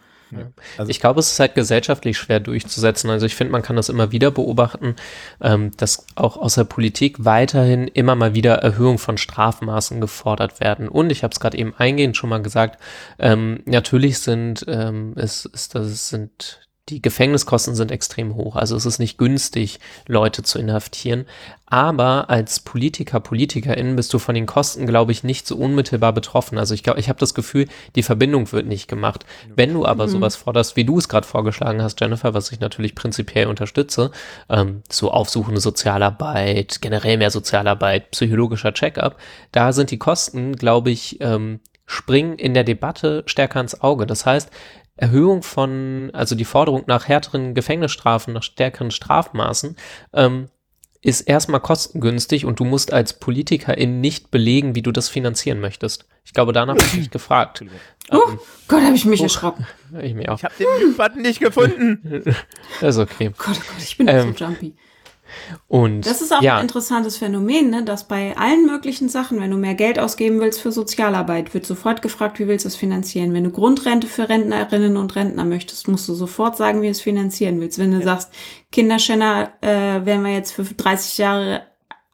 Also 0.76 0.90
ich 0.90 1.00
glaube, 1.00 1.20
es 1.20 1.30
ist 1.30 1.40
halt 1.40 1.54
gesellschaftlich 1.54 2.18
schwer 2.18 2.40
durchzusetzen. 2.40 3.10
Also 3.10 3.26
ich 3.26 3.34
finde, 3.34 3.52
man 3.52 3.62
kann 3.62 3.76
das 3.76 3.88
immer 3.88 4.12
wieder 4.12 4.30
beobachten, 4.30 4.96
ähm, 5.40 5.70
dass 5.76 6.06
auch 6.16 6.36
aus 6.36 6.54
der 6.56 6.64
Politik 6.64 7.24
weiterhin 7.24 7.86
immer 7.88 8.14
mal 8.14 8.34
wieder 8.34 8.56
Erhöhung 8.56 8.98
von 8.98 9.18
Strafmaßen 9.18 10.00
gefordert 10.00 10.60
werden. 10.60 10.88
Und 10.88 11.10
ich 11.10 11.22
habe 11.22 11.32
es 11.32 11.40
gerade 11.40 11.56
eben 11.56 11.74
eingehend 11.76 12.16
schon 12.16 12.30
mal 12.30 12.42
gesagt, 12.42 12.80
ähm, 13.18 13.60
natürlich 13.66 14.18
sind 14.18 14.64
ähm, 14.68 15.12
es, 15.16 15.44
ist, 15.44 15.74
das 15.74 16.08
sind 16.08 16.65
die 16.88 17.02
Gefängniskosten 17.02 17.74
sind 17.74 17.90
extrem 17.90 18.36
hoch. 18.36 18.54
Also 18.54 18.76
es 18.76 18.86
ist 18.86 19.00
nicht 19.00 19.18
günstig, 19.18 19.80
Leute 20.06 20.44
zu 20.44 20.58
inhaftieren. 20.60 21.26
Aber 21.68 22.30
als 22.30 22.60
Politiker, 22.60 23.18
Politikerin 23.18 23.96
bist 23.96 24.14
du 24.14 24.20
von 24.20 24.36
den 24.36 24.46
Kosten, 24.46 24.86
glaube 24.86 25.10
ich, 25.10 25.24
nicht 25.24 25.48
so 25.48 25.56
unmittelbar 25.56 26.12
betroffen. 26.12 26.58
Also 26.58 26.74
ich 26.74 26.84
glaube, 26.84 27.00
ich 27.00 27.08
habe 27.08 27.18
das 27.18 27.34
Gefühl, 27.34 27.66
die 27.96 28.04
Verbindung 28.04 28.52
wird 28.52 28.66
nicht 28.66 28.86
gemacht. 28.86 29.26
Wenn 29.52 29.74
du 29.74 29.84
aber 29.84 30.06
mhm. 30.06 30.10
sowas 30.10 30.36
forderst, 30.36 30.76
wie 30.76 30.84
du 30.84 30.98
es 30.98 31.08
gerade 31.08 31.26
vorgeschlagen 31.26 31.82
hast, 31.82 32.00
Jennifer, 32.00 32.34
was 32.34 32.52
ich 32.52 32.60
natürlich 32.60 32.94
prinzipiell 32.94 33.48
unterstütze, 33.48 34.12
ähm, 34.48 34.82
so 34.88 35.10
aufsuchende 35.10 35.60
Sozialarbeit, 35.60 36.80
generell 36.80 37.16
mehr 37.16 37.32
Sozialarbeit, 37.32 38.12
psychologischer 38.12 38.72
Checkup, 38.72 39.16
da 39.50 39.72
sind 39.72 39.90
die 39.90 39.98
Kosten, 39.98 40.54
glaube 40.54 40.92
ich, 40.92 41.20
ähm, 41.20 41.58
springen 41.86 42.38
in 42.38 42.54
der 42.54 42.64
Debatte 42.64 43.24
stärker 43.26 43.60
ins 43.60 43.80
Auge. 43.80 44.06
Das 44.06 44.26
heißt, 44.26 44.50
Erhöhung 44.96 45.42
von, 45.42 46.10
also 46.12 46.34
die 46.34 46.44
Forderung 46.44 46.84
nach 46.86 47.08
härteren 47.08 47.54
Gefängnisstrafen, 47.54 48.32
nach 48.32 48.42
stärkeren 48.42 48.90
Strafmaßen, 48.90 49.76
ähm, 50.12 50.48
ist 51.02 51.20
erstmal 51.22 51.60
kostengünstig 51.60 52.44
und 52.46 52.58
du 52.58 52.64
musst 52.64 52.92
als 52.92 53.18
Politikerin 53.20 54.00
nicht 54.00 54.30
belegen, 54.30 54.74
wie 54.74 54.82
du 54.82 54.90
das 54.90 55.08
finanzieren 55.08 55.60
möchtest. 55.60 56.06
Ich 56.24 56.32
glaube, 56.32 56.52
danach 56.52 56.74
habe 56.74 56.84
ich 56.92 56.96
mich 56.96 57.10
gefragt. 57.10 57.64
Oh 58.10 58.20
ähm, 58.28 58.40
Gott, 58.66 58.82
habe 58.82 58.96
ich 58.96 59.04
mich 59.04 59.20
oh, 59.20 59.24
erschrocken. 59.24 59.66
Ich, 60.02 60.14
mich 60.14 60.28
auch. 60.28 60.38
ich 60.38 60.44
habe 60.44 60.54
den 60.58 60.96
Button 60.96 61.22
nicht 61.22 61.40
gefunden. 61.40 62.24
das 62.80 62.96
ist 62.96 62.98
okay. 63.00 63.32
Gott, 63.36 63.48
oh 63.50 63.52
Gott, 63.52 63.82
ich 63.82 63.96
bin 63.96 64.08
ähm, 64.08 64.34
so 64.36 64.44
jumpy. 64.44 64.74
Und, 65.68 66.06
das 66.06 66.22
ist 66.22 66.32
auch 66.32 66.42
ja. 66.42 66.56
ein 66.56 66.62
interessantes 66.62 67.16
Phänomen, 67.16 67.70
ne? 67.70 67.84
dass 67.84 68.08
bei 68.08 68.36
allen 68.36 68.66
möglichen 68.66 69.08
Sachen, 69.08 69.40
wenn 69.40 69.50
du 69.50 69.56
mehr 69.56 69.74
Geld 69.74 69.98
ausgeben 69.98 70.40
willst 70.40 70.60
für 70.60 70.72
Sozialarbeit, 70.72 71.54
wird 71.54 71.66
sofort 71.66 72.02
gefragt, 72.02 72.38
wie 72.38 72.48
willst 72.48 72.64
du 72.64 72.68
es 72.68 72.76
finanzieren. 72.76 73.34
Wenn 73.34 73.44
du 73.44 73.50
Grundrente 73.50 74.06
für 74.06 74.28
Rentnerinnen 74.28 74.96
und 74.96 75.16
Rentner 75.16 75.44
möchtest, 75.44 75.88
musst 75.88 76.08
du 76.08 76.14
sofort 76.14 76.56
sagen, 76.56 76.82
wie 76.82 76.86
du 76.86 76.92
es 76.92 77.00
finanzieren 77.00 77.60
willst. 77.60 77.78
Wenn 77.78 77.92
du 77.92 77.98
ja. 77.98 78.04
sagst, 78.04 78.32
Kinderschänder 78.72 79.52
äh, 79.60 80.04
werden 80.04 80.24
wir 80.24 80.32
jetzt 80.32 80.52
für 80.52 80.64
30 80.64 81.18
Jahre 81.18 81.62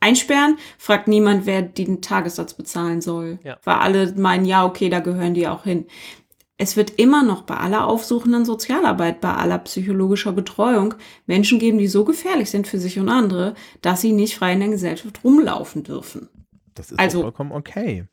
einsperren, 0.00 0.56
fragt 0.78 1.06
niemand, 1.08 1.46
wer 1.46 1.62
den 1.62 2.02
Tagessatz 2.02 2.54
bezahlen 2.54 3.00
soll. 3.00 3.38
Ja. 3.44 3.58
Weil 3.64 3.76
alle 3.76 4.12
meinen, 4.16 4.44
ja, 4.44 4.64
okay, 4.64 4.88
da 4.88 5.00
gehören 5.00 5.34
die 5.34 5.46
auch 5.46 5.62
hin 5.62 5.86
es 6.62 6.76
wird 6.76 6.90
immer 6.90 7.24
noch 7.24 7.42
bei 7.42 7.56
aller 7.56 7.88
aufsuchenden 7.88 8.44
Sozialarbeit, 8.44 9.20
bei 9.20 9.34
aller 9.34 9.58
psychologischer 9.58 10.30
Betreuung 10.30 10.94
Menschen 11.26 11.58
geben, 11.58 11.78
die 11.78 11.88
so 11.88 12.04
gefährlich 12.04 12.50
sind 12.50 12.68
für 12.68 12.78
sich 12.78 13.00
und 13.00 13.08
andere, 13.08 13.54
dass 13.80 14.00
sie 14.00 14.12
nicht 14.12 14.36
frei 14.36 14.52
in 14.52 14.60
der 14.60 14.68
Gesellschaft 14.68 15.24
rumlaufen 15.24 15.82
dürfen. 15.82 16.28
Das 16.76 16.92
ist 16.92 17.00
also, 17.00 17.22
vollkommen 17.22 17.50
okay. 17.50 18.04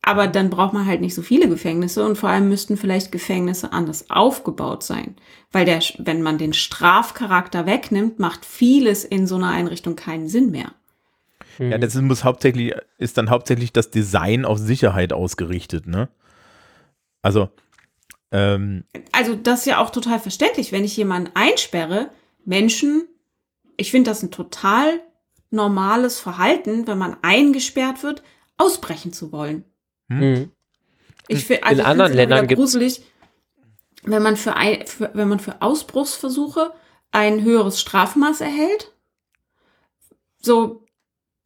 Aber 0.00 0.28
dann 0.28 0.48
braucht 0.48 0.74
man 0.74 0.86
halt 0.86 1.00
nicht 1.00 1.16
so 1.16 1.22
viele 1.22 1.48
Gefängnisse 1.48 2.06
und 2.06 2.16
vor 2.16 2.28
allem 2.28 2.48
müssten 2.48 2.76
vielleicht 2.76 3.10
Gefängnisse 3.10 3.72
anders 3.72 4.10
aufgebaut 4.10 4.84
sein. 4.84 5.16
Weil 5.50 5.64
der, 5.64 5.80
wenn 5.98 6.22
man 6.22 6.38
den 6.38 6.52
Strafcharakter 6.52 7.66
wegnimmt, 7.66 8.20
macht 8.20 8.44
vieles 8.44 9.04
in 9.04 9.26
so 9.26 9.34
einer 9.34 9.50
Einrichtung 9.50 9.96
keinen 9.96 10.28
Sinn 10.28 10.52
mehr. 10.52 10.70
Ja, 11.58 11.78
das 11.78 11.96
muss 11.96 12.22
hauptsächlich, 12.22 12.74
ist 12.98 13.18
dann 13.18 13.28
hauptsächlich 13.28 13.72
das 13.72 13.90
Design 13.90 14.44
auf 14.44 14.58
Sicherheit 14.58 15.12
ausgerichtet, 15.12 15.88
ne? 15.88 16.08
Also, 17.22 17.50
ähm, 18.32 18.84
also 19.12 19.34
das 19.34 19.60
ist 19.60 19.66
ja 19.66 19.78
auch 19.78 19.90
total 19.90 20.18
verständlich, 20.18 20.72
wenn 20.72 20.84
ich 20.84 20.96
jemanden 20.96 21.30
einsperre, 21.34 22.10
Menschen, 22.44 23.06
ich 23.76 23.90
finde 23.90 24.10
das 24.10 24.22
ein 24.22 24.30
total 24.30 25.00
normales 25.50 26.18
Verhalten, 26.18 26.86
wenn 26.86 26.98
man 26.98 27.16
eingesperrt 27.22 28.02
wird, 28.02 28.22
ausbrechen 28.56 29.12
zu 29.12 29.32
wollen. 29.32 29.64
Hm. 30.08 30.20
hm. 30.20 30.50
Ich 31.28 31.44
find, 31.44 31.62
also 31.62 31.80
In 31.80 31.86
anderen 31.86 32.14
Ländern 32.14 32.46
gibt 32.48 32.58
gruselig, 32.58 33.02
wenn 34.02 34.22
man 34.22 34.36
für, 34.36 34.56
ein, 34.56 34.86
für, 34.86 35.10
wenn 35.14 35.28
man 35.28 35.38
für 35.38 35.62
Ausbruchsversuche 35.62 36.72
ein 37.12 37.42
höheres 37.42 37.80
Strafmaß 37.80 38.40
erhält, 38.40 38.92
so 40.38 40.82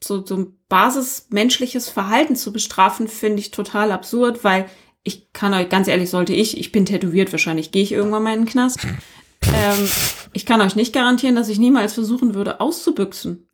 so 0.03 0.25
so 0.25 0.37
ein 0.37 0.59
basismenschliches 0.69 1.89
Verhalten 1.89 2.37
zu 2.37 2.53
bestrafen, 2.53 3.09
finde 3.09 3.41
ich 3.41 3.51
total 3.51 3.93
absurd, 3.93 4.45
weil 4.45 4.69
ich 5.07 5.33
kann 5.33 5.55
euch 5.55 5.69
ganz 5.69 5.87
ehrlich, 5.87 6.11
sollte 6.11 6.33
ich, 6.33 6.59
ich 6.59 6.73
bin 6.73 6.85
tätowiert, 6.85 7.31
wahrscheinlich 7.33 7.71
gehe 7.71 7.83
ich 7.83 7.93
irgendwann 7.93 8.25
mal 8.25 8.35
in 8.35 8.41
den 8.41 8.49
Knast. 8.49 8.85
Ähm, 9.55 9.89
ich 10.33 10.45
kann 10.45 10.61
euch 10.61 10.75
nicht 10.75 10.93
garantieren, 10.93 11.37
dass 11.37 11.49
ich 11.49 11.61
niemals 11.61 11.95
versuchen 11.95 12.35
würde, 12.35 12.61
auszubüchsen. 12.61 13.49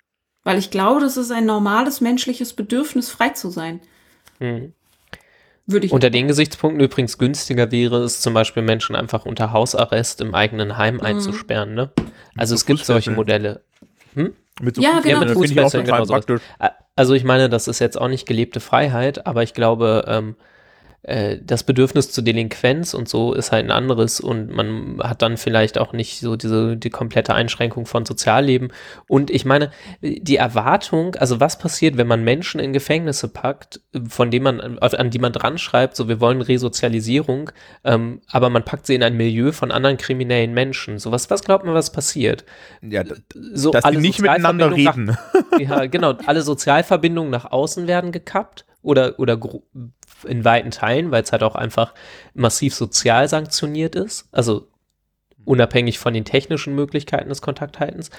Weil 0.45 0.59
ich 0.59 0.71
glaube, 0.71 1.01
das 1.01 1.19
ist 1.19 1.31
ein 1.31 1.45
normales 1.45 2.01
menschliches 2.01 2.55
Bedürfnis, 2.55 3.11
frei 3.11 3.31
zu 3.31 3.51
sein. 3.51 3.81
Mhm. 4.39 4.73
Würde 5.67 5.87
ich 5.87 5.93
unter 5.93 6.09
den 6.09 6.27
Gesichtspunkten 6.27 6.83
übrigens 6.83 7.19
günstiger 7.19 7.71
wäre 7.71 8.03
es 8.03 8.23
zum 8.23 8.33
Beispiel 8.33 8.63
Menschen 8.63 8.97
einfach 8.97 9.27
unter 9.27 9.53
Hausarrest 9.53 10.23
im 10.23 10.35
eigenen 10.35 10.79
Heim 10.79 10.95
mhm. 10.95 11.03
einzusperren. 11.03 11.75
Ne? 11.75 11.93
Also 12.37 12.55
es 12.55 12.65
gibt 12.65 12.85
solche 12.85 13.11
Modelle. 13.11 13.63
Hm? 14.15 14.35
Mit 14.61 14.77
so 14.77 14.83
ja, 14.83 15.01
genau. 15.01 15.21
Ja, 15.21 15.27
mit 15.27 15.31
Fußfesseln, 15.33 15.85
genau 15.85 16.07
Also 16.97 17.15
ich 17.15 17.25
meine, 17.25 17.51
das 17.51 17.69
ist 17.69 17.79
jetzt 17.79 18.01
auch 18.01 18.09
nicht 18.09 18.27
gelebte 18.27 18.61
Freiheit, 18.61 19.27
aber 19.27 19.43
ich 19.43 19.53
glaube, 19.53 20.05
ähm, 20.09 20.37
äh, 20.39 20.52
das 21.05 21.65
Bedürfnis 21.65 22.13
zur 22.13 22.23
Delinquenz 22.23 22.95
und 22.95 23.09
so 23.09 23.33
ist 23.33 23.51
halt 23.51 23.65
ein 23.65 23.73
anderes 23.73 24.21
und 24.21 24.51
man 24.51 25.01
hat 25.03 25.21
dann 25.21 25.37
vielleicht 25.37 25.77
auch 25.79 25.93
nicht 25.93 26.21
so 26.21 26.37
diese 26.37 26.77
die 26.77 26.91
komplette 26.91 27.35
Einschränkung 27.35 27.87
von 27.87 28.07
Sozialleben. 28.07 28.73
Und 29.09 29.29
ich 29.29 29.45
meine, 29.45 29.73
die 30.01 30.37
Erwartung, 30.37 31.17
also 31.17 31.41
was 31.41 31.59
passiert, 31.59 31.97
wenn 31.97 32.07
man 32.07 32.23
Menschen 32.23 32.61
in 32.61 32.73
Gefängnisse 32.73 33.27
packt, 33.27 33.81
von 34.09 34.31
denen 34.31 34.45
man, 34.45 34.79
an 34.79 35.11
die 35.11 35.19
man 35.19 35.33
dran 35.33 35.59
schreibt, 35.59 35.97
so 35.97 36.07
wir 36.07 36.21
wollen 36.21 36.41
Resozialisierung, 36.41 37.51
ähm, 37.83 38.21
aber 38.31 38.49
man 38.49 38.65
packt 38.65 38.87
sie 38.87 38.95
in 38.95 39.03
ein 39.03 39.17
Milieu 39.17 39.51
von 39.51 39.73
anderen 39.73 39.97
kriminellen 39.97 40.55
Menschen. 40.55 41.01
So 41.01 41.11
was, 41.11 41.31
was 41.31 41.43
glaubt 41.43 41.65
man, 41.65 41.75
was 41.75 41.91
passiert? 41.91 42.45
Ja, 42.81 43.03
so 43.35 43.73
dass 43.73 43.85
alle 43.85 43.97
die 43.97 44.03
nicht 44.03 44.21
miteinander 44.21 44.71
reden. 44.71 45.07
Nach, 45.07 45.59
ja, 45.59 45.87
genau, 45.87 46.13
alle 46.27 46.43
Sozialverbindungen 46.43 47.33
nach 47.33 47.51
außen 47.51 47.89
werden 47.89 48.13
gekappt 48.13 48.67
oder, 48.83 49.19
oder 49.19 49.37
in 50.25 50.45
weiten 50.45 50.71
Teilen, 50.71 51.11
weil 51.11 51.23
es 51.23 51.33
halt 51.33 51.43
auch 51.43 51.55
einfach 51.55 51.95
massiv 52.35 52.75
sozial 52.75 53.29
sanktioniert 53.29 53.95
ist, 53.95 54.29
also 54.33 54.69
unabhängig 55.45 55.99
von 55.99 56.15
den 56.15 56.25
technischen 56.25 56.75
Möglichkeiten 56.75 57.29
des 57.29 57.43
Kontakthaltens. 57.43 58.11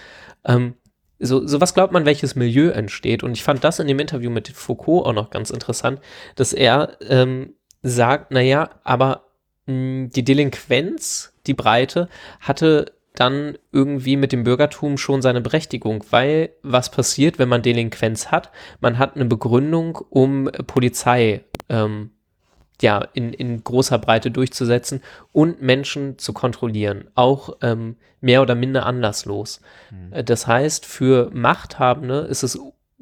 Ähm, 0.45 0.75
so, 1.19 1.45
so 1.47 1.61
was 1.61 1.73
glaubt 1.73 1.93
man, 1.93 2.05
welches 2.05 2.35
Milieu 2.35 2.69
entsteht? 2.69 3.23
Und 3.23 3.31
ich 3.31 3.43
fand 3.43 3.63
das 3.63 3.79
in 3.79 3.87
dem 3.87 3.99
Interview 3.99 4.29
mit 4.29 4.49
Foucault 4.49 5.05
auch 5.05 5.13
noch 5.13 5.29
ganz 5.29 5.49
interessant, 5.49 6.01
dass 6.35 6.53
er 6.53 6.97
ähm, 7.07 7.53
sagt, 7.81 8.31
naja, 8.31 8.69
aber 8.83 9.25
mh, 9.65 9.73
hm, 9.73 10.09
die 10.09 10.23
Delinquenz, 10.23 11.33
die 11.47 11.53
Breite, 11.53 12.09
hatte 12.39 12.91
dann 13.15 13.57
irgendwie 13.71 14.17
mit 14.17 14.31
dem 14.31 14.43
Bürgertum 14.43 14.97
schon 14.97 15.21
seine 15.21 15.41
Berechtigung, 15.41 16.03
weil 16.09 16.49
was 16.63 16.89
passiert, 16.89 17.37
wenn 17.39 17.49
man 17.49 17.61
Delinquenz 17.61 18.31
hat? 18.31 18.51
Man 18.79 18.97
hat 18.97 19.15
eine 19.15 19.25
Begründung, 19.25 19.99
um 20.09 20.49
Polizei 20.67 21.43
ähm, 21.69 22.11
ja, 22.81 23.07
in, 23.13 23.33
in 23.33 23.63
großer 23.63 23.99
Breite 23.99 24.31
durchzusetzen 24.31 25.01
und 25.31 25.61
Menschen 25.61 26.17
zu 26.17 26.33
kontrollieren, 26.33 27.07
auch 27.15 27.57
ähm, 27.61 27.97
mehr 28.19 28.41
oder 28.41 28.55
minder 28.55 28.85
anlasslos. 28.85 29.61
Mhm. 29.91 30.25
Das 30.25 30.47
heißt, 30.47 30.85
für 30.85 31.29
Machthabende 31.33 32.19
ist 32.21 32.43
es 32.43 32.59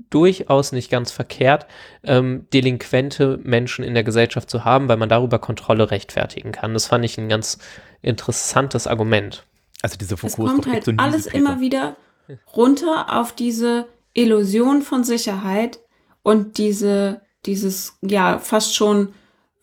durchaus 0.10 0.72
nicht 0.72 0.90
ganz 0.90 1.12
verkehrt, 1.12 1.68
ähm, 2.04 2.48
delinquente 2.54 3.40
Menschen 3.44 3.86
in 3.86 3.94
der 3.94 4.04
Gesellschaft 4.04 4.50
zu 4.50 4.66
haben, 4.66 4.88
weil 4.90 4.98
man 4.98 5.10
darüber 5.10 5.40
Kontrolle 5.40 5.90
rechtfertigen 5.92 6.52
kann. 6.52 6.74
Das 6.74 6.88
fand 6.88 7.06
ich 7.06 7.18
ein 7.18 7.30
ganz 7.30 7.60
interessantes 8.02 8.88
Argument. 8.88 9.46
Also 9.82 9.98
diese 9.98 10.18
Fokus 10.18 10.38
es 10.38 10.38
kommt 10.38 10.68
halt 10.68 10.86
so 10.86 10.94
alles 10.98 11.26
immer 11.26 11.60
wieder 11.60 11.96
runter 12.56 13.18
auf 13.18 13.34
diese 13.34 13.88
Illusion 14.14 14.82
von 14.82 15.04
Sicherheit 15.04 15.80
und 16.24 16.58
diese 16.58 17.22
dieses 17.46 17.98
ja 18.02 18.38
fast 18.40 18.76
schon 18.76 19.14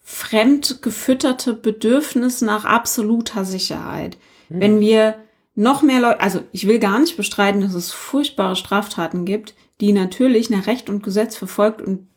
fremd 0.03 0.81
gefütterte 0.83 1.53
Bedürfnis 1.53 2.41
nach 2.41 2.65
absoluter 2.65 3.45
Sicherheit. 3.45 4.17
Hm. 4.49 4.61
Wenn 4.61 4.81
wir 4.81 5.17
noch 5.55 5.83
mehr 5.83 6.01
Leute, 6.01 6.21
also 6.21 6.41
ich 6.53 6.67
will 6.67 6.79
gar 6.79 6.99
nicht 6.99 7.17
bestreiten, 7.17 7.61
dass 7.61 7.75
es 7.75 7.91
furchtbare 7.91 8.57
Straftaten 8.57 9.25
gibt, 9.25 9.55
die 9.81 9.93
natürlich 9.93 10.51
nach 10.51 10.67
Recht 10.67 10.89
und 10.89 11.03
Gesetz 11.03 11.37
verfolgt 11.37 11.83
und 11.83 12.09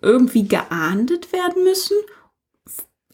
irgendwie 0.00 0.46
geahndet 0.46 1.32
werden 1.32 1.64
müssen. 1.64 1.96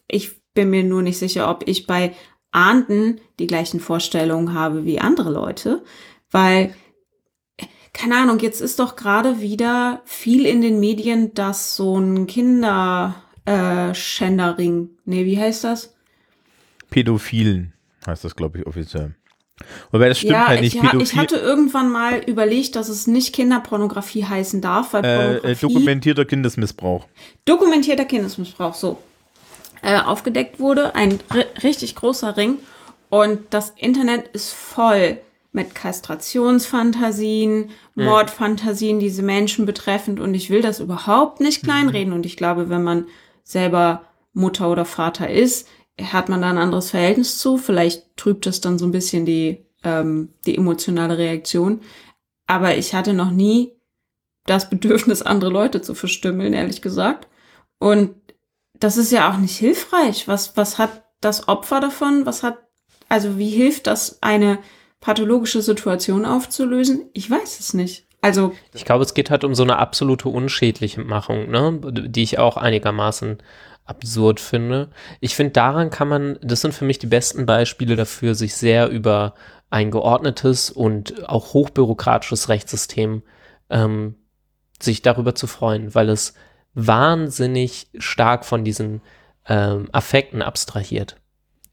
Ich 0.07 0.39
bin 0.53 0.69
mir 0.69 0.83
nur 0.83 1.01
nicht 1.01 1.17
sicher, 1.17 1.49
ob 1.49 1.67
ich 1.67 1.87
bei 1.87 2.13
Ahnden 2.57 3.19
die 3.39 3.47
gleichen 3.47 3.79
Vorstellungen 3.79 4.53
habe 4.53 4.85
wie 4.85 4.99
andere 4.99 5.31
Leute, 5.31 5.83
weil 6.31 6.75
keine 7.93 8.17
Ahnung, 8.17 8.39
jetzt 8.39 8.59
ist 8.61 8.79
doch 8.79 8.95
gerade 8.95 9.41
wieder 9.41 10.01
viel 10.05 10.45
in 10.45 10.61
den 10.61 10.79
Medien, 10.79 11.33
dass 11.33 11.75
so 11.75 11.97
ein 11.97 12.27
Kinderschändering, 12.27 14.83
äh, 14.83 14.87
nee, 15.05 15.25
wie 15.25 15.39
heißt 15.39 15.63
das? 15.63 15.95
Pädophilen, 16.91 17.73
heißt 18.05 18.23
das, 18.23 18.35
glaube 18.35 18.59
ich, 18.59 18.67
offiziell. 18.67 19.15
Wobei 19.91 20.09
das 20.09 20.19
stimmt 20.19 20.33
ja, 20.33 20.47
halt 20.47 20.61
nicht. 20.61 20.75
Ich, 20.75 20.93
ich 20.93 21.15
hatte 21.15 21.37
irgendwann 21.37 21.89
mal 21.89 22.19
überlegt, 22.19 22.75
dass 22.75 22.89
es 22.89 23.07
nicht 23.07 23.33
Kinderpornografie 23.33 24.25
heißen 24.25 24.61
darf, 24.61 24.93
weil 24.93 25.41
äh, 25.43 25.51
äh, 25.51 25.55
dokumentierter 25.55 26.25
Kindesmissbrauch. 26.25 27.07
Dokumentierter 27.45 28.05
Kindesmissbrauch, 28.05 28.75
so. 28.75 28.99
Äh, 29.81 29.99
aufgedeckt 29.99 30.59
wurde, 30.59 30.95
ein 30.95 31.19
richtig 31.63 31.95
großer 31.95 32.35
Ring. 32.37 32.59
Und 33.09 33.39
das 33.51 33.73
Internet 33.77 34.27
ist 34.29 34.51
voll 34.51 35.19
mit 35.51 35.75
Kastrationsfantasien, 35.75 37.69
hm. 37.95 38.05
Mordfantasien, 38.05 38.99
diese 38.99 39.23
Menschen 39.23 39.65
betreffend. 39.65 40.19
Und 40.19 40.33
ich 40.33 40.49
will 40.49 40.61
das 40.61 40.79
überhaupt 40.79 41.39
nicht 41.39 41.63
kleinreden. 41.63 42.13
Und 42.13 42.25
ich 42.25 42.37
glaube, 42.37 42.69
wenn 42.69 42.83
man 42.83 43.05
selber 43.43 44.03
Mutter 44.33 44.69
oder 44.69 44.85
Vater 44.85 45.29
ist, 45.29 45.67
hat 46.01 46.29
man 46.29 46.41
da 46.41 46.49
ein 46.49 46.57
anderes 46.57 46.91
Verhältnis 46.91 47.39
zu. 47.39 47.57
Vielleicht 47.57 48.17
trübt 48.17 48.45
das 48.45 48.61
dann 48.61 48.77
so 48.77 48.85
ein 48.85 48.91
bisschen 48.91 49.25
die, 49.25 49.65
ähm, 49.83 50.29
die 50.45 50.55
emotionale 50.55 51.17
Reaktion. 51.17 51.81
Aber 52.45 52.77
ich 52.77 52.93
hatte 52.93 53.13
noch 53.13 53.31
nie 53.31 53.73
das 54.45 54.69
Bedürfnis, 54.69 55.21
andere 55.21 55.49
Leute 55.49 55.81
zu 55.81 55.95
verstümmeln, 55.95 56.53
ehrlich 56.53 56.81
gesagt. 56.81 57.27
Und 57.79 58.15
das 58.79 58.97
ist 58.97 59.11
ja 59.11 59.31
auch 59.31 59.37
nicht 59.37 59.57
hilfreich. 59.57 60.27
Was, 60.27 60.57
was 60.57 60.77
hat 60.77 61.03
das 61.21 61.47
Opfer 61.47 61.79
davon? 61.79 62.25
Was 62.25 62.43
hat, 62.43 62.57
also 63.09 63.37
wie 63.37 63.49
hilft 63.49 63.87
das, 63.87 64.21
eine 64.21 64.59
pathologische 64.99 65.61
Situation 65.61 66.25
aufzulösen? 66.25 67.09
Ich 67.13 67.29
weiß 67.29 67.59
es 67.59 67.73
nicht. 67.73 68.07
Also. 68.21 68.53
Ich 68.73 68.85
glaube, 68.85 69.03
es 69.03 69.13
geht 69.13 69.29
halt 69.29 69.43
um 69.43 69.55
so 69.55 69.63
eine 69.63 69.77
absolute 69.77 70.29
unschädliche 70.29 71.03
Machung, 71.03 71.49
ne? 71.49 71.79
Die 71.91 72.23
ich 72.23 72.39
auch 72.39 72.57
einigermaßen 72.57 73.37
absurd 73.85 74.39
finde. 74.39 74.89
Ich 75.21 75.35
finde, 75.35 75.53
daran 75.53 75.89
kann 75.89 76.09
man, 76.09 76.39
das 76.41 76.61
sind 76.61 76.73
für 76.73 76.83
mich 76.83 76.99
die 76.99 77.07
besten 77.07 77.45
Beispiele 77.45 77.95
dafür, 77.95 78.35
sich 78.35 78.55
sehr 78.55 78.89
über 78.89 79.33
ein 79.69 79.91
geordnetes 79.91 80.69
und 80.69 81.29
auch 81.29 81.53
hochbürokratisches 81.53 82.49
Rechtssystem 82.49 83.23
ähm, 83.69 84.15
sich 84.79 85.01
darüber 85.01 85.35
zu 85.35 85.47
freuen, 85.47 85.95
weil 85.95 86.09
es 86.09 86.33
wahnsinnig 86.77 87.87
stark 87.97 88.45
von 88.45 88.63
diesen 88.63 89.01
ähm, 89.49 89.89
Affekten 89.91 90.43
abstrahiert, 90.43 91.15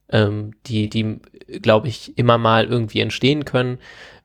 ähm, 0.09 0.53
die, 0.67 0.89
die, 0.89 1.21
glaube 1.61 1.89
ich, 1.89 2.17
immer 2.17 2.39
mal 2.39 2.65
irgendwie 2.65 3.01
entstehen 3.01 3.45
können. 3.45 3.79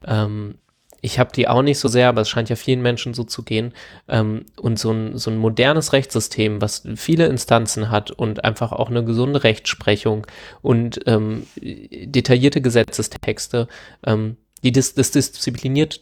Ähm, 0.07 0.55
ich 1.01 1.19
habe 1.19 1.31
die 1.33 1.49
auch 1.49 1.61
nicht 1.61 1.79
so 1.79 1.89
sehr, 1.89 2.07
aber 2.07 2.21
es 2.21 2.29
scheint 2.29 2.49
ja 2.49 2.55
vielen 2.55 2.81
Menschen 2.81 3.13
so 3.13 3.25
zu 3.25 3.43
gehen. 3.43 3.73
Ähm, 4.07 4.45
und 4.55 4.79
so 4.79 4.91
ein, 4.91 5.17
so 5.17 5.29
ein 5.29 5.37
modernes 5.37 5.91
Rechtssystem, 5.91 6.61
was 6.61 6.83
viele 6.95 7.25
Instanzen 7.27 7.91
hat 7.91 8.11
und 8.11 8.45
einfach 8.45 8.71
auch 8.71 8.89
eine 8.89 9.03
gesunde 9.03 9.43
Rechtsprechung 9.43 10.27
und 10.61 11.01
ähm, 11.07 11.45
detaillierte 11.57 12.61
Gesetzestexte, 12.61 13.67
ähm, 14.05 14.37
die 14.63 14.71
das, 14.71 14.93
das 14.93 15.11
diszipliniert 15.11 16.01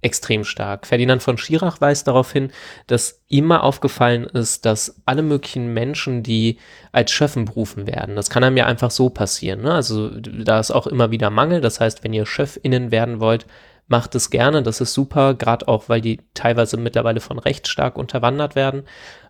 extrem 0.00 0.44
stark. 0.44 0.86
Ferdinand 0.86 1.22
von 1.22 1.38
Schirach 1.38 1.80
weist 1.80 2.06
darauf 2.06 2.32
hin, 2.32 2.52
dass 2.86 3.22
immer 3.28 3.64
aufgefallen 3.64 4.24
ist, 4.24 4.64
dass 4.64 5.00
alle 5.06 5.22
möglichen 5.22 5.74
Menschen, 5.74 6.22
die 6.22 6.58
als 6.92 7.10
Schöffen 7.10 7.46
berufen 7.46 7.86
werden, 7.86 8.14
das 8.14 8.30
kann 8.30 8.44
einem 8.44 8.56
ja 8.56 8.66
einfach 8.66 8.90
so 8.90 9.10
passieren. 9.10 9.62
Ne? 9.62 9.72
Also 9.72 10.10
da 10.10 10.60
ist 10.60 10.70
auch 10.70 10.86
immer 10.86 11.10
wieder 11.10 11.30
Mangel. 11.30 11.60
Das 11.60 11.80
heißt, 11.80 12.04
wenn 12.04 12.12
ihr 12.12 12.26
Schöffinnen 12.26 12.90
werden 12.90 13.20
wollt, 13.20 13.46
macht 13.88 14.14
es 14.14 14.30
gerne, 14.30 14.62
das 14.62 14.80
ist 14.80 14.92
super, 14.92 15.34
gerade 15.34 15.66
auch, 15.66 15.88
weil 15.88 16.02
die 16.02 16.20
teilweise 16.34 16.76
mittlerweile 16.76 17.20
von 17.20 17.38
rechts 17.38 17.70
stark 17.70 17.96
unterwandert 17.96 18.54
werden. 18.54 18.84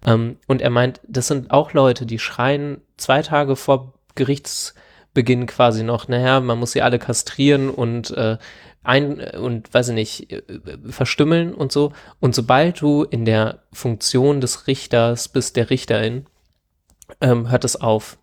Ähm, 0.04 0.36
und 0.46 0.60
er 0.60 0.70
meint, 0.70 1.00
das 1.06 1.28
sind 1.28 1.50
auch 1.50 1.72
Leute, 1.72 2.04
die 2.04 2.18
schreien 2.18 2.82
zwei 2.96 3.22
Tage 3.22 3.54
vor 3.54 3.94
Gerichtsbeginn 4.16 5.46
quasi 5.46 5.84
noch, 5.84 6.08
naja, 6.08 6.40
man 6.40 6.58
muss 6.58 6.72
sie 6.72 6.82
alle 6.82 6.98
kastrieren 6.98 7.70
und 7.70 8.10
äh, 8.10 8.36
ein 8.88 9.20
und 9.20 9.72
weiß 9.72 9.90
ich 9.90 9.94
nicht, 9.94 10.32
äh, 10.32 10.42
verstümmeln 10.88 11.54
und 11.54 11.70
so. 11.70 11.92
Und 12.20 12.34
sobald 12.34 12.80
du 12.80 13.04
in 13.04 13.24
der 13.24 13.62
Funktion 13.72 14.40
des 14.40 14.66
Richters 14.66 15.28
bist, 15.28 15.56
der 15.56 15.70
Richterin, 15.70 16.26
ähm, 17.20 17.50
hört 17.50 17.64
es 17.64 17.76
auf. 17.80 18.18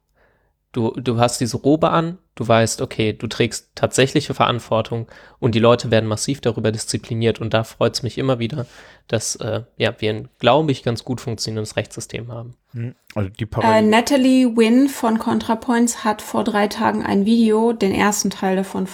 Du, 0.71 0.91
du 0.91 1.19
hast 1.19 1.39
diese 1.39 1.55
Robe 1.55 1.91
an, 1.91 2.17
du 2.33 2.45
weißt, 2.45 2.81
okay, 2.81 3.13
du 3.13 3.27
trägst 3.27 3.69
tatsächliche 3.75 4.33
Verantwortung 4.33 5.07
und 5.39 5.55
die 5.55 5.59
Leute 5.59 5.89
werden 5.89 6.09
massiv 6.09 6.41
darüber 6.41 6.71
diszipliniert 6.71 7.39
und 7.39 7.53
da 7.53 7.63
freut 7.63 7.93
es 7.93 8.03
mich 8.03 8.17
immer 8.17 8.39
wieder, 8.39 8.65
dass 9.07 9.37
äh, 9.37 9.61
ja, 9.77 9.95
wir 9.99 10.09
ein, 10.09 10.27
glaube 10.39 10.73
ich, 10.73 10.83
ganz 10.83 11.05
gut 11.05 11.21
funktionierendes 11.21 11.77
Rechtssystem 11.77 12.29
haben. 12.29 12.55
Hm, 12.73 12.95
also 13.13 13.29
die 13.29 13.47
äh, 13.61 13.81
Natalie 13.81 14.57
Wynn 14.57 14.89
von 14.89 15.17
ContraPoints 15.17 16.03
hat 16.03 16.21
vor 16.21 16.43
drei 16.43 16.67
Tagen 16.67 17.05
ein 17.05 17.25
Video, 17.25 17.71
den 17.71 17.93
ersten 17.93 18.29
Teil 18.29 18.57
davon 18.57 18.85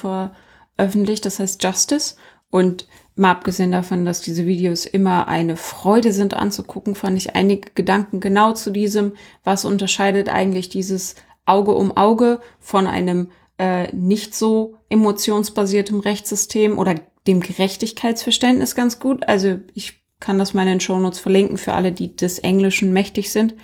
veröffentlicht, 0.76 1.26
das 1.26 1.40
heißt 1.40 1.64
Justice 1.64 2.16
und 2.50 2.88
mal 3.16 3.32
abgesehen 3.32 3.72
davon, 3.72 4.06
dass 4.06 4.22
diese 4.22 4.46
Videos 4.46 4.86
immer 4.86 5.28
eine 5.28 5.58
Freude 5.58 6.12
sind 6.12 6.34
anzugucken, 6.34 6.96
fand 6.96 7.18
ich 7.18 7.36
einige 7.36 7.72
Gedanken 7.76 8.20
genau 8.20 8.54
zu 8.54 8.72
diesem, 8.72 9.14
was 9.44 9.66
unterscheidet 9.66 10.30
eigentlich 10.30 10.70
dieses 10.70 11.16
Auge 11.46 11.74
um 11.74 11.96
Auge 11.98 12.40
von 12.60 12.88
einem 12.88 13.30
äh, 13.58 13.94
nicht 13.96 14.36
so 14.36 14.78
emotionsbasiertem 14.90 16.00
Rechtssystem 16.00 16.78
oder 16.78 16.96
dem 17.28 17.42
Gerechtigkeitsverständnis 17.42 18.76
ganz 18.76 19.00
gut. 19.00 19.28
Also 19.28 19.60
ich 19.74 20.02
kann 20.20 20.40
das 20.40 20.54
mal 20.54 20.64
in 20.64 20.70
den 20.70 20.80
Shownotes 20.80 21.20
verlinken 21.20 21.58
für 21.58 21.74
alle, 21.74 21.92
die 21.92 22.16
des 22.16 22.40
Englischen 22.40 22.94
mächtig 22.94 23.32
sind. 23.32 23.56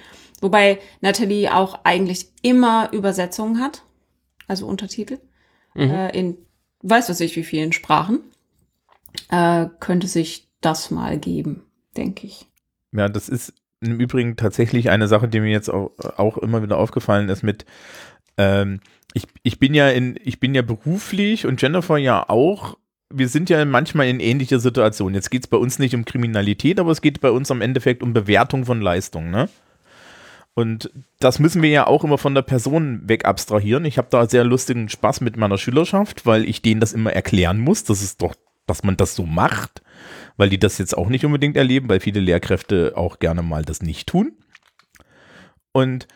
Wobei 0.41 0.79
Natalie 1.01 1.53
auch 1.53 1.79
eigentlich 1.83 2.29
immer 2.41 2.91
Übersetzungen 2.93 3.59
hat, 3.59 3.83
also 4.47 4.67
Untertitel, 4.67 5.19
mhm. 5.73 5.89
äh, 5.89 6.09
in 6.17 6.37
weiß 6.82 7.09
was 7.09 7.19
ich 7.19 7.36
wie 7.36 7.43
vielen 7.43 7.73
Sprachen. 7.73 8.19
Äh, 9.30 9.67
könnte 9.80 10.07
sich 10.07 10.47
das 10.61 10.91
mal 10.91 11.17
geben, 11.17 11.63
denke 11.95 12.28
ich. 12.28 12.45
Ja, 12.91 13.09
das 13.09 13.30
ist 13.30 13.53
im 13.82 13.99
Übrigen 13.99 14.36
tatsächlich 14.36 14.89
eine 14.89 15.07
Sache, 15.07 15.28
die 15.28 15.39
mir 15.39 15.51
jetzt 15.51 15.69
auch, 15.69 15.91
auch 16.17 16.38
immer 16.38 16.63
wieder 16.63 16.78
aufgefallen 16.78 17.30
ist 17.30 17.43
mit, 17.43 17.65
ähm, 18.38 18.80
ich, 19.13 19.28
ich 19.43 19.59
bin 19.59 19.73
ja 19.73 19.89
in, 19.89 20.19
ich 20.23 20.39
bin 20.39 20.55
ja 20.55 20.61
beruflich 20.61 21.45
und 21.45 21.61
Jennifer 21.61 21.97
ja 21.97 22.28
auch, 22.30 22.78
wir 23.13 23.30
sind 23.30 23.49
ja 23.49 23.63
manchmal 23.65 24.07
in 24.07 24.19
ähnlicher 24.19 24.59
Situation. 24.59 25.13
Jetzt 25.13 25.32
geht 25.32 25.43
es 25.43 25.47
bei 25.47 25.57
uns 25.57 25.80
nicht 25.80 25.95
um 25.95 26.05
Kriminalität, 26.05 26.80
aber 26.80 26.91
es 26.91 27.01
geht 27.01 27.21
bei 27.21 27.32
uns 27.32 27.49
am 27.51 27.61
Endeffekt 27.61 28.03
um 28.03 28.13
Bewertung 28.13 28.65
von 28.65 28.82
Leistung, 28.82 29.32
ne? 29.32 29.49
Und 30.57 30.89
das 31.19 31.37
müssen 31.37 31.61
wir 31.61 31.69
ja 31.69 31.85
auch 31.85 32.03
immer 32.03 32.17
von 32.17 32.33
der 32.33 32.41
Person 32.41 33.07
weg 33.07 33.25
abstrahieren. 33.25 33.85
Ich 33.85 33.99
habe 33.99 34.07
da 34.09 34.27
sehr 34.27 34.43
lustigen 34.43 34.89
Spaß 34.89 35.21
mit 35.21 35.37
meiner 35.37 35.59
Schülerschaft, 35.59 36.25
weil 36.25 36.49
ich 36.49 36.63
denen 36.63 36.81
das 36.81 36.93
immer 36.93 37.13
erklären 37.13 37.59
muss. 37.59 37.83
Das 37.83 38.01
ist 38.01 38.23
doch, 38.23 38.33
dass 38.65 38.83
man 38.83 38.97
das 38.97 39.13
so 39.13 39.27
macht 39.27 39.83
weil 40.37 40.49
die 40.49 40.59
das 40.59 40.77
jetzt 40.77 40.95
auch 40.95 41.09
nicht 41.09 41.25
unbedingt 41.25 41.57
erleben, 41.57 41.89
weil 41.89 41.99
viele 41.99 42.19
Lehrkräfte 42.19 42.93
auch 42.95 43.19
gerne 43.19 43.41
mal 43.41 43.63
das 43.63 43.81
nicht 43.81 44.07
tun. 44.07 44.33
Und 45.71 46.07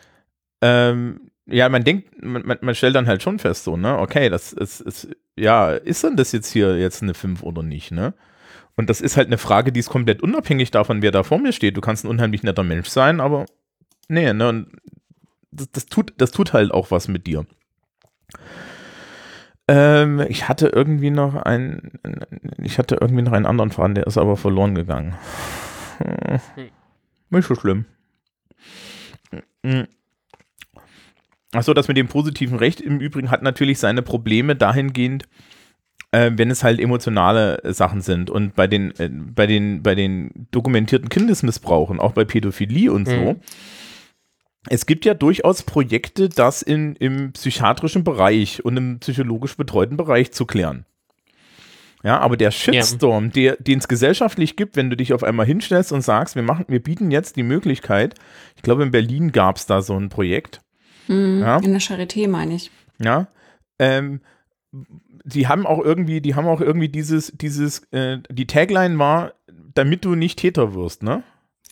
ähm, 0.60 1.32
ja, 1.46 1.68
man 1.68 1.84
denkt, 1.84 2.22
man, 2.22 2.58
man, 2.60 2.74
stellt 2.74 2.94
dann 2.94 3.08
halt 3.08 3.22
schon 3.22 3.40
fest, 3.40 3.64
so, 3.64 3.76
ne, 3.76 3.98
okay, 3.98 4.30
das 4.30 4.52
ist, 4.52 4.80
ist, 4.80 5.08
ja, 5.36 5.72
ist 5.72 6.04
denn 6.04 6.16
das 6.16 6.32
jetzt 6.32 6.52
hier 6.52 6.78
jetzt 6.78 7.02
eine 7.02 7.14
5 7.14 7.42
oder 7.42 7.62
nicht, 7.62 7.90
ne? 7.90 8.14
Und 8.74 8.88
das 8.88 9.02
ist 9.02 9.18
halt 9.18 9.26
eine 9.26 9.38
Frage, 9.38 9.70
die 9.70 9.80
ist 9.80 9.90
komplett 9.90 10.22
unabhängig 10.22 10.70
davon, 10.70 11.02
wer 11.02 11.10
da 11.10 11.24
vor 11.24 11.38
mir 11.38 11.52
steht. 11.52 11.76
Du 11.76 11.82
kannst 11.82 12.04
ein 12.04 12.08
unheimlich 12.08 12.42
netter 12.42 12.62
Mensch 12.62 12.88
sein, 12.88 13.20
aber 13.20 13.44
nee, 14.12 14.32
ne, 14.32 14.48
und 14.48 14.66
das, 15.50 15.70
das, 15.70 15.86
tut, 15.86 16.12
das 16.18 16.30
tut 16.30 16.52
halt 16.52 16.70
auch 16.70 16.90
was 16.90 17.08
mit 17.08 17.26
dir. 17.26 17.46
Ähm, 19.68 20.24
ich 20.28 20.48
hatte 20.48 20.68
irgendwie 20.68 21.10
noch 21.10 21.34
einen, 21.34 21.98
ich 22.58 22.78
hatte 22.78 22.98
irgendwie 23.00 23.22
noch 23.22 23.32
einen 23.32 23.46
anderen 23.46 23.70
Faden, 23.70 23.94
der 23.94 24.06
ist 24.06 24.18
aber 24.18 24.36
verloren 24.36 24.74
gegangen. 24.74 25.14
Hm. 25.98 26.40
Nicht 27.30 27.46
so 27.46 27.54
schlimm. 27.54 27.86
Hm. 29.64 29.86
Achso, 31.52 31.74
das 31.74 31.88
mit 31.88 31.96
dem 31.96 32.08
positiven 32.08 32.58
Recht 32.58 32.80
im 32.80 33.00
Übrigen 33.00 33.30
hat 33.30 33.42
natürlich 33.42 33.78
seine 33.78 34.02
Probleme 34.02 34.56
dahingehend, 34.56 35.24
äh, 36.10 36.30
wenn 36.34 36.50
es 36.50 36.64
halt 36.64 36.80
emotionale 36.80 37.60
Sachen 37.72 38.00
sind. 38.00 38.30
Und 38.30 38.54
bei 38.56 38.66
den, 38.66 38.90
äh, 38.98 39.10
bei 39.10 39.46
den, 39.46 39.82
bei 39.82 39.94
den 39.94 40.48
dokumentierten 40.50 41.08
Kindesmissbrauchen, 41.08 42.00
auch 42.00 42.12
bei 42.12 42.24
Pädophilie 42.24 42.90
und 42.90 43.06
so, 43.06 43.14
mhm 43.14 43.40
es 44.68 44.86
gibt 44.86 45.04
ja 45.04 45.14
durchaus 45.14 45.62
Projekte, 45.62 46.28
das 46.28 46.62
in, 46.62 46.94
im 46.96 47.32
psychiatrischen 47.32 48.04
Bereich 48.04 48.64
und 48.64 48.76
im 48.76 49.00
psychologisch 49.00 49.56
betreuten 49.56 49.96
Bereich 49.96 50.32
zu 50.32 50.46
klären. 50.46 50.86
Ja, 52.04 52.18
aber 52.18 52.36
der 52.36 52.50
Shitstorm, 52.50 53.30
ja. 53.34 53.54
den 53.56 53.78
es 53.78 53.86
gesellschaftlich 53.86 54.56
gibt, 54.56 54.76
wenn 54.76 54.90
du 54.90 54.96
dich 54.96 55.12
auf 55.12 55.22
einmal 55.22 55.46
hinstellst 55.46 55.92
und 55.92 56.02
sagst, 56.02 56.34
wir 56.34 56.42
machen, 56.42 56.64
wir 56.68 56.82
bieten 56.82 57.12
jetzt 57.12 57.36
die 57.36 57.44
Möglichkeit, 57.44 58.14
ich 58.56 58.62
glaube, 58.62 58.82
in 58.82 58.90
Berlin 58.90 59.30
gab 59.30 59.56
es 59.56 59.66
da 59.66 59.82
so 59.82 59.96
ein 59.96 60.08
Projekt. 60.08 60.62
Mhm, 61.06 61.40
ja. 61.40 61.58
In 61.58 61.72
der 61.72 61.80
Charité, 61.80 62.28
meine 62.28 62.54
ich. 62.54 62.70
Ja. 62.98 63.28
Ähm, 63.78 64.20
die 65.24 65.46
haben 65.46 65.66
auch 65.66 65.78
irgendwie, 65.78 66.20
die 66.20 66.34
haben 66.34 66.48
auch 66.48 66.60
irgendwie 66.60 66.88
dieses, 66.88 67.32
dieses, 67.36 67.80
äh, 67.92 68.18
die 68.28 68.46
Tagline 68.46 68.98
war, 68.98 69.34
damit 69.74 70.04
du 70.04 70.14
nicht 70.14 70.38
Täter 70.38 70.74
wirst, 70.74 71.02
ne? 71.02 71.22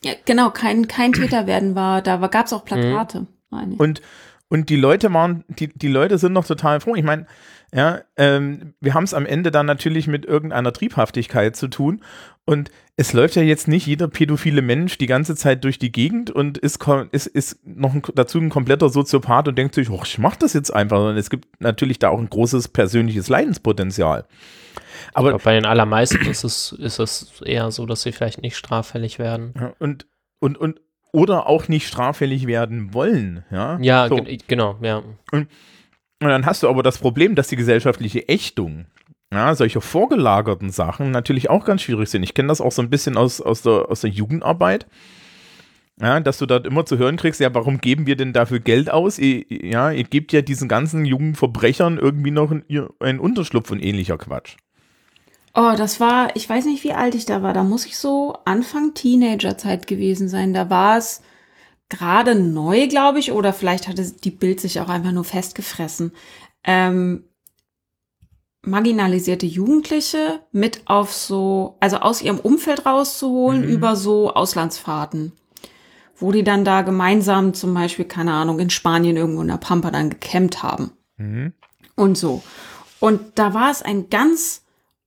Ja, 0.03 0.12
genau, 0.24 0.51
kein, 0.51 0.88
kein 0.88 1.12
Täter 1.12 1.46
werden 1.46 1.74
war, 1.74 2.03
da 2.03 2.16
gab 2.28 2.46
es 2.46 2.53
auch 2.53 2.64
Plakate, 2.64 3.20
mhm. 3.20 3.26
meine 3.51 3.74
ich. 3.74 3.80
Und, 3.80 4.01
und 4.48 4.68
die 4.68 4.76
Leute 4.76 5.12
waren, 5.12 5.44
die, 5.48 5.68
die 5.68 5.88
Leute 5.88 6.18
sind 6.18 6.32
noch 6.32 6.46
total 6.46 6.80
froh. 6.80 6.94
Ich 6.94 7.05
meine, 7.05 7.26
ja, 7.72 8.01
ähm, 8.16 8.74
wir 8.80 8.94
haben 8.94 9.05
es 9.05 9.14
am 9.14 9.26
Ende 9.26 9.51
dann 9.51 9.66
natürlich 9.66 10.09
mit 10.09 10.24
irgendeiner 10.24 10.72
Triebhaftigkeit 10.72 11.55
zu 11.55 11.68
tun. 11.68 12.03
Und 12.44 12.70
es 12.96 13.12
läuft 13.12 13.36
ja 13.36 13.42
jetzt 13.42 13.68
nicht 13.68 13.86
jeder 13.86 14.09
pädophile 14.09 14.61
Mensch 14.61 14.98
die 14.98 15.07
ganze 15.07 15.36
Zeit 15.36 15.62
durch 15.62 15.78
die 15.78 15.92
Gegend 15.92 16.30
und 16.30 16.59
ist, 16.59 16.84
ist, 17.12 17.26
ist 17.28 17.61
noch 17.64 17.94
ein, 17.94 18.03
dazu 18.14 18.38
ein 18.38 18.48
kompletter 18.48 18.88
Soziopath 18.88 19.46
und 19.46 19.57
denkt 19.57 19.74
sich, 19.74 19.88
oh, 19.88 20.01
ich 20.05 20.18
mach 20.18 20.36
das 20.36 20.53
jetzt 20.53 20.74
einfach. 20.74 20.98
Und 21.11 21.16
es 21.16 21.30
gibt 21.30 21.46
natürlich 21.61 22.01
da 22.01 22.09
auch 22.09 22.18
ein 22.18 22.28
großes 22.28 22.68
persönliches 22.68 23.28
Leidenspotenzial. 23.28 24.26
Aber 25.14 25.39
bei 25.39 25.55
den 25.55 25.66
allermeisten 25.66 26.26
ist 26.26 26.45
es, 26.45 26.72
ist 26.72 26.99
es 26.99 27.41
eher 27.43 27.70
so, 27.70 27.87
dass 27.87 28.03
sie 28.03 28.12
vielleicht 28.12 28.43
nicht 28.43 28.57
straffällig 28.57 29.18
werden. 29.18 29.55
Und, 29.78 30.07
und, 30.39 30.57
und, 30.59 30.81
oder 31.12 31.47
auch 31.47 31.68
nicht 31.68 31.87
straffällig 31.87 32.47
werden 32.47 32.95
wollen. 32.95 33.45
Ja, 33.51 33.78
ja 33.81 34.09
so. 34.09 34.24
genau, 34.47 34.76
ja. 34.81 35.03
Und, 35.33 35.49
und 36.22 36.28
dann 36.28 36.47
hast 36.47 36.62
du 36.62 36.68
aber 36.68 36.83
das 36.83 36.99
Problem, 36.99 37.35
dass 37.35 37.49
die 37.49 37.57
gesellschaftliche 37.57 38.28
Ächtung 38.28 38.87
ja, 39.33 39.55
solche 39.55 39.81
vorgelagerten 39.81 40.70
Sachen 40.70 41.12
natürlich 41.12 41.51
auch 41.51 41.64
ganz 41.64 41.83
schwierig 41.83 42.09
sind. 42.09 42.24
Ich 42.24 42.35
kenne 42.35 42.49
das 42.49 42.61
auch 42.61 42.72
so 42.72 42.83
ein 42.83 42.91
bisschen 42.91 43.16
aus, 43.16 43.41
aus, 43.41 43.62
der, 43.62 43.89
aus 43.89 44.01
der 44.01 44.11
Jugendarbeit. 44.11 44.87
Ja, 46.01 46.18
dass 46.18 46.39
du 46.39 46.47
dort 46.47 46.66
immer 46.66 46.87
zu 46.87 46.97
hören 46.97 47.16
kriegst, 47.16 47.41
ja, 47.41 47.55
warum 47.55 47.78
geben 47.78 48.07
wir 48.07 48.16
denn 48.16 48.33
dafür 48.33 48.59
Geld 48.59 48.91
aus? 48.91 49.18
Ihr, 49.18 49.45
ja, 49.51 49.91
ihr 49.91 50.05
gebt 50.05 50.33
ja 50.33 50.41
diesen 50.41 50.66
ganzen 50.66 51.05
jungen 51.05 51.35
Verbrechern 51.35 51.99
irgendwie 51.99 52.31
noch 52.31 52.51
einen, 52.51 52.64
einen 53.01 53.20
Unterschlupf 53.20 53.70
und 53.70 53.85
ähnlicher 53.85 54.16
Quatsch. 54.16 54.57
Oh, 55.55 55.74
das 55.76 55.98
war, 55.98 56.34
ich 56.36 56.48
weiß 56.48 56.66
nicht, 56.66 56.84
wie 56.84 56.92
alt 56.92 57.14
ich 57.14 57.26
da 57.26 57.42
war. 57.42 57.53
Da 57.53 57.64
muss 57.64 57.86
ich 57.86 57.98
so 57.98 58.36
Anfang 58.44 58.94
Teenagerzeit 58.94 59.86
gewesen 59.86 60.28
sein. 60.28 60.55
Da 60.55 60.70
war 60.70 60.96
es 60.96 61.22
gerade 61.88 62.36
neu, 62.36 62.86
glaube 62.86 63.18
ich, 63.18 63.32
oder 63.32 63.53
vielleicht 63.53 63.88
hatte 63.88 64.11
die 64.11 64.30
Bild 64.30 64.61
sich 64.61 64.80
auch 64.80 64.88
einfach 64.88 65.12
nur 65.12 65.24
festgefressen. 65.24 66.12
Ähm, 66.62 67.24
marginalisierte 68.62 69.46
Jugendliche 69.46 70.40
mit 70.53 70.82
auf 70.84 71.12
so, 71.12 71.76
also 71.80 71.96
aus 71.96 72.22
ihrem 72.22 72.38
Umfeld 72.38 72.86
rauszuholen 72.86 73.62
mhm. 73.62 73.68
über 73.68 73.96
so 73.96 74.32
Auslandsfahrten. 74.32 75.32
Wo 76.16 76.32
die 76.32 76.44
dann 76.44 76.64
da 76.64 76.82
gemeinsam 76.82 77.55
zum 77.55 77.72
Beispiel, 77.74 78.05
keine 78.05 78.34
Ahnung, 78.34 78.61
in 78.61 78.70
Spanien 78.70 79.16
irgendwo 79.16 79.40
in 79.40 79.48
der 79.48 79.57
Pampa 79.57 79.90
dann 79.90 80.11
gecampt 80.11 80.62
haben. 80.62 80.92
Mhm. 81.16 81.55
Und 81.96 82.16
so. 82.16 82.42
Und 83.01 83.20
da 83.36 83.55
war 83.55 83.70
es 83.70 83.82
ein 83.82 84.11
ganz 84.11 84.62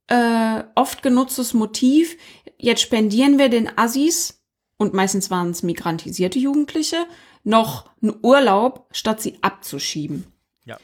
äh, 0.07 0.63
oft 0.75 1.03
genutztes 1.03 1.53
Motiv. 1.53 2.17
Jetzt 2.57 2.81
spendieren 2.81 3.37
wir 3.37 3.49
den 3.49 3.77
Assis, 3.77 4.43
und 4.77 4.93
meistens 4.93 5.31
waren 5.31 5.51
es 5.51 5.63
migrantisierte 5.63 6.39
Jugendliche, 6.39 7.05
noch 7.43 7.89
einen 8.01 8.15
Urlaub, 8.21 8.87
statt 8.91 9.21
sie 9.21 9.37
abzuschieben. 9.41 10.25
Ja. 10.65 10.77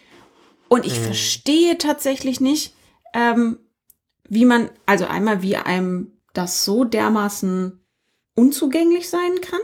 Und 0.67 0.85
ich 0.85 0.97
mhm. 0.99 1.03
verstehe 1.03 1.77
tatsächlich 1.77 2.39
nicht, 2.39 2.75
ähm, 3.13 3.59
wie 4.27 4.45
man, 4.45 4.69
also 4.85 5.05
einmal, 5.05 5.41
wie 5.41 5.57
einem 5.57 6.11
das 6.33 6.63
so 6.63 6.83
dermaßen 6.83 7.83
unzugänglich 8.35 9.09
sein 9.09 9.41
kann. 9.41 9.59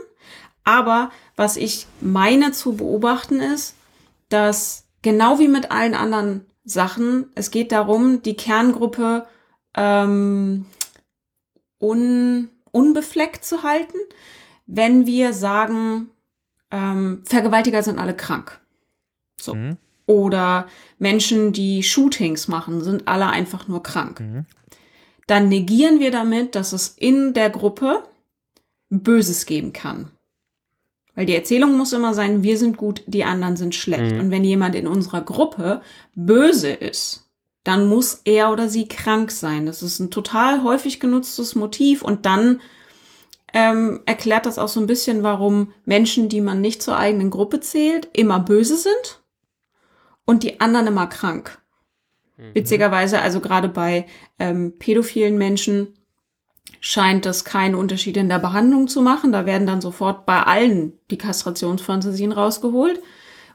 Aber 0.64 1.10
was 1.36 1.56
ich 1.56 1.86
meine 2.00 2.52
zu 2.52 2.76
beobachten 2.76 3.40
ist, 3.40 3.76
dass 4.28 4.86
genau 5.02 5.38
wie 5.38 5.48
mit 5.48 5.70
allen 5.70 5.94
anderen 5.94 6.44
Sachen, 6.64 7.30
es 7.36 7.52
geht 7.52 7.70
darum, 7.70 8.22
die 8.22 8.34
Kerngruppe 8.34 9.26
ähm, 9.76 10.66
un, 11.78 12.48
unbefleckt 12.72 13.44
zu 13.44 13.62
halten, 13.62 13.98
wenn 14.66 15.06
wir 15.06 15.32
sagen, 15.32 16.10
ähm, 16.70 17.22
Vergewaltiger 17.24 17.82
sind 17.82 17.98
alle 17.98 18.16
krank. 18.16 18.60
So. 19.40 19.54
Mhm. 19.54 19.76
Oder 20.06 20.66
Menschen, 20.98 21.52
die 21.52 21.82
Shootings 21.82 22.48
machen, 22.48 22.82
sind 22.82 23.08
alle 23.08 23.28
einfach 23.28 23.68
nur 23.68 23.82
krank. 23.82 24.20
Mhm. 24.20 24.46
Dann 25.26 25.48
negieren 25.48 26.00
wir 26.00 26.10
damit, 26.10 26.54
dass 26.54 26.72
es 26.72 26.88
in 26.88 27.34
der 27.34 27.50
Gruppe 27.50 28.04
Böses 28.88 29.46
geben 29.46 29.72
kann. 29.72 30.10
Weil 31.16 31.26
die 31.26 31.34
Erzählung 31.34 31.76
muss 31.76 31.92
immer 31.92 32.14
sein, 32.14 32.42
wir 32.42 32.58
sind 32.58 32.76
gut, 32.76 33.02
die 33.06 33.24
anderen 33.24 33.56
sind 33.56 33.74
schlecht. 33.74 34.14
Mhm. 34.14 34.20
Und 34.20 34.30
wenn 34.30 34.44
jemand 34.44 34.74
in 34.74 34.86
unserer 34.86 35.22
Gruppe 35.22 35.80
böse 36.14 36.70
ist, 36.70 37.25
dann 37.66 37.88
muss 37.88 38.20
er 38.24 38.52
oder 38.52 38.68
sie 38.68 38.86
krank 38.86 39.32
sein. 39.32 39.66
Das 39.66 39.82
ist 39.82 39.98
ein 39.98 40.12
total 40.12 40.62
häufig 40.62 41.00
genutztes 41.00 41.56
Motiv 41.56 42.02
und 42.02 42.24
dann 42.24 42.60
ähm, 43.52 44.02
erklärt 44.06 44.46
das 44.46 44.58
auch 44.58 44.68
so 44.68 44.78
ein 44.78 44.86
bisschen, 44.86 45.24
warum 45.24 45.72
Menschen, 45.84 46.28
die 46.28 46.40
man 46.40 46.60
nicht 46.60 46.80
zur 46.80 46.96
eigenen 46.96 47.30
Gruppe 47.30 47.58
zählt, 47.58 48.08
immer 48.12 48.38
böse 48.38 48.76
sind 48.76 49.22
und 50.24 50.44
die 50.44 50.60
anderen 50.60 50.86
immer 50.86 51.08
krank. 51.08 51.58
Mhm. 52.36 52.54
Witzigerweise, 52.54 53.20
also 53.20 53.40
gerade 53.40 53.68
bei 53.68 54.06
ähm, 54.38 54.74
pädophilen 54.78 55.36
Menschen 55.36 55.94
scheint 56.78 57.26
das 57.26 57.44
keinen 57.44 57.74
Unterschied 57.74 58.16
in 58.16 58.28
der 58.28 58.38
Behandlung 58.38 58.86
zu 58.86 59.02
machen. 59.02 59.32
Da 59.32 59.44
werden 59.44 59.66
dann 59.66 59.80
sofort 59.80 60.24
bei 60.24 60.40
allen 60.40 60.92
die 61.10 61.18
Kastrationsfantasien 61.18 62.30
rausgeholt 62.30 63.00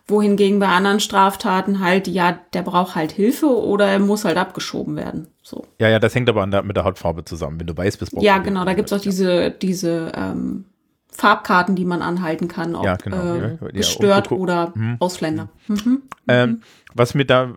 wohingegen 0.07 0.59
bei 0.59 0.67
anderen 0.67 0.99
Straftaten 0.99 1.79
halt, 1.79 2.07
ja, 2.07 2.39
der 2.53 2.61
braucht 2.63 2.95
halt 2.95 3.11
Hilfe 3.11 3.47
oder 3.47 3.87
er 3.87 3.99
muss 3.99 4.25
halt 4.25 4.37
abgeschoben 4.37 4.95
werden. 4.95 5.27
So. 5.41 5.65
Ja, 5.79 5.89
ja, 5.89 5.99
das 5.99 6.13
hängt 6.15 6.29
aber 6.29 6.45
der, 6.47 6.63
mit 6.63 6.75
der 6.75 6.83
Hautfarbe 6.83 7.25
zusammen. 7.25 7.59
Wenn 7.59 7.67
du 7.67 7.77
weiß 7.77 7.97
bist, 7.97 8.13
Ja, 8.19 8.37
genau, 8.39 8.65
da 8.65 8.73
gibt 8.73 8.91
es 8.91 8.97
auch 8.97 9.01
diese, 9.01 9.51
diese 9.51 10.11
ähm, 10.15 10.65
Farbkarten, 11.11 11.75
die 11.75 11.85
man 11.85 12.01
anhalten 12.01 12.47
kann, 12.47 12.75
ob 12.75 12.85
ja, 12.85 12.95
genau, 12.95 13.35
äh, 13.35 13.57
ja, 13.61 13.67
gestört 13.73 14.31
ja, 14.31 14.37
oder 14.37 14.73
mhm. 14.75 14.97
Ausländer. 14.99 15.49
Mhm. 15.67 15.75
Mhm. 15.75 16.01
Ähm, 16.27 16.61
was 16.93 17.13
mir 17.13 17.25
da, 17.25 17.53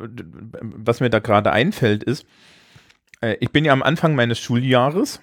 was 0.61 1.01
mir 1.01 1.11
da 1.11 1.19
gerade 1.21 1.53
einfällt, 1.53 2.03
ist, 2.05 2.27
äh, 3.21 3.37
ich 3.41 3.51
bin 3.51 3.65
ja 3.65 3.73
am 3.73 3.83
Anfang 3.83 4.15
meines 4.15 4.39
Schuljahres 4.39 5.21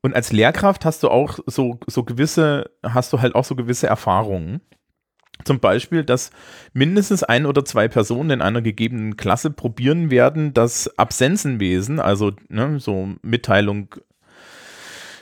und 0.00 0.14
als 0.14 0.32
Lehrkraft 0.32 0.84
hast 0.84 1.02
du 1.02 1.08
auch 1.08 1.38
so, 1.46 1.78
so 1.86 2.04
gewisse, 2.04 2.70
hast 2.82 3.12
du 3.12 3.20
halt 3.20 3.34
auch 3.34 3.44
so 3.44 3.54
gewisse 3.54 3.86
Erfahrungen. 3.86 4.60
Zum 5.44 5.60
Beispiel, 5.60 6.02
dass 6.02 6.30
mindestens 6.72 7.22
ein 7.22 7.46
oder 7.46 7.64
zwei 7.64 7.88
Personen 7.88 8.30
in 8.30 8.42
einer 8.42 8.62
gegebenen 8.62 9.16
Klasse 9.16 9.50
probieren 9.50 10.10
werden, 10.10 10.54
das 10.54 10.98
Absenzenwesen, 10.98 12.00
also 12.00 12.32
ne, 12.48 12.80
so 12.80 13.10
Mitteilung, 13.22 13.94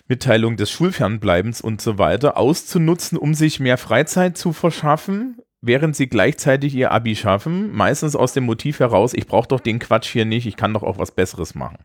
Mitteilung 0.06 0.56
des 0.56 0.70
Schulfernbleibens 0.70 1.60
und 1.60 1.80
so 1.80 1.98
weiter, 1.98 2.36
auszunutzen, 2.36 3.18
um 3.18 3.34
sich 3.34 3.60
mehr 3.60 3.78
Freizeit 3.78 4.38
zu 4.38 4.52
verschaffen, 4.52 5.38
während 5.60 5.96
sie 5.96 6.08
gleichzeitig 6.08 6.74
ihr 6.74 6.92
Abi 6.92 7.16
schaffen. 7.16 7.72
Meistens 7.72 8.14
aus 8.14 8.32
dem 8.32 8.44
Motiv 8.44 8.80
heraus, 8.80 9.14
ich 9.14 9.26
brauche 9.26 9.48
doch 9.48 9.60
den 9.60 9.78
Quatsch 9.78 10.08
hier 10.08 10.24
nicht, 10.24 10.46
ich 10.46 10.56
kann 10.56 10.74
doch 10.74 10.82
auch 10.82 10.98
was 10.98 11.10
Besseres 11.10 11.54
machen. 11.54 11.78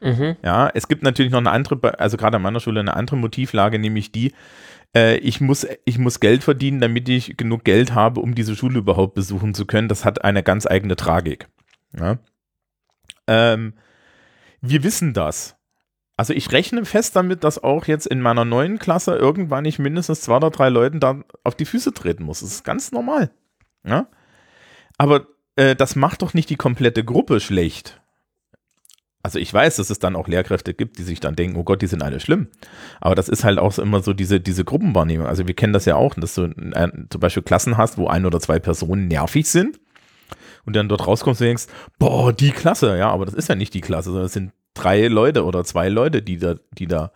Mhm. 0.00 0.36
Ja, 0.42 0.70
es 0.74 0.88
gibt 0.88 1.02
natürlich 1.02 1.32
noch 1.32 1.38
eine 1.38 1.50
andere, 1.50 1.98
also 1.98 2.16
gerade 2.16 2.36
an 2.36 2.42
meiner 2.42 2.60
Schule 2.60 2.80
eine 2.80 2.94
andere 2.94 3.16
Motivlage, 3.16 3.78
nämlich 3.78 4.12
die, 4.12 4.32
äh, 4.94 5.16
ich, 5.16 5.40
muss, 5.40 5.66
ich 5.84 5.98
muss 5.98 6.20
Geld 6.20 6.44
verdienen, 6.44 6.80
damit 6.80 7.08
ich 7.08 7.36
genug 7.36 7.64
Geld 7.64 7.94
habe, 7.94 8.20
um 8.20 8.34
diese 8.34 8.56
Schule 8.56 8.78
überhaupt 8.78 9.14
besuchen 9.14 9.54
zu 9.54 9.66
können. 9.66 9.88
Das 9.88 10.04
hat 10.04 10.24
eine 10.24 10.42
ganz 10.42 10.66
eigene 10.66 10.96
Tragik. 10.96 11.48
Ja? 11.98 12.18
Ähm, 13.26 13.74
wir 14.60 14.82
wissen 14.82 15.12
das. 15.12 15.56
Also 16.16 16.32
ich 16.32 16.52
rechne 16.52 16.84
fest 16.84 17.16
damit, 17.16 17.42
dass 17.42 17.62
auch 17.62 17.86
jetzt 17.86 18.06
in 18.06 18.20
meiner 18.20 18.44
neuen 18.44 18.78
Klasse 18.78 19.16
irgendwann 19.16 19.64
ich 19.64 19.80
mindestens 19.80 20.20
zwei 20.20 20.36
oder 20.36 20.50
drei 20.50 20.68
Leuten 20.68 21.00
da 21.00 21.22
auf 21.42 21.56
die 21.56 21.64
Füße 21.64 21.92
treten 21.92 22.22
muss. 22.22 22.40
Das 22.40 22.50
ist 22.50 22.64
ganz 22.64 22.92
normal. 22.92 23.30
Ja? 23.84 24.06
Aber 24.96 25.26
äh, 25.56 25.74
das 25.74 25.96
macht 25.96 26.22
doch 26.22 26.34
nicht 26.34 26.50
die 26.50 26.56
komplette 26.56 27.04
Gruppe 27.04 27.40
schlecht. 27.40 28.00
Also 29.24 29.38
ich 29.38 29.52
weiß, 29.52 29.76
dass 29.76 29.88
es 29.88 29.98
dann 29.98 30.16
auch 30.16 30.28
Lehrkräfte 30.28 30.74
gibt, 30.74 30.98
die 30.98 31.02
sich 31.02 31.18
dann 31.18 31.34
denken, 31.34 31.56
oh 31.56 31.64
Gott, 31.64 31.80
die 31.80 31.86
sind 31.86 32.02
alle 32.02 32.20
schlimm. 32.20 32.48
Aber 33.00 33.14
das 33.14 33.30
ist 33.30 33.42
halt 33.42 33.58
auch 33.58 33.78
immer 33.78 34.02
so 34.02 34.12
diese, 34.12 34.38
diese 34.38 34.64
Gruppenwahrnehmung. 34.64 35.26
Also 35.26 35.46
wir 35.46 35.54
kennen 35.54 35.72
das 35.72 35.86
ja 35.86 35.96
auch, 35.96 36.12
dass 36.12 36.34
du 36.34 36.42
äh, 36.42 36.88
zum 37.08 37.20
Beispiel 37.20 37.42
Klassen 37.42 37.78
hast, 37.78 37.96
wo 37.96 38.06
ein 38.06 38.26
oder 38.26 38.38
zwei 38.38 38.58
Personen 38.58 39.08
nervig 39.08 39.48
sind 39.48 39.80
und 40.66 40.76
dann 40.76 40.90
dort 40.90 41.06
rauskommst 41.06 41.40
und 41.40 41.46
denkst, 41.46 41.66
boah, 41.98 42.34
die 42.34 42.50
Klasse, 42.50 42.98
ja, 42.98 43.08
aber 43.08 43.24
das 43.24 43.32
ist 43.32 43.48
ja 43.48 43.54
nicht 43.54 43.72
die 43.72 43.80
Klasse, 43.80 44.10
sondern 44.10 44.26
es 44.26 44.34
sind 44.34 44.52
drei 44.74 45.08
Leute 45.08 45.46
oder 45.46 45.64
zwei 45.64 45.88
Leute, 45.88 46.20
die 46.20 46.36
da, 46.36 46.56
die 46.72 46.86
da 46.86 47.10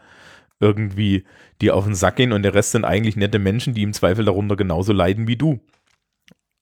irgendwie 0.60 1.26
dir 1.60 1.76
auf 1.76 1.84
den 1.84 1.94
Sack 1.94 2.16
gehen 2.16 2.32
und 2.32 2.42
der 2.42 2.54
Rest 2.54 2.72
sind 2.72 2.86
eigentlich 2.86 3.16
nette 3.16 3.38
Menschen, 3.38 3.74
die 3.74 3.82
im 3.82 3.92
Zweifel 3.92 4.24
darunter 4.24 4.56
genauso 4.56 4.94
leiden 4.94 5.28
wie 5.28 5.36
du. 5.36 5.60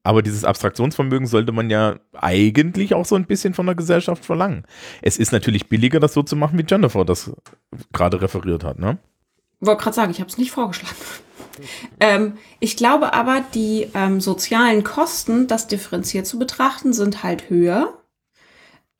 Aber 0.07 0.23
dieses 0.23 0.45
Abstraktionsvermögen 0.45 1.27
sollte 1.27 1.51
man 1.51 1.69
ja 1.69 1.97
eigentlich 2.13 2.95
auch 2.95 3.05
so 3.05 3.17
ein 3.17 3.27
bisschen 3.27 3.55
von 3.55 3.67
der 3.67 3.75
Gesellschaft 3.75 4.25
verlangen. 4.25 4.65
Es 5.03 5.19
ist 5.19 5.33
natürlich 5.33 5.69
billiger, 5.69 5.99
das 5.99 6.15
so 6.15 6.23
zu 6.23 6.37
machen, 6.37 6.57
wie 6.57 6.65
Jennifer 6.65 7.05
das 7.05 7.33
gerade 7.93 8.23
referiert 8.23 8.63
hat, 8.63 8.79
ne? 8.79 8.99
Wollte 9.59 9.83
gerade 9.83 9.97
sagen, 9.97 10.13
ich 10.13 10.21
habe 10.21 10.31
es 10.31 10.39
nicht 10.39 10.53
vorgeschlagen. 10.53 10.95
ähm, 11.99 12.35
ich 12.61 12.77
glaube 12.77 13.15
aber, 13.15 13.45
die 13.53 13.89
ähm, 13.95 14.21
sozialen 14.21 14.85
Kosten, 14.85 15.49
das 15.49 15.67
differenziert 15.67 16.29
zu 16.29 16.39
betrachten, 16.39 16.93
sind 16.93 17.25
halt 17.25 17.51
höher. 17.51 18.01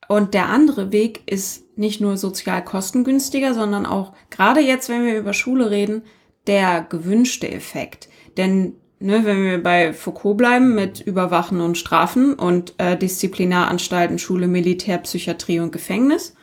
Und 0.09 0.33
der 0.33 0.49
andere 0.49 0.91
Weg 0.91 1.21
ist 1.25 1.77
nicht 1.77 2.01
nur 2.01 2.17
sozial 2.17 2.65
kostengünstiger, 2.65 3.53
sondern 3.53 3.85
auch, 3.85 4.11
gerade 4.29 4.59
jetzt, 4.59 4.89
wenn 4.89 5.05
wir 5.05 5.17
über 5.17 5.31
Schule 5.31 5.71
reden, 5.71 6.01
der 6.47 6.81
gewünschte 6.81 7.49
Effekt. 7.49 8.09
Denn 8.35 8.73
ne, 8.99 9.25
wenn 9.25 9.43
wir 9.43 9.61
bei 9.61 9.93
Foucault 9.93 10.37
bleiben 10.37 10.75
mit 10.75 11.01
Überwachen 11.01 11.61
und 11.61 11.77
Strafen 11.77 12.33
und 12.33 12.73
äh, 12.77 12.97
Disziplinaranstalten, 12.97 14.19
Schule, 14.19 14.47
Militär, 14.47 14.97
Psychiatrie 14.99 15.59
und 15.59 15.71
Gefängnis, 15.71 16.35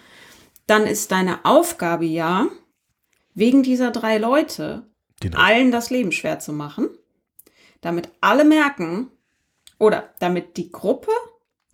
dann 0.67 0.87
ist 0.87 1.13
deine 1.13 1.45
Aufgabe 1.45 2.05
ja, 2.05 2.47
wegen 3.35 3.63
dieser 3.63 3.91
drei 3.91 4.19
Leute 4.19 4.87
genau. 5.21 5.39
allen 5.39 5.71
das 5.71 5.91
Leben 5.91 6.13
schwer 6.13 6.39
zu 6.39 6.53
machen, 6.53 6.89
damit 7.81 8.09
alle 8.21 8.45
merken 8.45 9.11
oder 9.79 10.15
damit 10.21 10.57
die 10.57 10.71
Gruppe 10.71 11.11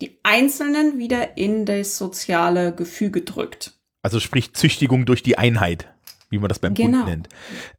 die 0.01 0.19
Einzelnen 0.23 0.97
wieder 0.97 1.37
in 1.37 1.65
das 1.65 1.97
soziale 1.97 2.73
Gefüge 2.73 3.21
drückt. 3.21 3.73
Also 4.01 4.19
sprich 4.19 4.53
Züchtigung 4.53 5.05
durch 5.05 5.21
die 5.21 5.37
Einheit, 5.37 5.87
wie 6.29 6.39
man 6.39 6.49
das 6.49 6.57
beim 6.59 6.73
genau. 6.73 6.99
Bund 6.99 7.09
nennt. 7.09 7.29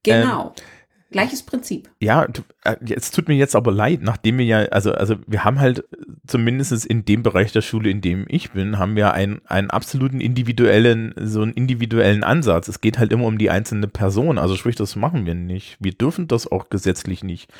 Genau. 0.04 0.54
Ähm, 0.56 0.64
Gleiches 1.12 1.42
Prinzip. 1.42 1.90
Ja, 2.00 2.26
äh, 2.64 2.76
es 2.90 3.10
tut 3.10 3.28
mir 3.28 3.34
jetzt 3.34 3.54
aber 3.54 3.70
leid, 3.70 4.00
nachdem 4.02 4.38
wir 4.38 4.44
ja, 4.44 4.58
also, 4.66 4.92
also 4.92 5.16
wir 5.26 5.44
haben 5.44 5.60
halt 5.60 5.84
zumindest 6.26 6.84
in 6.86 7.04
dem 7.04 7.22
Bereich 7.22 7.52
der 7.52 7.60
Schule, 7.60 7.90
in 7.90 8.00
dem 8.00 8.26
ich 8.28 8.52
bin, 8.52 8.78
haben 8.78 8.96
wir 8.96 9.12
einen, 9.12 9.40
einen 9.46 9.70
absoluten 9.70 10.20
individuellen, 10.20 11.14
so 11.20 11.42
einen 11.42 11.52
individuellen 11.52 12.24
Ansatz. 12.24 12.68
Es 12.68 12.80
geht 12.80 12.98
halt 12.98 13.12
immer 13.12 13.26
um 13.26 13.38
die 13.38 13.50
einzelne 13.50 13.88
Person. 13.88 14.38
Also 14.38 14.56
sprich, 14.56 14.76
das 14.76 14.96
machen 14.96 15.26
wir 15.26 15.34
nicht. 15.34 15.76
Wir 15.80 15.92
dürfen 15.92 16.28
das 16.28 16.50
auch 16.50 16.70
gesetzlich 16.70 17.22
nicht. 17.22 17.50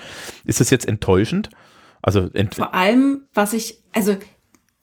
Ist 0.44 0.60
das 0.60 0.70
jetzt 0.70 0.88
enttäuschend? 0.88 1.50
Also 2.02 2.28
ent 2.32 2.56
vor 2.56 2.74
allem, 2.74 3.22
was 3.32 3.52
ich, 3.52 3.78
also 3.92 4.16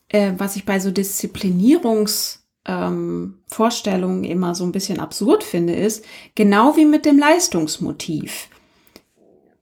äh, 0.08 0.32
was 0.38 0.56
ich 0.56 0.64
bei 0.64 0.80
so 0.80 0.90
Disziplinierungs 0.90 2.40
ähm, 2.66 3.38
Vorstellungen 3.46 4.24
immer 4.24 4.54
so 4.54 4.64
ein 4.64 4.72
bisschen 4.72 5.00
absurd 5.00 5.42
finde, 5.42 5.74
ist, 5.74 6.04
genau 6.34 6.76
wie 6.76 6.84
mit 6.84 7.04
dem 7.04 7.18
Leistungsmotiv. 7.18 8.48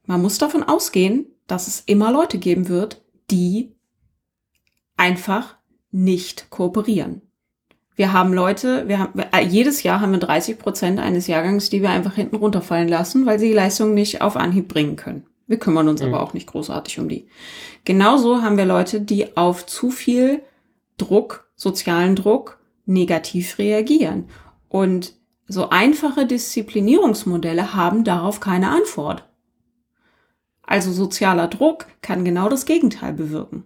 Man 0.08 0.22
muss 0.22 0.38
davon 0.38 0.62
ausgehen, 0.62 1.26
dass 1.46 1.68
es 1.68 1.82
immer 1.84 2.10
Leute 2.10 2.38
geben 2.38 2.68
wird, 2.68 3.02
die 3.30 3.74
einfach 4.96 5.56
nicht 5.90 6.48
kooperieren. 6.48 7.20
Wir 7.94 8.14
haben 8.14 8.32
Leute, 8.32 8.88
wir 8.88 9.00
haben, 9.00 9.18
äh, 9.18 9.44
jedes 9.44 9.82
Jahr 9.82 10.00
haben 10.00 10.12
wir 10.12 10.18
30 10.18 10.58
Prozent 10.58 10.98
eines 10.98 11.26
Jahrgangs, 11.26 11.68
die 11.68 11.82
wir 11.82 11.90
einfach 11.90 12.14
hinten 12.14 12.36
runterfallen 12.36 12.88
lassen, 12.88 13.26
weil 13.26 13.38
sie 13.38 13.48
die 13.48 13.54
Leistung 13.54 13.92
nicht 13.92 14.22
auf 14.22 14.36
Anhieb 14.36 14.68
bringen 14.68 14.96
können. 14.96 15.26
Wir 15.46 15.58
kümmern 15.58 15.88
uns 15.88 16.00
mhm. 16.00 16.08
aber 16.08 16.22
auch 16.22 16.32
nicht 16.32 16.46
großartig 16.46 16.98
um 16.98 17.10
die. 17.10 17.28
Genauso 17.84 18.40
haben 18.40 18.56
wir 18.56 18.64
Leute, 18.64 19.02
die 19.02 19.36
auf 19.36 19.66
zu 19.66 19.90
viel 19.90 20.42
Druck, 20.96 21.50
sozialen 21.54 22.16
Druck, 22.16 22.58
negativ 22.86 23.58
reagieren. 23.58 24.30
Und 24.70 25.12
so 25.48 25.68
einfache 25.68 26.24
Disziplinierungsmodelle 26.24 27.74
haben 27.74 28.04
darauf 28.04 28.40
keine 28.40 28.70
Antwort. 28.70 29.27
Also 30.68 30.92
sozialer 30.92 31.48
Druck 31.48 31.86
kann 32.02 32.26
genau 32.26 32.50
das 32.50 32.66
Gegenteil 32.66 33.14
bewirken. 33.14 33.64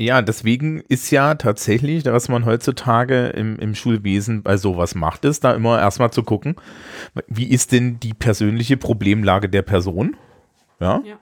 Ja, 0.00 0.20
deswegen 0.20 0.80
ist 0.88 1.12
ja 1.12 1.36
tatsächlich, 1.36 2.04
was 2.06 2.28
man 2.28 2.44
heutzutage 2.44 3.28
im, 3.28 3.56
im 3.60 3.76
Schulwesen 3.76 4.42
bei 4.42 4.56
sowas 4.56 4.96
macht, 4.96 5.24
ist 5.24 5.44
da 5.44 5.54
immer 5.54 5.78
erstmal 5.78 6.10
zu 6.10 6.24
gucken, 6.24 6.56
wie 7.28 7.48
ist 7.48 7.70
denn 7.70 8.00
die 8.00 8.14
persönliche 8.14 8.76
Problemlage 8.76 9.48
der 9.48 9.62
Person? 9.62 10.16
Ja. 10.80 11.02
ja. 11.04 11.18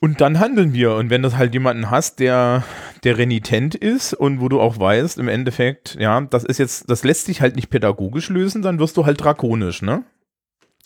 Und 0.00 0.22
dann 0.22 0.40
handeln 0.40 0.72
wir. 0.72 0.94
Und 0.94 1.10
wenn 1.10 1.20
du 1.20 1.36
halt 1.36 1.52
jemanden 1.52 1.90
hast, 1.90 2.20
der, 2.20 2.64
der 3.04 3.18
renitent 3.18 3.74
ist 3.74 4.14
und 4.14 4.40
wo 4.40 4.48
du 4.48 4.58
auch 4.58 4.78
weißt, 4.78 5.18
im 5.18 5.28
Endeffekt, 5.28 5.98
ja, 6.00 6.18
das 6.22 6.44
ist 6.44 6.56
jetzt, 6.56 6.88
das 6.88 7.04
lässt 7.04 7.26
sich 7.26 7.42
halt 7.42 7.56
nicht 7.56 7.68
pädagogisch 7.68 8.30
lösen, 8.30 8.62
dann 8.62 8.78
wirst 8.78 8.96
du 8.96 9.04
halt 9.04 9.22
drakonisch, 9.22 9.82
ne? 9.82 10.02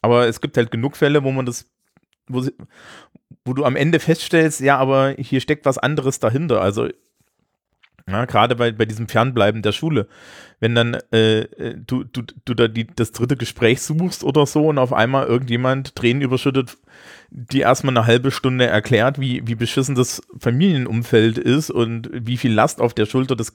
Aber 0.00 0.26
es 0.26 0.40
gibt 0.40 0.56
halt 0.56 0.72
genug 0.72 0.96
Fälle, 0.96 1.22
wo 1.22 1.30
man 1.30 1.46
das, 1.46 1.66
wo, 2.28 2.44
wo 3.44 3.52
du 3.52 3.64
am 3.64 3.76
Ende 3.76 4.00
feststellst, 4.00 4.60
ja, 4.60 4.78
aber 4.78 5.14
hier 5.18 5.40
steckt 5.40 5.66
was 5.66 5.78
anderes 5.78 6.18
dahinter. 6.18 6.60
Also 6.60 6.88
ja, 8.08 8.24
gerade 8.24 8.56
bei, 8.56 8.72
bei 8.72 8.84
diesem 8.84 9.06
Fernbleiben 9.06 9.62
der 9.62 9.72
Schule. 9.72 10.08
Wenn 10.60 10.74
dann 10.74 10.98
äh, 11.12 11.40
äh, 11.40 11.76
du, 11.76 12.04
du, 12.04 12.22
du 12.44 12.54
da 12.54 12.68
die, 12.68 12.86
das 12.86 13.12
dritte 13.12 13.36
Gespräch 13.36 13.80
suchst 13.80 14.24
oder 14.24 14.46
so 14.46 14.68
und 14.68 14.78
auf 14.78 14.92
einmal 14.92 15.26
irgendjemand 15.26 15.94
Tränen 15.94 16.22
überschüttet, 16.22 16.78
die 17.30 17.60
erstmal 17.60 17.96
eine 17.96 18.06
halbe 18.06 18.30
Stunde 18.30 18.66
erklärt, 18.66 19.20
wie, 19.20 19.46
wie 19.46 19.54
beschissen 19.54 19.94
das 19.94 20.22
Familienumfeld 20.38 21.38
ist 21.38 21.70
und 21.70 22.10
wie 22.12 22.36
viel 22.36 22.52
Last 22.52 22.80
auf 22.80 22.92
der 22.92 23.06
Schulter 23.06 23.36
des, 23.36 23.52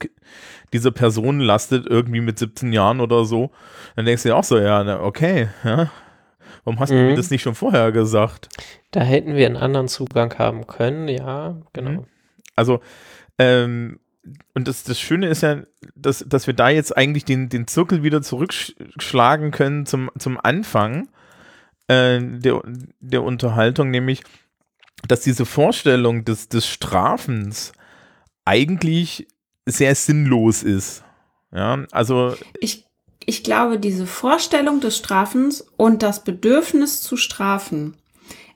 dieser 0.72 0.90
Person 0.90 1.40
lastet, 1.40 1.86
irgendwie 1.86 2.20
mit 2.20 2.38
17 2.38 2.72
Jahren 2.72 3.00
oder 3.00 3.24
so, 3.24 3.50
dann 3.96 4.06
denkst 4.06 4.22
du 4.22 4.30
dir 4.30 4.36
auch 4.36 4.44
so, 4.44 4.58
ja, 4.58 5.00
okay, 5.00 5.48
ja, 5.62 5.90
Warum 6.64 6.80
hast 6.80 6.90
mhm. 6.90 6.96
du 6.96 7.02
mir 7.02 7.12
mhm. 7.12 7.16
das 7.16 7.30
nicht 7.30 7.42
schon 7.42 7.54
vorher 7.54 7.92
gesagt? 7.92 8.48
Da 8.90 9.00
hätten 9.00 9.34
wir 9.34 9.46
einen 9.46 9.56
anderen 9.56 9.88
Zugang 9.88 10.36
haben 10.38 10.66
können, 10.66 11.08
ja, 11.08 11.56
genau. 11.72 11.90
Mhm. 11.90 12.04
Also, 12.56 12.80
ähm, 13.38 14.00
und 14.54 14.68
das, 14.68 14.82
das 14.82 15.00
Schöne 15.00 15.28
ist 15.28 15.42
ja, 15.42 15.62
dass, 15.94 16.24
dass 16.26 16.46
wir 16.46 16.54
da 16.54 16.68
jetzt 16.68 16.96
eigentlich 16.96 17.24
den, 17.24 17.48
den 17.48 17.66
Zirkel 17.66 18.02
wieder 18.02 18.20
zurückschlagen 18.20 19.50
können 19.50 19.86
zum, 19.86 20.10
zum 20.18 20.38
Anfang 20.42 21.08
äh, 21.86 22.20
der, 22.20 22.62
der 23.00 23.22
Unterhaltung, 23.22 23.90
nämlich, 23.90 24.22
dass 25.06 25.20
diese 25.20 25.46
Vorstellung 25.46 26.24
des, 26.24 26.48
des 26.48 26.66
Strafens 26.66 27.72
eigentlich 28.44 29.28
sehr 29.64 29.94
sinnlos 29.94 30.62
ist. 30.62 31.04
Ja, 31.52 31.84
also. 31.92 32.34
Ich, 32.60 32.87
ich 33.24 33.44
glaube, 33.44 33.78
diese 33.78 34.06
Vorstellung 34.06 34.80
des 34.80 34.96
Strafens 34.96 35.66
und 35.76 36.02
das 36.02 36.24
Bedürfnis 36.24 37.00
zu 37.02 37.16
strafen 37.16 37.94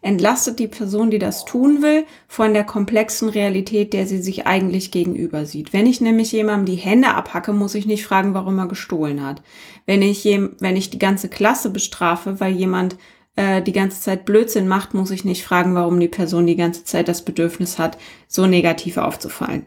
entlastet 0.03 0.59
die 0.59 0.67
Person, 0.67 1.11
die 1.11 1.21
das 1.21 1.45
tun 1.45 1.81
will, 1.81 2.05
von 2.27 2.53
der 2.53 2.65
komplexen 2.65 3.29
Realität, 3.29 3.93
der 3.93 4.07
sie 4.07 4.21
sich 4.21 4.47
eigentlich 4.47 4.91
gegenüber 4.91 5.47
sieht. 5.47 5.73
Wenn 5.73 5.87
ich 5.87 6.01
nämlich 6.01 6.33
jemandem 6.33 6.75
die 6.75 6.81
Hände 6.81 7.15
abhacke, 7.15 7.53
muss 7.53 7.77
ich 7.77 7.87
nicht 7.87 8.05
fragen, 8.05 8.35
warum 8.35 8.59
er 8.59 8.67
gestohlen 8.67 9.25
hat. 9.25 9.43
Wenn 9.87 10.03
ich, 10.03 10.25
wenn 10.25 10.77
ich 10.77 10.91
die 10.91 10.99
ganze 10.99 11.29
Klasse 11.29 11.71
bestrafe, 11.71 12.41
weil 12.41 12.53
jemand 12.53 12.97
äh, 13.37 13.63
die 13.63 13.73
ganze 13.73 14.01
Zeit 14.01 14.25
Blödsinn 14.25 14.67
macht, 14.67 14.93
muss 14.93 15.13
ich 15.13 15.25
nicht 15.25 15.45
fragen, 15.45 15.77
warum 15.77 16.01
die 16.01 16.09
Person 16.09 16.47
die 16.49 16.57
ganze 16.57 16.85
Zeit 16.85 17.07
das 17.07 17.25
Bedürfnis 17.25 17.79
hat, 17.79 17.97
so 18.27 18.47
negativ 18.47 18.97
aufzufallen. 18.97 19.67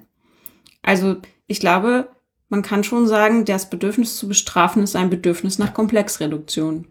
Also 0.83 1.15
ich 1.47 1.61
glaube, 1.61 2.09
man 2.49 2.61
kann 2.61 2.83
schon 2.83 3.07
sagen, 3.07 3.45
das 3.45 3.69
Bedürfnis 3.69 4.17
zu 4.17 4.27
bestrafen 4.27 4.83
ist 4.83 4.95
ein 4.95 5.09
Bedürfnis 5.09 5.57
nach 5.57 5.73
Komplexreduktion. 5.73 6.87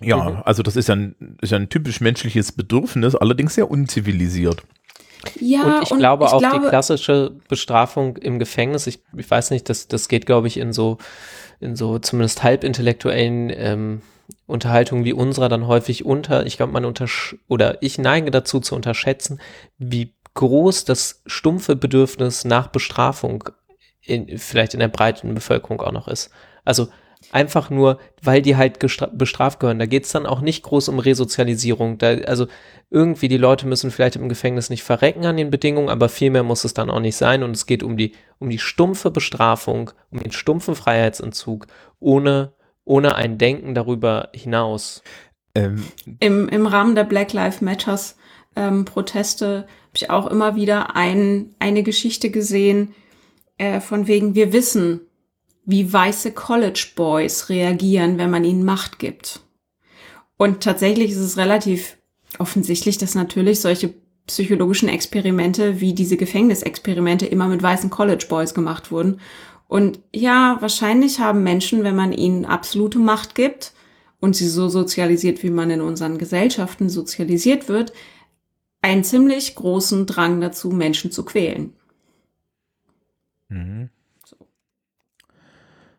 Ja, 0.00 0.42
also 0.44 0.62
das 0.62 0.76
ist 0.76 0.88
ja, 0.88 0.94
ein, 0.94 1.36
ist 1.40 1.50
ja 1.50 1.58
ein 1.58 1.68
typisch 1.68 2.00
menschliches 2.00 2.52
Bedürfnis, 2.52 3.16
allerdings 3.16 3.54
sehr 3.54 3.70
unzivilisiert. 3.70 4.62
Ja, 5.40 5.78
und 5.78 5.82
ich 5.82 5.90
und 5.90 5.98
glaube 5.98 6.24
ich 6.24 6.30
auch 6.30 6.38
glaube, 6.38 6.60
die 6.60 6.68
klassische 6.68 7.32
Bestrafung 7.48 8.16
im 8.18 8.38
Gefängnis, 8.38 8.86
ich, 8.86 9.00
ich 9.16 9.28
weiß 9.28 9.50
nicht, 9.50 9.68
das, 9.68 9.88
das 9.88 10.08
geht, 10.08 10.26
glaube 10.26 10.46
ich, 10.46 10.56
in 10.56 10.72
so, 10.72 10.98
in 11.58 11.74
so 11.74 11.98
zumindest 11.98 12.44
halbintellektuellen 12.44 13.50
ähm, 13.52 14.02
Unterhaltungen 14.46 15.04
wie 15.04 15.12
unserer 15.12 15.48
dann 15.48 15.66
häufig 15.66 16.04
unter. 16.04 16.46
Ich 16.46 16.56
glaube, 16.56 16.72
man 16.72 16.84
untersch 16.84 17.36
oder 17.48 17.82
ich 17.82 17.98
neige 17.98 18.30
dazu 18.30 18.60
zu 18.60 18.76
unterschätzen, 18.76 19.40
wie 19.78 20.14
groß 20.34 20.84
das 20.84 21.22
stumpfe 21.26 21.74
Bedürfnis 21.74 22.44
nach 22.44 22.68
Bestrafung 22.68 23.50
in, 24.08 24.38
vielleicht 24.38 24.74
in 24.74 24.80
der 24.80 24.88
breiten 24.88 25.34
Bevölkerung 25.34 25.80
auch 25.80 25.92
noch 25.92 26.08
ist. 26.08 26.30
Also 26.64 26.88
einfach 27.32 27.70
nur, 27.70 27.98
weil 28.22 28.42
die 28.42 28.56
halt 28.56 28.78
bestraft 28.78 29.60
gehören. 29.60 29.78
Da 29.78 29.86
geht 29.86 30.04
es 30.04 30.12
dann 30.12 30.26
auch 30.26 30.40
nicht 30.40 30.62
groß 30.62 30.88
um 30.88 30.98
Resozialisierung. 30.98 31.98
Da, 31.98 32.14
also 32.18 32.46
irgendwie 32.90 33.28
die 33.28 33.36
Leute 33.36 33.66
müssen 33.66 33.90
vielleicht 33.90 34.16
im 34.16 34.28
Gefängnis 34.28 34.70
nicht 34.70 34.82
verrecken 34.82 35.26
an 35.26 35.36
den 35.36 35.50
Bedingungen, 35.50 35.88
aber 35.88 36.08
viel 36.08 36.30
mehr 36.30 36.42
muss 36.42 36.64
es 36.64 36.74
dann 36.74 36.90
auch 36.90 37.00
nicht 37.00 37.16
sein. 37.16 37.42
Und 37.42 37.52
es 37.52 37.66
geht 37.66 37.82
um 37.82 37.96
die, 37.96 38.14
um 38.38 38.50
die 38.50 38.58
stumpfe 38.58 39.10
Bestrafung, 39.10 39.90
um 40.10 40.20
den 40.20 40.32
stumpfen 40.32 40.74
Freiheitsentzug, 40.74 41.66
ohne, 41.98 42.52
ohne 42.84 43.14
ein 43.16 43.36
Denken 43.38 43.74
darüber 43.74 44.30
hinaus. 44.32 45.02
Ähm. 45.54 45.84
Im, 46.20 46.48
Im 46.48 46.66
Rahmen 46.66 46.94
der 46.94 47.04
Black 47.04 47.32
Lives 47.32 47.60
Matters 47.60 48.16
ähm, 48.56 48.84
Proteste 48.84 49.66
habe 49.88 49.96
ich 49.96 50.10
auch 50.10 50.26
immer 50.28 50.56
wieder 50.56 50.96
ein, 50.96 51.54
eine 51.58 51.82
Geschichte 51.82 52.30
gesehen, 52.30 52.94
äh, 53.58 53.80
von 53.80 54.06
wegen, 54.06 54.34
wir 54.34 54.52
wissen, 54.52 55.00
wie 55.64 55.92
weiße 55.92 56.32
College 56.32 56.88
Boys 56.96 57.50
reagieren, 57.50 58.16
wenn 58.16 58.30
man 58.30 58.44
ihnen 58.44 58.64
Macht 58.64 58.98
gibt. 58.98 59.40
Und 60.38 60.62
tatsächlich 60.62 61.10
ist 61.10 61.18
es 61.18 61.36
relativ 61.36 61.98
offensichtlich, 62.38 62.96
dass 62.96 63.14
natürlich 63.14 63.60
solche 63.60 63.92
psychologischen 64.26 64.88
Experimente 64.88 65.80
wie 65.80 65.92
diese 65.92 66.16
Gefängnisexperimente 66.16 67.26
immer 67.26 67.48
mit 67.48 67.62
weißen 67.62 67.90
College 67.90 68.26
Boys 68.28 68.54
gemacht 68.54 68.90
wurden. 68.90 69.20
Und 69.66 70.00
ja, 70.14 70.56
wahrscheinlich 70.60 71.18
haben 71.18 71.42
Menschen, 71.42 71.84
wenn 71.84 71.96
man 71.96 72.12
ihnen 72.12 72.46
absolute 72.46 72.98
Macht 72.98 73.34
gibt 73.34 73.72
und 74.20 74.36
sie 74.36 74.48
so 74.48 74.68
sozialisiert, 74.68 75.42
wie 75.42 75.50
man 75.50 75.70
in 75.70 75.80
unseren 75.80 76.18
Gesellschaften 76.18 76.88
sozialisiert 76.88 77.68
wird, 77.68 77.92
einen 78.80 79.04
ziemlich 79.04 79.54
großen 79.54 80.06
Drang 80.06 80.40
dazu, 80.40 80.70
Menschen 80.70 81.10
zu 81.10 81.24
quälen. 81.24 81.74
Mhm. 83.48 83.90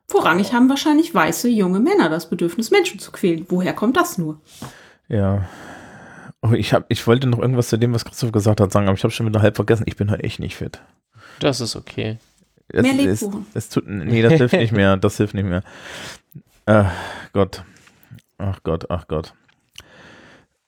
Vorrangig 0.07 0.53
haben 0.53 0.69
wahrscheinlich 0.69 1.13
weiße 1.13 1.49
junge 1.49 1.79
Männer 1.79 2.09
das 2.09 2.29
Bedürfnis, 2.29 2.71
Menschen 2.71 2.99
zu 2.99 3.11
quälen. 3.11 3.45
Woher 3.49 3.73
kommt 3.73 3.95
das 3.95 4.17
nur? 4.17 4.41
Ja. 5.07 5.47
Oh, 6.41 6.53
ich, 6.53 6.73
hab, 6.73 6.85
ich 6.89 7.05
wollte 7.05 7.27
noch 7.27 7.39
irgendwas 7.39 7.69
zu 7.69 7.77
dem, 7.77 7.93
was 7.93 8.05
Christoph 8.05 8.31
gesagt 8.31 8.59
hat, 8.59 8.71
sagen, 8.71 8.87
aber 8.87 8.97
ich 8.97 9.03
habe 9.03 9.11
schon 9.11 9.27
wieder 9.27 9.41
halb 9.41 9.55
vergessen. 9.55 9.83
Ich 9.85 9.97
bin 9.97 10.09
heute 10.09 10.23
echt 10.23 10.39
nicht 10.39 10.55
fit. 10.55 10.81
Das 11.39 11.61
ist 11.61 11.75
okay. 11.75 12.17
Das, 12.69 12.83
mehr 12.83 12.93
Lebkuchen. 12.93 13.45
Es, 13.53 13.65
es 13.65 13.69
tut, 13.69 13.87
nee, 13.87 14.21
das 14.21 14.33
hilft 14.33 14.55
nicht 14.55 14.71
mehr. 14.71 14.97
Das 14.97 15.17
hilft 15.17 15.33
nicht 15.33 15.47
mehr. 15.47 15.63
Ach 16.65 16.91
Gott. 17.33 17.63
Ach 18.37 18.63
Gott, 18.63 18.89
ach 18.89 19.07
Gott. 19.07 19.33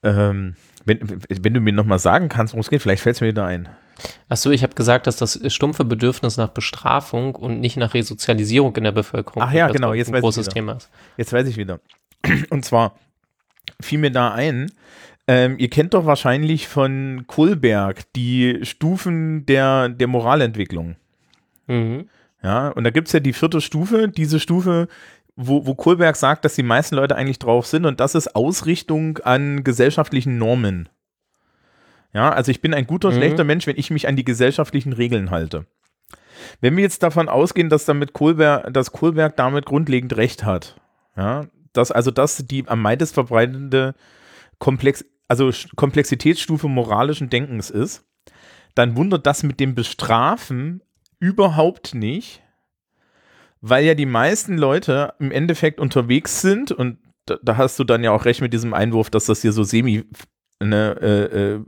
Ähm, 0.03 0.55
wenn, 0.85 0.99
wenn 1.29 1.53
du 1.53 1.61
mir 1.61 1.73
nochmal 1.73 1.99
sagen 1.99 2.27
kannst, 2.27 2.53
worum 2.53 2.61
es 2.61 2.69
geht, 2.69 2.81
vielleicht 2.81 3.03
fällt 3.03 3.15
es 3.15 3.21
mir 3.21 3.27
wieder 3.27 3.45
ein. 3.45 3.69
Achso, 4.29 4.49
ich 4.51 4.63
habe 4.63 4.75
gesagt, 4.75 5.07
dass 5.07 5.17
das 5.17 5.39
stumpfe 5.53 5.85
Bedürfnis 5.85 6.37
nach 6.37 6.49
Bestrafung 6.49 7.35
und 7.35 7.59
nicht 7.59 7.77
nach 7.77 7.93
Resozialisierung 7.93 8.75
in 8.75 8.83
der 8.83 8.91
Bevölkerung 8.91 9.43
Ach 9.43 9.51
ja, 9.51 9.67
genau, 9.67 9.93
jetzt 9.93 10.07
ein 10.07 10.15
weiß 10.15 10.21
großes 10.21 10.47
ich 10.47 10.53
Thema 10.53 10.73
ist. 10.73 10.89
Jetzt 11.17 11.33
weiß 11.33 11.47
ich 11.47 11.57
wieder. 11.57 11.79
Und 12.49 12.65
zwar 12.65 12.95
fiel 13.79 13.99
mir 13.99 14.11
da 14.11 14.31
ein, 14.31 14.71
ähm, 15.27 15.55
ihr 15.59 15.69
kennt 15.69 15.93
doch 15.93 16.05
wahrscheinlich 16.05 16.67
von 16.67 17.25
Kohlberg 17.27 18.11
die 18.13 18.59
Stufen 18.63 19.45
der, 19.45 19.89
der 19.89 20.07
Moralentwicklung. 20.07 20.95
Mhm. 21.67 22.09
Ja, 22.43 22.69
und 22.69 22.83
da 22.83 22.89
gibt 22.89 23.07
es 23.07 23.13
ja 23.13 23.19
die 23.19 23.33
vierte 23.33 23.61
Stufe, 23.61 24.07
diese 24.09 24.39
Stufe, 24.39 24.87
wo, 25.35 25.65
wo 25.65 25.75
Kohlberg 25.75 26.15
sagt, 26.15 26.43
dass 26.43 26.55
die 26.55 26.63
meisten 26.63 26.95
Leute 26.95 27.15
eigentlich 27.15 27.39
drauf 27.39 27.67
sind 27.67 27.85
und 27.85 27.99
das 27.99 28.15
ist 28.15 28.35
Ausrichtung 28.35 29.19
an 29.19 29.63
gesellschaftlichen 29.63 30.37
Normen. 30.37 30.89
Ja, 32.13 32.31
also 32.31 32.51
ich 32.51 32.61
bin 32.61 32.73
ein 32.73 32.87
guter, 32.87 33.11
mhm. 33.11 33.15
schlechter 33.15 33.43
Mensch, 33.43 33.67
wenn 33.67 33.77
ich 33.77 33.89
mich 33.89 34.07
an 34.07 34.15
die 34.15 34.25
gesellschaftlichen 34.25 34.93
Regeln 34.93 35.31
halte. 35.31 35.65
Wenn 36.59 36.75
wir 36.75 36.83
jetzt 36.83 37.03
davon 37.03 37.29
ausgehen, 37.29 37.69
dass 37.69 37.85
damit 37.85 38.13
Kohlberg, 38.13 38.73
dass 38.73 38.91
Kohlberg 38.91 39.35
damit 39.37 39.65
grundlegend 39.65 40.17
recht 40.17 40.43
hat, 40.43 40.75
ja, 41.15 41.45
dass 41.73 41.91
also 41.91 42.11
das 42.11 42.45
die 42.47 42.67
am 42.67 42.81
meisten 42.81 43.13
verbreitende 43.13 43.95
Komplex, 44.59 45.05
also 45.27 45.51
Komplexitätsstufe 45.75 46.67
moralischen 46.67 47.29
Denkens 47.29 47.69
ist, 47.69 48.05
dann 48.75 48.95
wundert 48.95 49.25
das 49.25 49.43
mit 49.43 49.59
dem 49.59 49.75
Bestrafen 49.75 50.81
überhaupt 51.19 51.93
nicht, 51.93 52.41
weil 53.61 53.85
ja 53.85 53.93
die 53.93 54.05
meisten 54.05 54.57
Leute 54.57 55.13
im 55.19 55.31
Endeffekt 55.31 55.79
unterwegs 55.79 56.41
sind 56.41 56.71
und 56.71 56.97
da, 57.25 57.37
da 57.43 57.57
hast 57.57 57.77
du 57.79 57.83
dann 57.83 58.03
ja 58.03 58.11
auch 58.11 58.25
recht 58.25 58.41
mit 58.41 58.53
diesem 58.53 58.73
Einwurf, 58.73 59.09
dass 59.09 59.25
das 59.25 59.41
hier 59.41 59.51
so 59.51 59.63
semi 59.63 60.05
ne, 60.59 60.97
äh, 61.01 61.53
äh, 61.53 61.65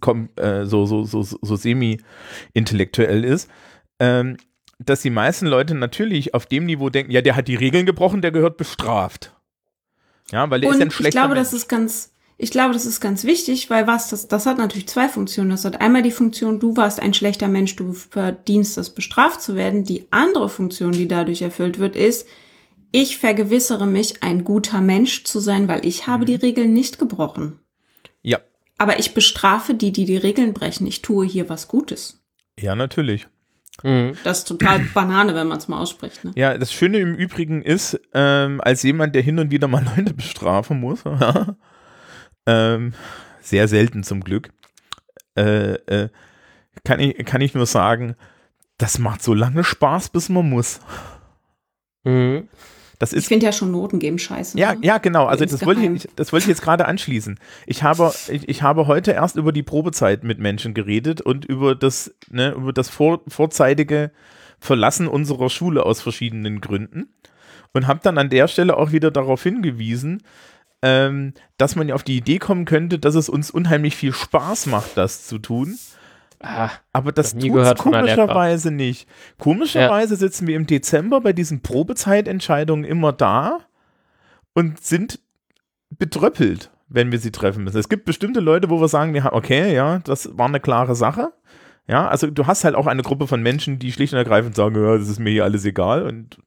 kom, 0.00 0.28
äh, 0.36 0.64
so, 0.64 0.86
so, 0.86 1.04
so, 1.04 1.22
so 1.22 1.56
semi-intellektuell 1.56 3.24
ist, 3.24 3.50
ähm, 3.98 4.36
dass 4.78 5.02
die 5.02 5.10
meisten 5.10 5.46
Leute 5.46 5.74
natürlich 5.74 6.34
auf 6.34 6.46
dem 6.46 6.66
Niveau 6.66 6.90
denken, 6.90 7.10
ja, 7.10 7.20
der 7.20 7.36
hat 7.36 7.48
die 7.48 7.56
Regeln 7.56 7.86
gebrochen, 7.86 8.22
der 8.22 8.30
gehört 8.30 8.56
bestraft. 8.56 9.34
Ja, 10.30 10.48
weil 10.50 10.60
der 10.60 10.70
Und 10.70 10.76
ist 10.76 10.82
ein 10.82 10.90
schlechter 10.90 11.08
Ich 11.08 11.22
glaube, 11.22 11.34
Mensch. 11.34 11.48
das 11.48 11.52
ist 11.52 11.68
ganz, 11.68 12.12
ich 12.36 12.50
glaube, 12.50 12.74
das 12.74 12.86
ist 12.86 13.00
ganz 13.00 13.24
wichtig, 13.24 13.70
weil 13.70 13.86
was, 13.86 14.08
das, 14.10 14.28
das 14.28 14.46
hat 14.46 14.58
natürlich 14.58 14.88
zwei 14.88 15.08
Funktionen. 15.08 15.50
Das 15.50 15.64
hat 15.64 15.80
einmal 15.80 16.02
die 16.02 16.12
Funktion, 16.12 16.60
du 16.60 16.76
warst 16.76 17.00
ein 17.00 17.14
schlechter 17.14 17.48
Mensch, 17.48 17.74
du 17.76 17.92
verdienst 17.92 18.76
das 18.76 18.94
bestraft 18.94 19.42
zu 19.42 19.56
werden. 19.56 19.84
Die 19.84 20.06
andere 20.10 20.48
Funktion, 20.48 20.92
die 20.92 21.08
dadurch 21.08 21.42
erfüllt 21.42 21.78
wird, 21.78 21.96
ist, 21.96 22.28
ich 22.92 23.18
vergewissere 23.18 23.86
mich, 23.86 24.22
ein 24.22 24.44
guter 24.44 24.80
Mensch 24.80 25.24
zu 25.24 25.40
sein, 25.40 25.68
weil 25.68 25.84
ich 25.84 26.06
habe 26.06 26.24
die 26.24 26.36
Regeln 26.36 26.72
nicht 26.72 26.98
gebrochen. 26.98 27.58
Ja. 28.22 28.38
Aber 28.78 28.98
ich 28.98 29.12
bestrafe 29.12 29.74
die, 29.74 29.92
die 29.92 30.04
die 30.04 30.16
Regeln 30.16 30.54
brechen. 30.54 30.86
Ich 30.86 31.02
tue 31.02 31.26
hier 31.26 31.48
was 31.48 31.68
Gutes. 31.68 32.22
Ja, 32.58 32.74
natürlich. 32.74 33.26
Mhm. 33.82 34.12
Das 34.24 34.38
ist 34.38 34.48
total 34.48 34.80
Banane, 34.94 35.34
wenn 35.34 35.48
man 35.48 35.58
es 35.58 35.68
mal 35.68 35.78
ausspricht. 35.80 36.24
Ne? 36.24 36.32
Ja, 36.34 36.56
das 36.56 36.72
Schöne 36.72 36.98
im 36.98 37.14
Übrigen 37.14 37.62
ist, 37.62 38.00
ähm, 38.14 38.60
als 38.60 38.82
jemand, 38.82 39.14
der 39.14 39.22
hin 39.22 39.38
und 39.38 39.50
wieder 39.50 39.68
mal 39.68 39.84
Leute 39.96 40.14
bestrafen 40.14 40.80
muss, 40.80 41.02
ähm, 42.46 42.94
sehr 43.40 43.68
selten 43.68 44.02
zum 44.02 44.22
Glück, 44.22 44.50
äh, 45.36 45.74
äh, 45.74 46.08
kann, 46.84 47.00
ich, 47.00 47.24
kann 47.26 47.40
ich 47.40 47.54
nur 47.54 47.66
sagen, 47.66 48.16
das 48.78 48.98
macht 48.98 49.22
so 49.22 49.34
lange 49.34 49.64
Spaß, 49.64 50.10
bis 50.10 50.28
man 50.28 50.48
muss. 50.48 50.80
Mhm. 52.04 52.48
Das 52.98 53.12
ich 53.12 53.18
ist 53.18 53.28
finde 53.28 53.46
ja 53.46 53.52
schon 53.52 53.70
Noten 53.70 53.98
geben 53.98 54.18
scheiße. 54.18 54.58
Ja, 54.58 54.74
ne? 54.74 54.80
ja, 54.82 54.98
genau. 54.98 55.26
Also 55.26 55.44
das 55.44 55.64
wollte, 55.64 55.86
ich, 55.86 56.08
das 56.16 56.32
wollte 56.32 56.44
ich 56.44 56.48
jetzt 56.48 56.62
gerade 56.62 56.86
anschließen. 56.86 57.38
Ich 57.66 57.82
habe, 57.82 58.12
ich, 58.28 58.48
ich 58.48 58.62
habe 58.62 58.86
heute 58.86 59.12
erst 59.12 59.36
über 59.36 59.52
die 59.52 59.62
Probezeit 59.62 60.24
mit 60.24 60.38
Menschen 60.38 60.74
geredet 60.74 61.20
und 61.20 61.44
über 61.44 61.74
das, 61.74 62.12
ne, 62.30 62.52
über 62.52 62.72
das 62.72 62.88
vor, 62.88 63.20
vorzeitige 63.28 64.10
Verlassen 64.58 65.06
unserer 65.06 65.50
Schule 65.50 65.86
aus 65.86 66.02
verschiedenen 66.02 66.60
Gründen 66.60 67.14
und 67.72 67.86
habe 67.86 68.00
dann 68.02 68.18
an 68.18 68.30
der 68.30 68.48
Stelle 68.48 68.76
auch 68.76 68.90
wieder 68.90 69.12
darauf 69.12 69.42
hingewiesen, 69.42 70.22
ähm, 70.82 71.34
dass 71.56 71.76
man 71.76 71.88
ja 71.88 71.94
auf 71.94 72.02
die 72.02 72.16
Idee 72.16 72.38
kommen 72.38 72.64
könnte, 72.64 72.98
dass 72.98 73.14
es 73.14 73.28
uns 73.28 73.50
unheimlich 73.50 73.96
viel 73.96 74.12
Spaß 74.12 74.66
macht, 74.66 74.96
das 74.96 75.26
zu 75.26 75.38
tun. 75.38 75.78
Ah, 76.40 76.70
Aber 76.92 77.12
das 77.12 77.36
tut 77.36 77.78
komischerweise 77.78 78.70
nicht. 78.70 79.08
Komischerweise 79.38 80.16
sitzen 80.16 80.46
wir 80.46 80.56
im 80.56 80.66
Dezember 80.66 81.20
bei 81.20 81.32
diesen 81.32 81.62
Probezeitentscheidungen 81.62 82.84
immer 82.84 83.12
da 83.12 83.58
und 84.54 84.80
sind 84.80 85.20
betröppelt, 85.90 86.70
wenn 86.88 87.10
wir 87.10 87.18
sie 87.18 87.32
treffen 87.32 87.64
müssen. 87.64 87.78
Es 87.78 87.88
gibt 87.88 88.04
bestimmte 88.04 88.40
Leute, 88.40 88.70
wo 88.70 88.80
wir 88.80 88.88
sagen, 88.88 89.14
wir 89.14 89.24
haben, 89.24 89.36
okay, 89.36 89.74
ja, 89.74 89.98
das 90.00 90.36
war 90.38 90.46
eine 90.46 90.60
klare 90.60 90.94
Sache. 90.94 91.32
Ja, 91.88 92.06
also 92.06 92.30
du 92.30 92.46
hast 92.46 92.64
halt 92.64 92.74
auch 92.74 92.86
eine 92.86 93.02
Gruppe 93.02 93.26
von 93.26 93.42
Menschen, 93.42 93.78
die 93.78 93.90
schlicht 93.92 94.12
und 94.12 94.18
ergreifend 94.18 94.54
sagen, 94.54 94.76
ja, 94.76 94.96
das 94.96 95.08
ist 95.08 95.18
mir 95.18 95.30
hier 95.30 95.44
alles 95.44 95.64
egal 95.64 96.06
und 96.06 96.38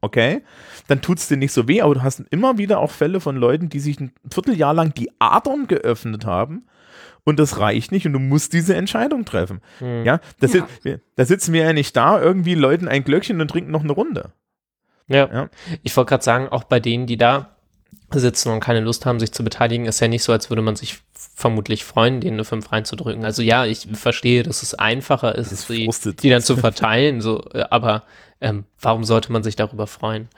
okay, 0.00 0.42
dann 0.86 1.00
tut 1.00 1.18
es 1.18 1.28
dir 1.28 1.36
nicht 1.36 1.52
so 1.52 1.66
weh, 1.66 1.80
aber 1.82 1.94
du 1.94 2.02
hast 2.02 2.20
immer 2.30 2.58
wieder 2.58 2.78
auch 2.78 2.90
Fälle 2.90 3.20
von 3.20 3.36
Leuten, 3.36 3.68
die 3.70 3.80
sich 3.80 3.98
ein 3.98 4.12
Vierteljahr 4.30 4.72
lang 4.72 4.94
die 4.94 5.10
Adern 5.18 5.66
geöffnet 5.66 6.24
haben 6.26 6.66
und 7.24 7.38
das 7.38 7.58
reicht 7.58 7.92
nicht 7.92 8.06
und 8.06 8.12
du 8.12 8.18
musst 8.18 8.52
diese 8.52 8.74
Entscheidung 8.76 9.24
treffen. 9.24 9.60
Mhm. 9.80 10.04
Ja, 10.04 10.20
das 10.40 10.52
Ja. 10.54 10.66
Ist, 10.84 11.00
da 11.16 11.24
sitzen 11.24 11.52
wir 11.52 11.62
ja 11.62 11.72
nicht 11.72 11.96
da, 11.96 12.20
irgendwie 12.20 12.54
Leuten 12.54 12.88
ein 12.88 13.04
Glöckchen 13.04 13.40
und 13.40 13.48
trinken 13.48 13.70
noch 13.70 13.82
eine 13.82 13.92
Runde. 13.92 14.32
Ja. 15.08 15.28
Ja. 15.32 15.50
Ich 15.82 15.96
wollte 15.96 16.10
gerade 16.10 16.24
sagen, 16.24 16.48
auch 16.48 16.64
bei 16.64 16.80
denen, 16.80 17.06
die 17.06 17.16
da 17.16 17.50
sitzen 18.12 18.50
und 18.50 18.60
keine 18.60 18.80
Lust 18.80 19.06
haben, 19.06 19.18
sich 19.20 19.32
zu 19.32 19.42
beteiligen, 19.42 19.86
ist 19.86 20.00
ja 20.00 20.08
nicht 20.08 20.22
so, 20.22 20.32
als 20.32 20.50
würde 20.50 20.62
man 20.62 20.76
sich 20.76 20.98
vermutlich 21.14 21.84
freuen, 21.84 22.20
denen 22.20 22.36
eine 22.36 22.44
5 22.44 22.70
reinzudrücken. 22.70 23.24
Also 23.24 23.42
ja, 23.42 23.64
ich 23.66 23.88
verstehe, 23.92 24.42
dass 24.42 24.62
es 24.62 24.74
einfacher 24.74 25.34
ist, 25.34 25.52
Das 25.52 25.66
die, 25.66 25.88
die 26.16 26.30
dann 26.30 26.42
zu 26.42 26.56
verteilen, 26.56 27.20
so, 27.20 27.44
äh, 27.52 27.64
aber 27.70 28.04
ähm, 28.44 28.64
warum 28.78 29.04
sollte 29.04 29.32
man 29.32 29.42
sich 29.42 29.56
darüber 29.56 29.86
freuen? 29.86 30.28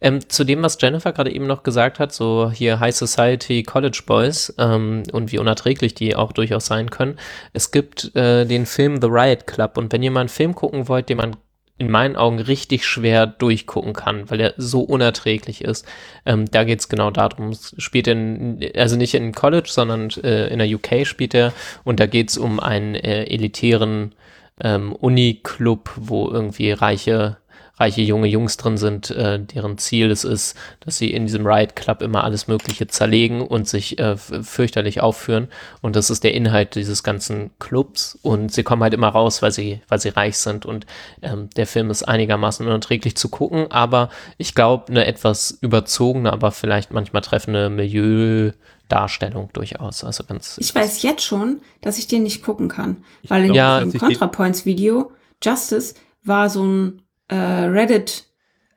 Ähm, 0.00 0.28
zu 0.28 0.44
dem, 0.44 0.62
was 0.62 0.78
Jennifer 0.80 1.12
gerade 1.12 1.32
eben 1.32 1.46
noch 1.46 1.62
gesagt 1.62 1.98
hat, 2.00 2.12
so 2.12 2.50
hier 2.50 2.80
High 2.80 2.94
Society 2.94 3.62
College 3.62 4.02
Boys 4.04 4.52
ähm, 4.58 5.04
und 5.12 5.30
wie 5.30 5.38
unerträglich 5.38 5.94
die 5.94 6.16
auch 6.16 6.32
durchaus 6.32 6.66
sein 6.66 6.90
können. 6.90 7.16
Es 7.52 7.70
gibt 7.70 8.14
äh, 8.16 8.44
den 8.44 8.66
Film 8.66 9.00
The 9.00 9.08
Riot 9.08 9.46
Club 9.46 9.78
und 9.78 9.92
wenn 9.92 10.02
ihr 10.02 10.10
mal 10.10 10.20
einen 10.20 10.28
Film 10.28 10.54
gucken 10.54 10.88
wollt, 10.88 11.08
den 11.08 11.18
man 11.18 11.36
in 11.78 11.90
meinen 11.90 12.16
Augen 12.16 12.38
richtig 12.38 12.86
schwer 12.86 13.26
durchgucken 13.26 13.94
kann, 13.94 14.30
weil 14.30 14.40
er 14.40 14.54
so 14.56 14.80
unerträglich 14.82 15.62
ist. 15.62 15.86
Ähm, 16.24 16.46
da 16.48 16.62
geht 16.64 16.80
es 16.80 16.88
genau 16.88 17.10
darum. 17.10 17.50
Es 17.50 17.74
spielt 17.78 18.06
in, 18.06 18.60
also 18.76 18.96
nicht 18.96 19.14
in 19.14 19.32
College, 19.32 19.68
sondern 19.70 20.10
äh, 20.22 20.48
in 20.48 20.58
der 20.58 20.68
UK 20.68 21.06
spielt 21.06 21.34
er 21.34 21.52
und 21.82 21.98
da 21.98 22.06
geht 22.06 22.30
es 22.30 22.38
um 22.38 22.60
einen 22.60 22.94
äh, 22.94 23.24
elitären 23.24 24.14
ähm, 24.60 24.92
Uni-Club, 24.92 25.90
wo 25.96 26.28
irgendwie 26.28 26.70
reiche 26.70 27.38
reiche 27.76 28.02
junge 28.02 28.28
Jungs 28.28 28.56
drin 28.56 28.76
sind, 28.76 29.10
äh, 29.10 29.40
deren 29.40 29.78
Ziel 29.78 30.10
es 30.10 30.24
ist, 30.24 30.56
dass 30.80 30.96
sie 30.96 31.10
in 31.10 31.26
diesem 31.26 31.44
Riot 31.44 31.74
Club 31.74 32.02
immer 32.02 32.22
alles 32.22 32.46
Mögliche 32.46 32.86
zerlegen 32.86 33.40
und 33.42 33.68
sich 33.68 33.98
äh, 33.98 34.16
fürchterlich 34.16 35.00
aufführen. 35.00 35.48
Und 35.82 35.96
das 35.96 36.08
ist 36.08 36.22
der 36.22 36.34
Inhalt 36.34 36.76
dieses 36.76 37.02
ganzen 37.02 37.50
Clubs. 37.58 38.16
Und 38.22 38.52
sie 38.52 38.62
kommen 38.62 38.82
halt 38.82 38.94
immer 38.94 39.08
raus, 39.08 39.42
weil 39.42 39.50
sie, 39.50 39.80
weil 39.88 39.98
sie 39.98 40.10
reich 40.10 40.38
sind. 40.38 40.66
Und 40.66 40.86
ähm, 41.22 41.50
der 41.56 41.66
Film 41.66 41.90
ist 41.90 42.04
einigermaßen 42.04 42.64
unerträglich 42.64 43.16
zu 43.16 43.28
gucken, 43.28 43.70
aber 43.70 44.08
ich 44.38 44.54
glaube, 44.54 44.88
eine 44.88 45.06
etwas 45.06 45.58
überzogene, 45.60 46.32
aber 46.32 46.52
vielleicht 46.52 46.92
manchmal 46.92 47.22
treffende 47.22 47.70
Milieudarstellung 47.70 49.50
durchaus. 49.52 50.04
Also 50.04 50.22
ganz. 50.22 50.58
Ich 50.58 50.72
weiß 50.72 51.02
jetzt 51.02 51.24
schon, 51.24 51.60
dass 51.80 51.98
ich 51.98 52.06
den 52.06 52.22
nicht 52.22 52.44
gucken 52.44 52.68
kann. 52.68 52.98
Weil 53.26 53.46
in 53.46 53.54
Ja, 53.54 53.80
dem 53.80 53.92
ContraPoints-Video 53.92 55.10
Justice 55.42 55.94
war 56.22 56.48
so 56.48 56.64
ein 56.64 57.03
äh, 57.28 57.34
Reddit 57.36 58.24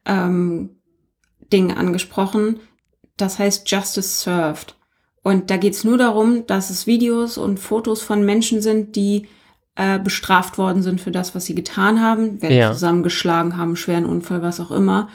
ähm, 0.06 0.78
Ding 1.52 1.74
angesprochen, 1.74 2.60
das 3.18 3.40
heißt 3.40 3.70
Justice 3.70 4.24
Served. 4.24 4.76
Und 5.24 5.50
da 5.50 5.58
geht's 5.58 5.84
nur 5.84 5.98
darum, 5.98 6.46
dass 6.48 6.70
es 6.70 6.88
Videos 6.88 7.38
und 7.38 7.60
Fotos 7.60 8.02
von 8.02 8.24
Menschen 8.26 8.62
sind, 8.62 8.96
die 8.96 9.28
äh, 9.76 10.00
bestraft 10.00 10.58
worden 10.58 10.82
sind 10.82 11.02
für 11.02 11.12
das, 11.12 11.36
was 11.36 11.46
sie 11.46 11.56
getan 11.56 12.02
haben, 12.02 12.42
werden 12.42 12.58
Ja. 12.58 12.72
zusammengeschlagen 12.72 13.58
haben, 13.58 13.76
schweren 13.76 14.06
Unfall, 14.06 14.42
was 14.42 14.60
auch 14.60 14.72
immer. 14.72 15.10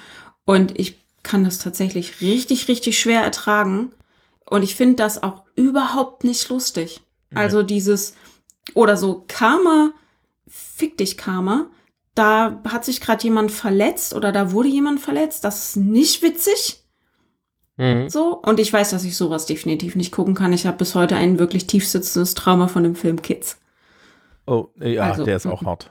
Und 0.44 0.78
ich 0.78 1.00
kann 1.22 1.44
das 1.44 1.58
tatsächlich 1.58 2.20
richtig, 2.20 2.68
richtig 2.68 2.98
schwer 2.98 3.22
ertragen. 3.22 3.92
Und 4.48 4.62
ich 4.62 4.74
finde 4.76 4.96
das 4.96 5.22
auch 5.22 5.44
überhaupt 5.56 6.24
nicht 6.24 6.48
lustig. 6.48 7.00
Also 7.34 7.62
dieses, 7.62 8.14
oder 8.74 8.96
so 8.98 9.24
Karma, 9.26 9.92
fick 10.46 10.98
dich 10.98 11.16
Karma, 11.16 11.66
da 12.14 12.60
hat 12.68 12.84
sich 12.84 13.00
gerade 13.00 13.24
jemand 13.24 13.50
verletzt 13.50 14.14
oder 14.14 14.32
da 14.32 14.52
wurde 14.52 14.68
jemand 14.68 15.00
verletzt, 15.00 15.44
das 15.44 15.68
ist 15.68 15.76
nicht 15.76 16.22
witzig. 16.22 16.84
Mhm. 17.76 18.08
So, 18.08 18.36
und 18.36 18.60
ich 18.60 18.72
weiß, 18.72 18.90
dass 18.90 19.04
ich 19.04 19.16
sowas 19.16 19.46
definitiv 19.46 19.96
nicht 19.96 20.12
gucken 20.12 20.34
kann. 20.34 20.52
Ich 20.52 20.66
habe 20.66 20.76
bis 20.76 20.94
heute 20.94 21.16
ein 21.16 21.38
wirklich 21.38 21.66
tiefsitzendes 21.66 22.34
Trauma 22.34 22.68
von 22.68 22.82
dem 22.82 22.94
Film 22.94 23.22
Kids. 23.22 23.58
Oh, 24.46 24.68
ja, 24.80 25.04
also, 25.04 25.24
der 25.24 25.36
ist 25.36 25.46
auch 25.46 25.62
hart. 25.62 25.90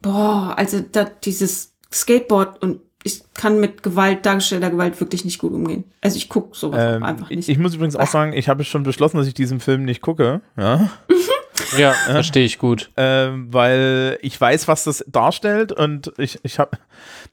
Boah, 0.00 0.54
also 0.56 0.80
da, 0.80 1.04
dieses 1.04 1.74
Skateboard 1.92 2.62
und 2.62 2.80
ich 3.02 3.22
kann 3.34 3.60
mit 3.60 3.82
Gewalt, 3.82 4.26
dargestellter 4.26 4.70
Gewalt 4.70 4.98
wirklich 5.00 5.24
nicht 5.24 5.38
gut 5.38 5.52
umgehen. 5.52 5.84
Also 6.00 6.16
ich 6.16 6.28
gucke 6.28 6.56
sowas 6.56 6.96
ähm, 6.96 7.04
einfach 7.04 7.30
nicht. 7.30 7.48
Ich 7.48 7.58
muss 7.58 7.74
übrigens 7.74 7.94
auch 7.94 8.06
sagen, 8.06 8.32
ich 8.32 8.48
habe 8.48 8.64
schon 8.64 8.82
beschlossen, 8.82 9.16
dass 9.16 9.28
ich 9.28 9.34
diesen 9.34 9.60
Film 9.60 9.84
nicht 9.84 10.00
gucke. 10.00 10.40
Ja, 10.56 10.90
ja 11.78 11.92
verstehe 11.92 12.44
ich 12.44 12.58
gut. 12.58 12.90
Ähm, 12.96 13.52
weil 13.52 14.18
ich 14.22 14.40
weiß, 14.40 14.68
was 14.68 14.84
das 14.84 15.04
darstellt 15.08 15.72
und 15.72 16.12
ich, 16.18 16.38
ich 16.42 16.58
habe, 16.58 16.78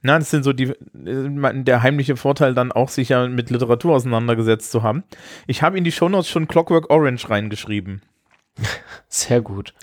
na, 0.01 0.17
das 0.17 0.29
sind 0.29 0.43
so 0.43 0.53
die, 0.53 0.73
der 0.93 1.83
heimliche 1.83 2.15
Vorteil 2.15 2.53
dann 2.53 2.71
auch, 2.71 2.89
sich 2.89 3.09
ja 3.09 3.27
mit 3.27 3.49
Literatur 3.49 3.95
auseinandergesetzt 3.95 4.71
zu 4.71 4.83
haben. 4.83 5.03
Ich 5.47 5.61
habe 5.61 5.77
in 5.77 5.83
die 5.83 5.91
Shownotes 5.91 6.29
schon 6.29 6.47
Clockwork 6.47 6.89
Orange 6.89 7.29
reingeschrieben. 7.29 8.01
Sehr 9.07 9.41
gut. 9.41 9.73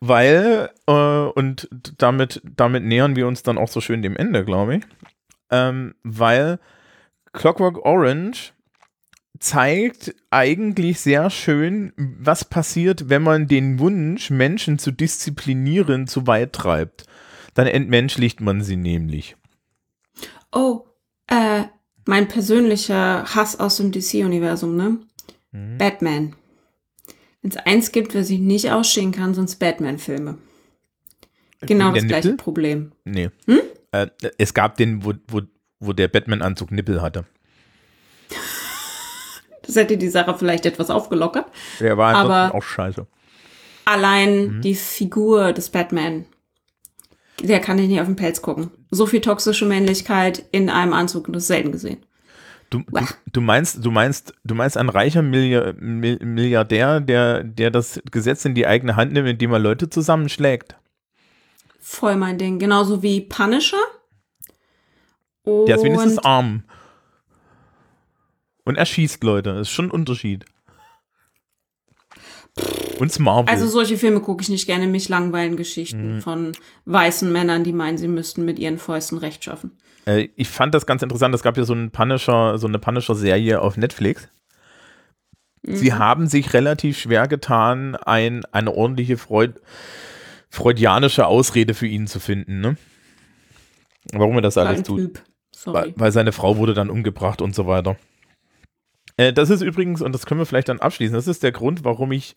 Weil, 0.00 0.70
äh, 0.86 0.92
und 0.92 1.68
damit, 1.98 2.40
damit 2.44 2.84
nähern 2.84 3.16
wir 3.16 3.26
uns 3.26 3.42
dann 3.42 3.58
auch 3.58 3.68
so 3.68 3.80
schön 3.80 4.02
dem 4.02 4.16
Ende, 4.16 4.44
glaube 4.44 4.76
ich 4.76 4.84
ähm, 5.50 5.94
weil 6.02 6.58
Clockwork 7.32 7.84
Orange 7.84 8.52
zeigt 9.40 10.14
eigentlich 10.30 11.00
sehr 11.00 11.30
schön, 11.30 11.92
was 11.96 12.44
passiert, 12.44 13.08
wenn 13.08 13.22
man 13.22 13.46
den 13.46 13.78
Wunsch, 13.78 14.30
Menschen 14.30 14.78
zu 14.78 14.90
disziplinieren, 14.90 16.06
zu 16.06 16.26
weit 16.26 16.52
treibt. 16.52 17.04
Dann 17.54 17.66
entmenschlicht 17.66 18.40
man 18.40 18.62
sie 18.62 18.76
nämlich. 18.76 19.36
Oh, 20.52 20.84
äh, 21.26 21.64
mein 22.06 22.28
persönlicher 22.28 23.24
Hass 23.34 23.58
aus 23.58 23.76
dem 23.76 23.92
DC-Universum, 23.92 24.76
ne? 24.76 24.98
Mhm. 25.52 25.78
Batman. 25.78 26.34
Wenn 27.42 27.50
es 27.50 27.56
eins 27.56 27.92
gibt, 27.92 28.14
was 28.14 28.30
ich 28.30 28.40
nicht 28.40 28.70
ausstehen 28.70 29.12
kann, 29.12 29.34
sind 29.34 29.58
Batman-Filme. 29.58 30.38
Genau 31.60 31.92
das 31.92 32.06
gleiche 32.06 32.34
Problem. 32.34 32.92
Nee. 33.04 33.30
Hm? 33.46 33.60
Äh, 33.92 34.08
es 34.38 34.54
gab 34.54 34.76
den, 34.76 35.04
wo, 35.04 35.12
wo, 35.28 35.42
wo 35.80 35.92
der 35.92 36.08
Batman-Anzug 36.08 36.70
Nippel 36.70 37.02
hatte. 37.02 37.24
Das 39.68 39.76
hätte 39.76 39.98
die 39.98 40.08
Sache 40.08 40.34
vielleicht 40.36 40.64
etwas 40.66 40.88
aufgelockert. 40.88 41.46
Der 41.78 41.96
war 41.98 42.16
aber 42.16 42.54
auch 42.54 42.62
scheiße. 42.62 43.06
Allein 43.84 44.56
mhm. 44.56 44.60
die 44.62 44.74
Figur 44.74 45.52
des 45.52 45.68
Batman, 45.68 46.24
der 47.42 47.60
kann 47.60 47.78
ich 47.78 47.86
nicht 47.88 48.00
auf 48.00 48.06
den 48.06 48.16
Pelz 48.16 48.42
gucken. 48.42 48.70
So 48.90 49.06
viel 49.06 49.20
toxische 49.20 49.66
Männlichkeit 49.66 50.42
in 50.52 50.70
einem 50.70 50.94
Anzug, 50.94 51.30
das 51.32 51.42
ist 51.44 51.48
selten 51.48 51.70
gesehen. 51.70 51.98
Du, 52.70 52.80
du, 52.80 53.06
du, 53.32 53.40
meinst, 53.40 53.84
du 53.84 53.90
meinst, 53.90 54.34
du 54.44 54.54
meinst 54.54 54.76
ein 54.76 54.88
reicher 54.88 55.22
Milliardär, 55.22 57.00
der, 57.00 57.44
der 57.44 57.70
das 57.70 58.00
Gesetz 58.10 58.44
in 58.44 58.54
die 58.54 58.66
eigene 58.66 58.96
Hand 58.96 59.12
nimmt, 59.12 59.28
indem 59.28 59.52
er 59.52 59.58
Leute 59.58 59.88
zusammenschlägt? 59.88 60.76
Voll 61.78 62.16
mein 62.16 62.36
Ding. 62.36 62.58
Genauso 62.58 63.02
wie 63.02 63.22
Punisher. 63.22 63.78
Und 65.44 65.66
Der 65.66 65.76
ist 65.76 65.84
wenigstens 65.84 66.18
arm. 66.18 66.64
Und 68.68 68.76
er 68.76 68.84
schießt 68.84 69.24
Leute. 69.24 69.54
Das 69.54 69.62
ist 69.62 69.70
schon 69.70 69.86
ein 69.86 69.90
Unterschied. 69.90 70.44
Und 72.98 73.18
Marvel. 73.18 73.50
Also 73.50 73.66
solche 73.66 73.96
Filme 73.96 74.20
gucke 74.20 74.42
ich 74.42 74.50
nicht 74.50 74.66
gerne. 74.66 74.86
Mich 74.86 75.08
langweilen 75.08 75.56
Geschichten 75.56 76.16
mhm. 76.16 76.20
von 76.20 76.52
weißen 76.84 77.32
Männern, 77.32 77.64
die 77.64 77.72
meinen, 77.72 77.96
sie 77.96 78.08
müssten 78.08 78.44
mit 78.44 78.58
ihren 78.58 78.76
Fäusten 78.76 79.16
Recht 79.16 79.42
schaffen. 79.42 79.78
Äh, 80.04 80.28
ich 80.36 80.50
fand 80.50 80.74
das 80.74 80.84
ganz 80.84 81.02
interessant. 81.02 81.34
Es 81.34 81.42
gab 81.42 81.56
ja 81.56 81.64
so, 81.64 81.72
einen 81.72 81.90
Punisher, 81.92 82.58
so 82.58 82.66
eine 82.66 82.78
Punisher-Serie 82.78 83.62
auf 83.62 83.78
Netflix. 83.78 84.28
Mhm. 85.62 85.76
Sie 85.76 85.94
haben 85.94 86.26
sich 86.26 86.52
relativ 86.52 86.98
schwer 86.98 87.26
getan, 87.26 87.96
ein, 87.96 88.44
eine 88.52 88.74
ordentliche 88.74 89.16
Freude 89.16 89.62
freudianische 90.50 91.26
Ausrede 91.26 91.72
für 91.72 91.86
ihn 91.86 92.06
zu 92.06 92.20
finden, 92.20 92.60
ne? 92.60 92.76
Warum 94.12 94.36
er 94.36 94.42
das 94.42 94.58
alles 94.58 94.82
tut. 94.82 95.22
Weil, 95.64 95.94
weil, 95.96 96.12
seine 96.12 96.32
Frau 96.32 96.58
wurde 96.58 96.74
dann 96.74 96.90
umgebracht 96.90 97.40
und 97.40 97.54
so 97.54 97.66
weiter. 97.66 97.96
Äh, 99.18 99.34
das 99.34 99.50
ist 99.50 99.60
übrigens, 99.60 100.00
und 100.00 100.12
das 100.12 100.24
können 100.24 100.40
wir 100.40 100.46
vielleicht 100.46 100.70
dann 100.70 100.80
abschließen, 100.80 101.14
das 101.14 101.26
ist 101.26 101.42
der 101.42 101.52
Grund, 101.52 101.84
warum 101.84 102.12
ich 102.12 102.34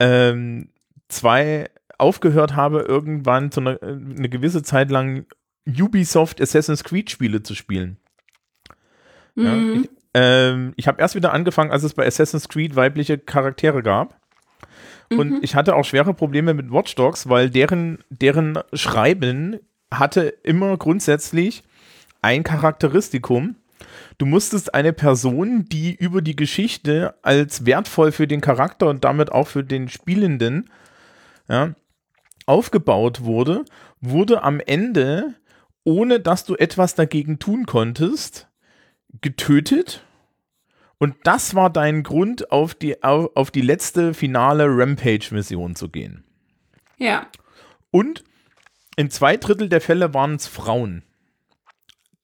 ähm, 0.00 0.70
zwei 1.08 1.68
aufgehört 1.98 2.56
habe, 2.56 2.80
irgendwann 2.80 3.50
zu 3.50 3.60
einer, 3.60 3.82
eine 3.82 4.30
gewisse 4.30 4.62
Zeit 4.62 4.90
lang 4.90 5.26
Ubisoft 5.68 6.40
Assassin's 6.40 6.84
Creed 6.84 7.10
Spiele 7.10 7.42
zu 7.42 7.54
spielen. 7.54 7.98
Mhm. 9.34 9.44
Ja, 9.44 9.80
ich, 9.80 9.90
ähm, 10.14 10.72
ich 10.76 10.88
habe 10.88 11.00
erst 11.00 11.14
wieder 11.14 11.32
angefangen, 11.32 11.70
als 11.70 11.82
es 11.82 11.94
bei 11.94 12.06
Assassin's 12.06 12.48
Creed 12.48 12.76
weibliche 12.76 13.18
Charaktere 13.18 13.82
gab. 13.82 14.20
Und 15.10 15.30
mhm. 15.30 15.38
ich 15.42 15.54
hatte 15.54 15.76
auch 15.76 15.84
schwere 15.84 16.14
Probleme 16.14 16.54
mit 16.54 16.72
Watch 16.72 16.94
Dogs, 16.94 17.28
weil 17.28 17.50
deren, 17.50 17.98
deren 18.08 18.58
Schreiben 18.72 19.58
hatte 19.90 20.22
immer 20.42 20.76
grundsätzlich 20.76 21.62
ein 22.22 22.42
Charakteristikum. 22.42 23.56
Du 24.18 24.26
musstest 24.26 24.74
eine 24.74 24.92
Person, 24.92 25.64
die 25.66 25.94
über 25.94 26.22
die 26.22 26.36
Geschichte 26.36 27.14
als 27.22 27.66
wertvoll 27.66 28.12
für 28.12 28.26
den 28.26 28.40
Charakter 28.40 28.88
und 28.88 29.04
damit 29.04 29.32
auch 29.32 29.48
für 29.48 29.64
den 29.64 29.88
Spielenden 29.88 30.70
ja, 31.48 31.74
aufgebaut 32.46 33.22
wurde, 33.22 33.64
wurde 34.00 34.42
am 34.42 34.60
Ende, 34.60 35.34
ohne 35.84 36.20
dass 36.20 36.44
du 36.44 36.54
etwas 36.54 36.94
dagegen 36.94 37.38
tun 37.38 37.66
konntest, 37.66 38.48
getötet 39.20 40.04
und 41.04 41.16
das 41.24 41.54
war 41.54 41.70
dein 41.70 42.02
Grund, 42.02 42.50
auf 42.50 42.74
die, 42.74 43.02
auf, 43.02 43.30
auf 43.34 43.50
die 43.50 43.60
letzte 43.60 44.14
finale 44.14 44.64
Rampage-Mission 44.66 45.74
zu 45.74 45.90
gehen. 45.90 46.24
Ja. 46.96 47.26
Und 47.90 48.24
in 48.96 49.10
zwei 49.10 49.36
Drittel 49.36 49.68
der 49.68 49.82
Fälle 49.82 50.14
waren 50.14 50.36
es 50.36 50.46
Frauen. 50.46 51.02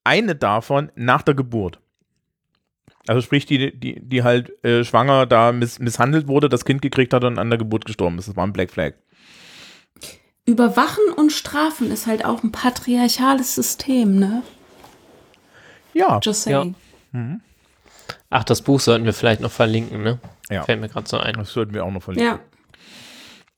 Eine 0.05 0.35
davon 0.35 0.91
nach 0.95 1.23
der 1.23 1.35
Geburt. 1.35 1.81
Also 3.07 3.23
sprich, 3.23 3.47
die, 3.47 3.79
die, 3.79 4.01
die 4.01 4.23
halt 4.23 4.63
äh, 4.65 4.85
schwanger 4.85 5.27
da 5.27 5.53
miss, 5.53 5.79
misshandelt 5.79 6.29
wurde, 6.29 6.49
das 6.49 6.65
Kind 6.65 6.83
gekriegt 6.83 7.13
hat 7.15 7.25
und 7.25 7.39
an 7.39 7.51
der 7.51 7.59
Geburt 7.59 7.85
gestorben 7.85 8.19
ist. 8.19 8.29
Das 8.29 8.37
war 8.37 8.47
ein 8.47 8.53
Black 8.53 8.71
Flag. 8.71 8.95
Überwachen 10.47 11.13
und 11.17 11.33
strafen 11.33 11.91
ist 11.91 12.07
halt 12.07 12.25
auch 12.25 12.43
ein 12.43 12.53
patriarchales 12.53 13.55
System, 13.55 14.19
ne? 14.19 14.43
Ja. 15.95 16.21
Just 16.23 16.43
saying. 16.43 16.75
Ja. 17.13 17.19
Mhm. 17.19 17.41
Ach, 18.31 18.45
das 18.45 18.63
Buch 18.63 18.81
sollten 18.81 19.05
wir 19.05 19.13
vielleicht 19.13 19.41
noch 19.41 19.51
verlinken, 19.51 20.03
ne? 20.03 20.19
Ja. 20.49 20.65
Fällt 20.65 20.81
mir 20.81 20.89
gerade 20.89 21.09
so 21.09 21.19
ein. 21.19 21.35
Das 21.35 21.53
sollten 21.53 21.75
wir 21.75 21.85
auch 21.85 21.91
noch 21.91 22.03
verlinken. 22.03 22.35
Ja. 22.35 22.41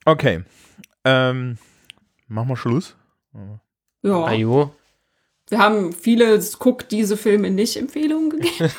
Okay. 0.04 0.44
Ähm, 1.04 1.58
machen 2.28 2.48
wir 2.48 2.56
Schluss? 2.56 2.96
Ja. 4.02 4.24
Ajo. 4.24 4.74
Wir 5.52 5.58
haben 5.58 5.92
viele 5.92 6.40
Guck 6.58 6.88
diese 6.88 7.18
Filme 7.18 7.50
nicht 7.50 7.76
Empfehlungen 7.76 8.30
gegeben. 8.30 8.70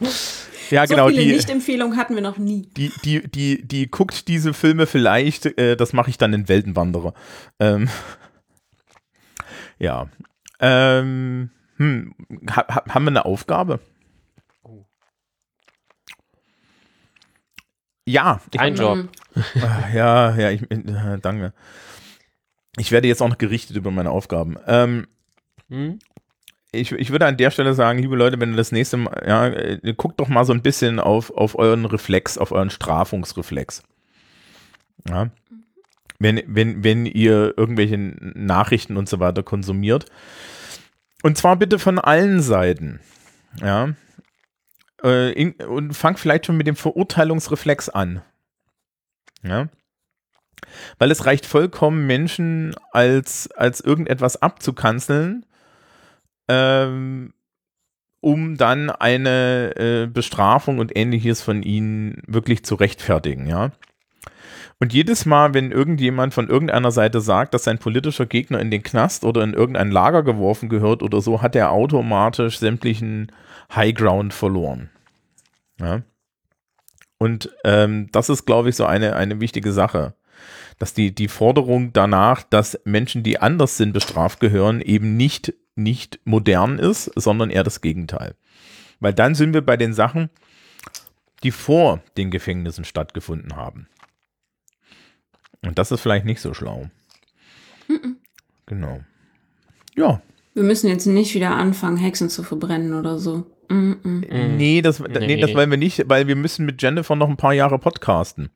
ja, 0.70 0.86
genau. 0.86 1.08
So 1.08 1.14
viele 1.14 1.32
Nicht-Empfehlungen 1.32 1.96
hatten 1.96 2.16
wir 2.16 2.20
noch 2.20 2.36
nie. 2.36 2.62
Die, 2.76 2.90
die, 3.04 3.30
die, 3.30 3.62
die 3.62 3.88
guckt 3.88 4.26
diese 4.26 4.52
Filme 4.52 4.88
vielleicht, 4.88 5.46
äh, 5.56 5.76
das 5.76 5.92
mache 5.92 6.10
ich 6.10 6.18
dann 6.18 6.32
in 6.32 6.48
Weltenwanderer. 6.48 7.14
Ähm, 7.60 7.88
ja. 9.78 10.08
Ähm, 10.58 11.50
hm, 11.76 12.12
ha, 12.50 12.84
haben 12.88 13.04
wir 13.04 13.10
eine 13.10 13.24
Aufgabe? 13.24 13.78
Ja. 18.04 18.40
Ein 18.58 18.74
Job. 18.74 18.96
Mhm. 18.96 19.62
Ah, 19.62 19.88
ja, 19.94 20.36
ja, 20.36 20.50
ich, 20.50 20.68
äh, 20.72 21.18
danke. 21.22 21.52
Ich 22.78 22.90
werde 22.90 23.06
jetzt 23.06 23.22
auch 23.22 23.28
noch 23.28 23.38
gerichtet 23.38 23.76
über 23.76 23.92
meine 23.92 24.10
Aufgaben. 24.10 24.56
Ähm, 24.66 25.06
hm? 25.70 25.98
ich, 26.72 26.92
ich 26.92 27.10
würde 27.10 27.26
an 27.26 27.36
der 27.36 27.50
Stelle 27.50 27.74
sagen, 27.74 27.98
liebe 27.98 28.16
Leute, 28.16 28.38
wenn 28.40 28.52
ihr 28.52 28.56
das 28.56 28.72
nächste 28.72 28.96
Mal, 28.96 29.22
ja, 29.26 29.46
äh, 29.48 29.94
guckt 29.96 30.20
doch 30.20 30.28
mal 30.28 30.44
so 30.44 30.52
ein 30.52 30.62
bisschen 30.62 31.00
auf, 31.00 31.30
auf 31.30 31.58
euren 31.58 31.84
Reflex, 31.84 32.38
auf 32.38 32.52
euren 32.52 32.70
Strafungsreflex. 32.70 33.82
Ja. 35.08 35.30
Wenn, 36.18 36.42
wenn, 36.46 36.84
wenn 36.84 37.06
ihr 37.06 37.54
irgendwelche 37.56 37.96
Nachrichten 37.98 38.96
und 38.96 39.08
so 39.08 39.20
weiter 39.20 39.42
konsumiert. 39.42 40.06
Und 41.22 41.38
zwar 41.38 41.56
bitte 41.56 41.78
von 41.78 41.98
allen 41.98 42.40
Seiten. 42.40 43.00
Ja. 43.60 43.94
Äh, 45.02 45.32
in, 45.32 45.52
und 45.54 45.94
fang 45.94 46.16
vielleicht 46.16 46.46
schon 46.46 46.56
mit 46.56 46.66
dem 46.66 46.76
Verurteilungsreflex 46.76 47.88
an. 47.88 48.22
Ja. 49.42 49.68
Weil 50.98 51.10
es 51.10 51.24
reicht 51.24 51.46
vollkommen, 51.46 52.06
Menschen 52.06 52.76
als, 52.92 53.50
als 53.52 53.80
irgendetwas 53.80 54.40
abzukanzeln, 54.40 55.46
ähm, 56.50 57.32
um 58.20 58.56
dann 58.56 58.90
eine 58.90 59.76
äh, 59.76 60.06
Bestrafung 60.06 60.78
und 60.78 60.96
ähnliches 60.96 61.40
von 61.40 61.62
ihnen 61.62 62.22
wirklich 62.26 62.64
zu 62.64 62.74
rechtfertigen, 62.74 63.46
ja. 63.46 63.70
Und 64.82 64.94
jedes 64.94 65.26
Mal, 65.26 65.52
wenn 65.52 65.72
irgendjemand 65.72 66.32
von 66.32 66.48
irgendeiner 66.48 66.90
Seite 66.90 67.20
sagt, 67.20 67.52
dass 67.52 67.64
sein 67.64 67.78
politischer 67.78 68.24
Gegner 68.24 68.60
in 68.60 68.70
den 68.70 68.82
Knast 68.82 69.24
oder 69.24 69.44
in 69.44 69.52
irgendein 69.52 69.90
Lager 69.90 70.22
geworfen 70.22 70.70
gehört 70.70 71.02
oder 71.02 71.20
so, 71.20 71.42
hat 71.42 71.54
er 71.54 71.70
automatisch 71.70 72.58
sämtlichen 72.58 73.30
High 73.74 73.94
Ground 73.94 74.32
verloren. 74.32 74.88
Ja. 75.78 76.00
Und 77.18 77.50
ähm, 77.64 78.08
das 78.10 78.30
ist, 78.30 78.46
glaube 78.46 78.70
ich, 78.70 78.76
so 78.76 78.86
eine, 78.86 79.16
eine 79.16 79.40
wichtige 79.40 79.72
Sache. 79.72 80.14
Dass 80.78 80.94
die, 80.94 81.14
die 81.14 81.28
Forderung 81.28 81.92
danach, 81.92 82.42
dass 82.42 82.80
Menschen, 82.84 83.22
die 83.22 83.38
anders 83.38 83.76
sind, 83.76 83.92
bestraft 83.92 84.40
gehören, 84.40 84.80
eben 84.80 85.18
nicht, 85.18 85.52
nicht 85.82 86.20
modern 86.24 86.78
ist, 86.78 87.10
sondern 87.16 87.50
eher 87.50 87.64
das 87.64 87.80
Gegenteil. 87.80 88.34
Weil 89.00 89.14
dann 89.14 89.34
sind 89.34 89.54
wir 89.54 89.62
bei 89.62 89.76
den 89.76 89.92
Sachen, 89.94 90.30
die 91.42 91.50
vor 91.50 92.02
den 92.16 92.30
Gefängnissen 92.30 92.84
stattgefunden 92.84 93.56
haben. 93.56 93.88
Und 95.62 95.78
das 95.78 95.90
ist 95.90 96.00
vielleicht 96.00 96.24
nicht 96.24 96.40
so 96.40 96.54
schlau. 96.54 96.90
Mhm. 97.88 98.16
Genau. 98.66 99.00
Ja. 99.96 100.22
Wir 100.54 100.62
müssen 100.62 100.88
jetzt 100.88 101.06
nicht 101.06 101.34
wieder 101.34 101.50
anfangen, 101.50 101.96
Hexen 101.96 102.28
zu 102.28 102.42
verbrennen 102.42 102.94
oder 102.94 103.18
so. 103.18 103.46
Mhm. 103.68 104.24
Nee, 104.56 104.82
das, 104.82 104.98
nee. 104.98 105.26
nee, 105.26 105.40
das 105.40 105.54
wollen 105.54 105.70
wir 105.70 105.78
nicht, 105.78 106.08
weil 106.08 106.26
wir 106.26 106.36
müssen 106.36 106.66
mit 106.66 106.82
Jennifer 106.82 107.14
noch 107.14 107.28
ein 107.28 107.36
paar 107.36 107.52
Jahre 107.52 107.78
podcasten. 107.78 108.50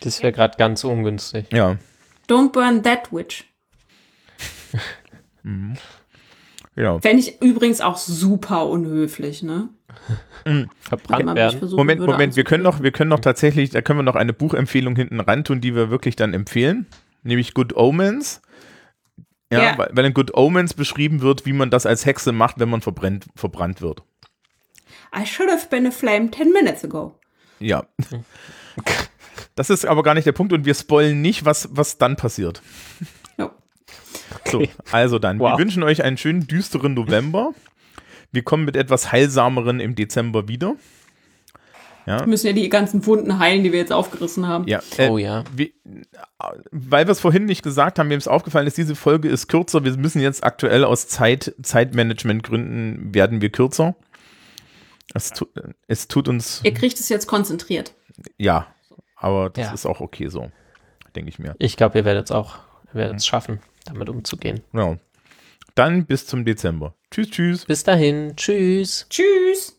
Das 0.00 0.22
wäre 0.22 0.32
gerade 0.32 0.56
ganz 0.56 0.82
ungünstig. 0.84 1.46
Ja. 1.52 1.76
Don't 2.28 2.52
burn 2.52 2.82
that 2.82 3.12
witch. 3.12 3.44
mhm. 5.42 5.76
Ja. 6.76 7.00
Fände 7.00 7.20
ich 7.20 7.40
übrigens 7.40 7.80
auch 7.80 7.96
super 7.96 8.66
unhöflich, 8.66 9.42
ne? 9.42 9.70
Mhm. 10.44 10.68
Verbrannt 10.78 11.34
werden. 11.34 11.70
Moment, 11.74 12.00
Moment, 12.00 12.36
wir 12.36 12.44
können 12.44 12.62
noch, 12.62 12.82
wir 12.82 12.92
können 12.92 13.08
noch 13.08 13.20
tatsächlich, 13.20 13.70
da 13.70 13.80
können 13.80 13.98
wir 13.98 14.02
noch 14.04 14.14
eine 14.14 14.34
Buchempfehlung 14.34 14.94
hinten 14.94 15.20
ran 15.20 15.42
tun, 15.42 15.60
die 15.60 15.74
wir 15.74 15.90
wirklich 15.90 16.16
dann 16.16 16.34
empfehlen, 16.34 16.86
nämlich 17.22 17.54
Good 17.54 17.74
Omens. 17.76 18.42
Ja, 19.50 19.62
ja. 19.62 19.78
Weil, 19.78 19.90
weil 19.92 20.04
in 20.04 20.14
Good 20.14 20.36
Omens 20.36 20.74
beschrieben 20.74 21.22
wird, 21.22 21.46
wie 21.46 21.52
man 21.52 21.70
das 21.70 21.86
als 21.86 22.04
Hexe 22.04 22.32
macht, 22.32 22.58
wenn 22.58 22.68
man 22.68 22.82
verbrennt, 22.82 23.26
verbrannt 23.36 23.80
wird. 23.80 24.02
I 25.16 25.24
should 25.24 25.50
have 25.50 25.68
been 25.70 25.86
aflame 25.86 26.30
10 26.30 26.52
minutes 26.52 26.84
ago. 26.84 27.18
Ja. 27.58 27.86
Das 29.54 29.70
ist 29.70 29.86
aber 29.86 30.02
gar 30.02 30.14
nicht 30.14 30.26
der 30.26 30.32
Punkt 30.32 30.52
und 30.52 30.66
wir 30.66 30.74
spoilen 30.74 31.22
nicht, 31.22 31.44
was, 31.44 31.68
was 31.72 31.96
dann 31.96 32.16
passiert. 32.16 32.60
So, 34.46 34.62
also 34.92 35.18
dann. 35.18 35.38
Wow. 35.38 35.52
Wir 35.52 35.64
wünschen 35.64 35.82
euch 35.82 36.02
einen 36.02 36.16
schönen 36.16 36.46
düsteren 36.46 36.94
November. 36.94 37.52
Wir 38.32 38.42
kommen 38.42 38.64
mit 38.64 38.76
etwas 38.76 39.12
heilsameren 39.12 39.80
im 39.80 39.94
Dezember 39.94 40.48
wieder. 40.48 40.76
Ja. 42.06 42.20
Wir 42.20 42.28
müssen 42.28 42.46
ja 42.46 42.52
die 42.52 42.68
ganzen 42.68 43.04
Wunden 43.04 43.38
heilen, 43.40 43.64
die 43.64 43.72
wir 43.72 43.80
jetzt 43.80 43.92
aufgerissen 43.92 44.46
haben. 44.46 44.66
Ja. 44.68 44.80
Äh, 44.96 45.08
oh 45.08 45.18
ja. 45.18 45.42
Wie, 45.54 45.74
weil 46.70 47.06
wir 47.06 47.12
es 47.12 47.20
vorhin 47.20 47.46
nicht 47.46 47.62
gesagt 47.62 47.98
haben, 47.98 48.08
mir 48.08 48.16
ist 48.16 48.28
aufgefallen, 48.28 48.64
dass 48.64 48.74
diese 48.74 48.94
Folge 48.94 49.28
ist 49.28 49.48
kürzer. 49.48 49.84
Wir 49.84 49.96
müssen 49.96 50.20
jetzt 50.20 50.44
aktuell 50.44 50.84
aus 50.84 51.08
Zeit, 51.08 51.54
Zeitmanagement-Gründen 51.60 53.12
werden 53.12 53.40
wir 53.40 53.50
kürzer. 53.50 53.96
Es, 55.14 55.30
tu, 55.30 55.46
es 55.88 56.08
tut 56.08 56.28
uns. 56.28 56.60
Ihr 56.62 56.74
kriegt 56.74 57.00
es 57.00 57.08
jetzt 57.08 57.26
konzentriert. 57.26 57.94
Ja, 58.38 58.68
aber 59.16 59.50
das 59.50 59.66
ja. 59.66 59.72
ist 59.72 59.86
auch 59.86 60.00
okay 60.00 60.28
so, 60.28 60.50
denke 61.16 61.28
ich 61.28 61.38
mir. 61.38 61.56
Ich 61.58 61.76
glaube, 61.76 61.98
ihr 61.98 62.04
werdet 62.04 62.26
es 62.26 62.30
auch, 62.30 62.58
ihr 62.88 62.94
werdet 62.94 63.16
es 63.16 63.26
schaffen, 63.26 63.60
damit 63.86 64.08
umzugehen. 64.08 64.62
Ja. 64.72 64.98
Dann 65.74 66.06
bis 66.06 66.26
zum 66.26 66.44
Dezember. 66.44 66.94
Tschüss, 67.10 67.30
tschüss. 67.30 67.64
Bis 67.66 67.84
dahin. 67.84 68.34
Tschüss. 68.36 69.06
Tschüss. 69.10 69.75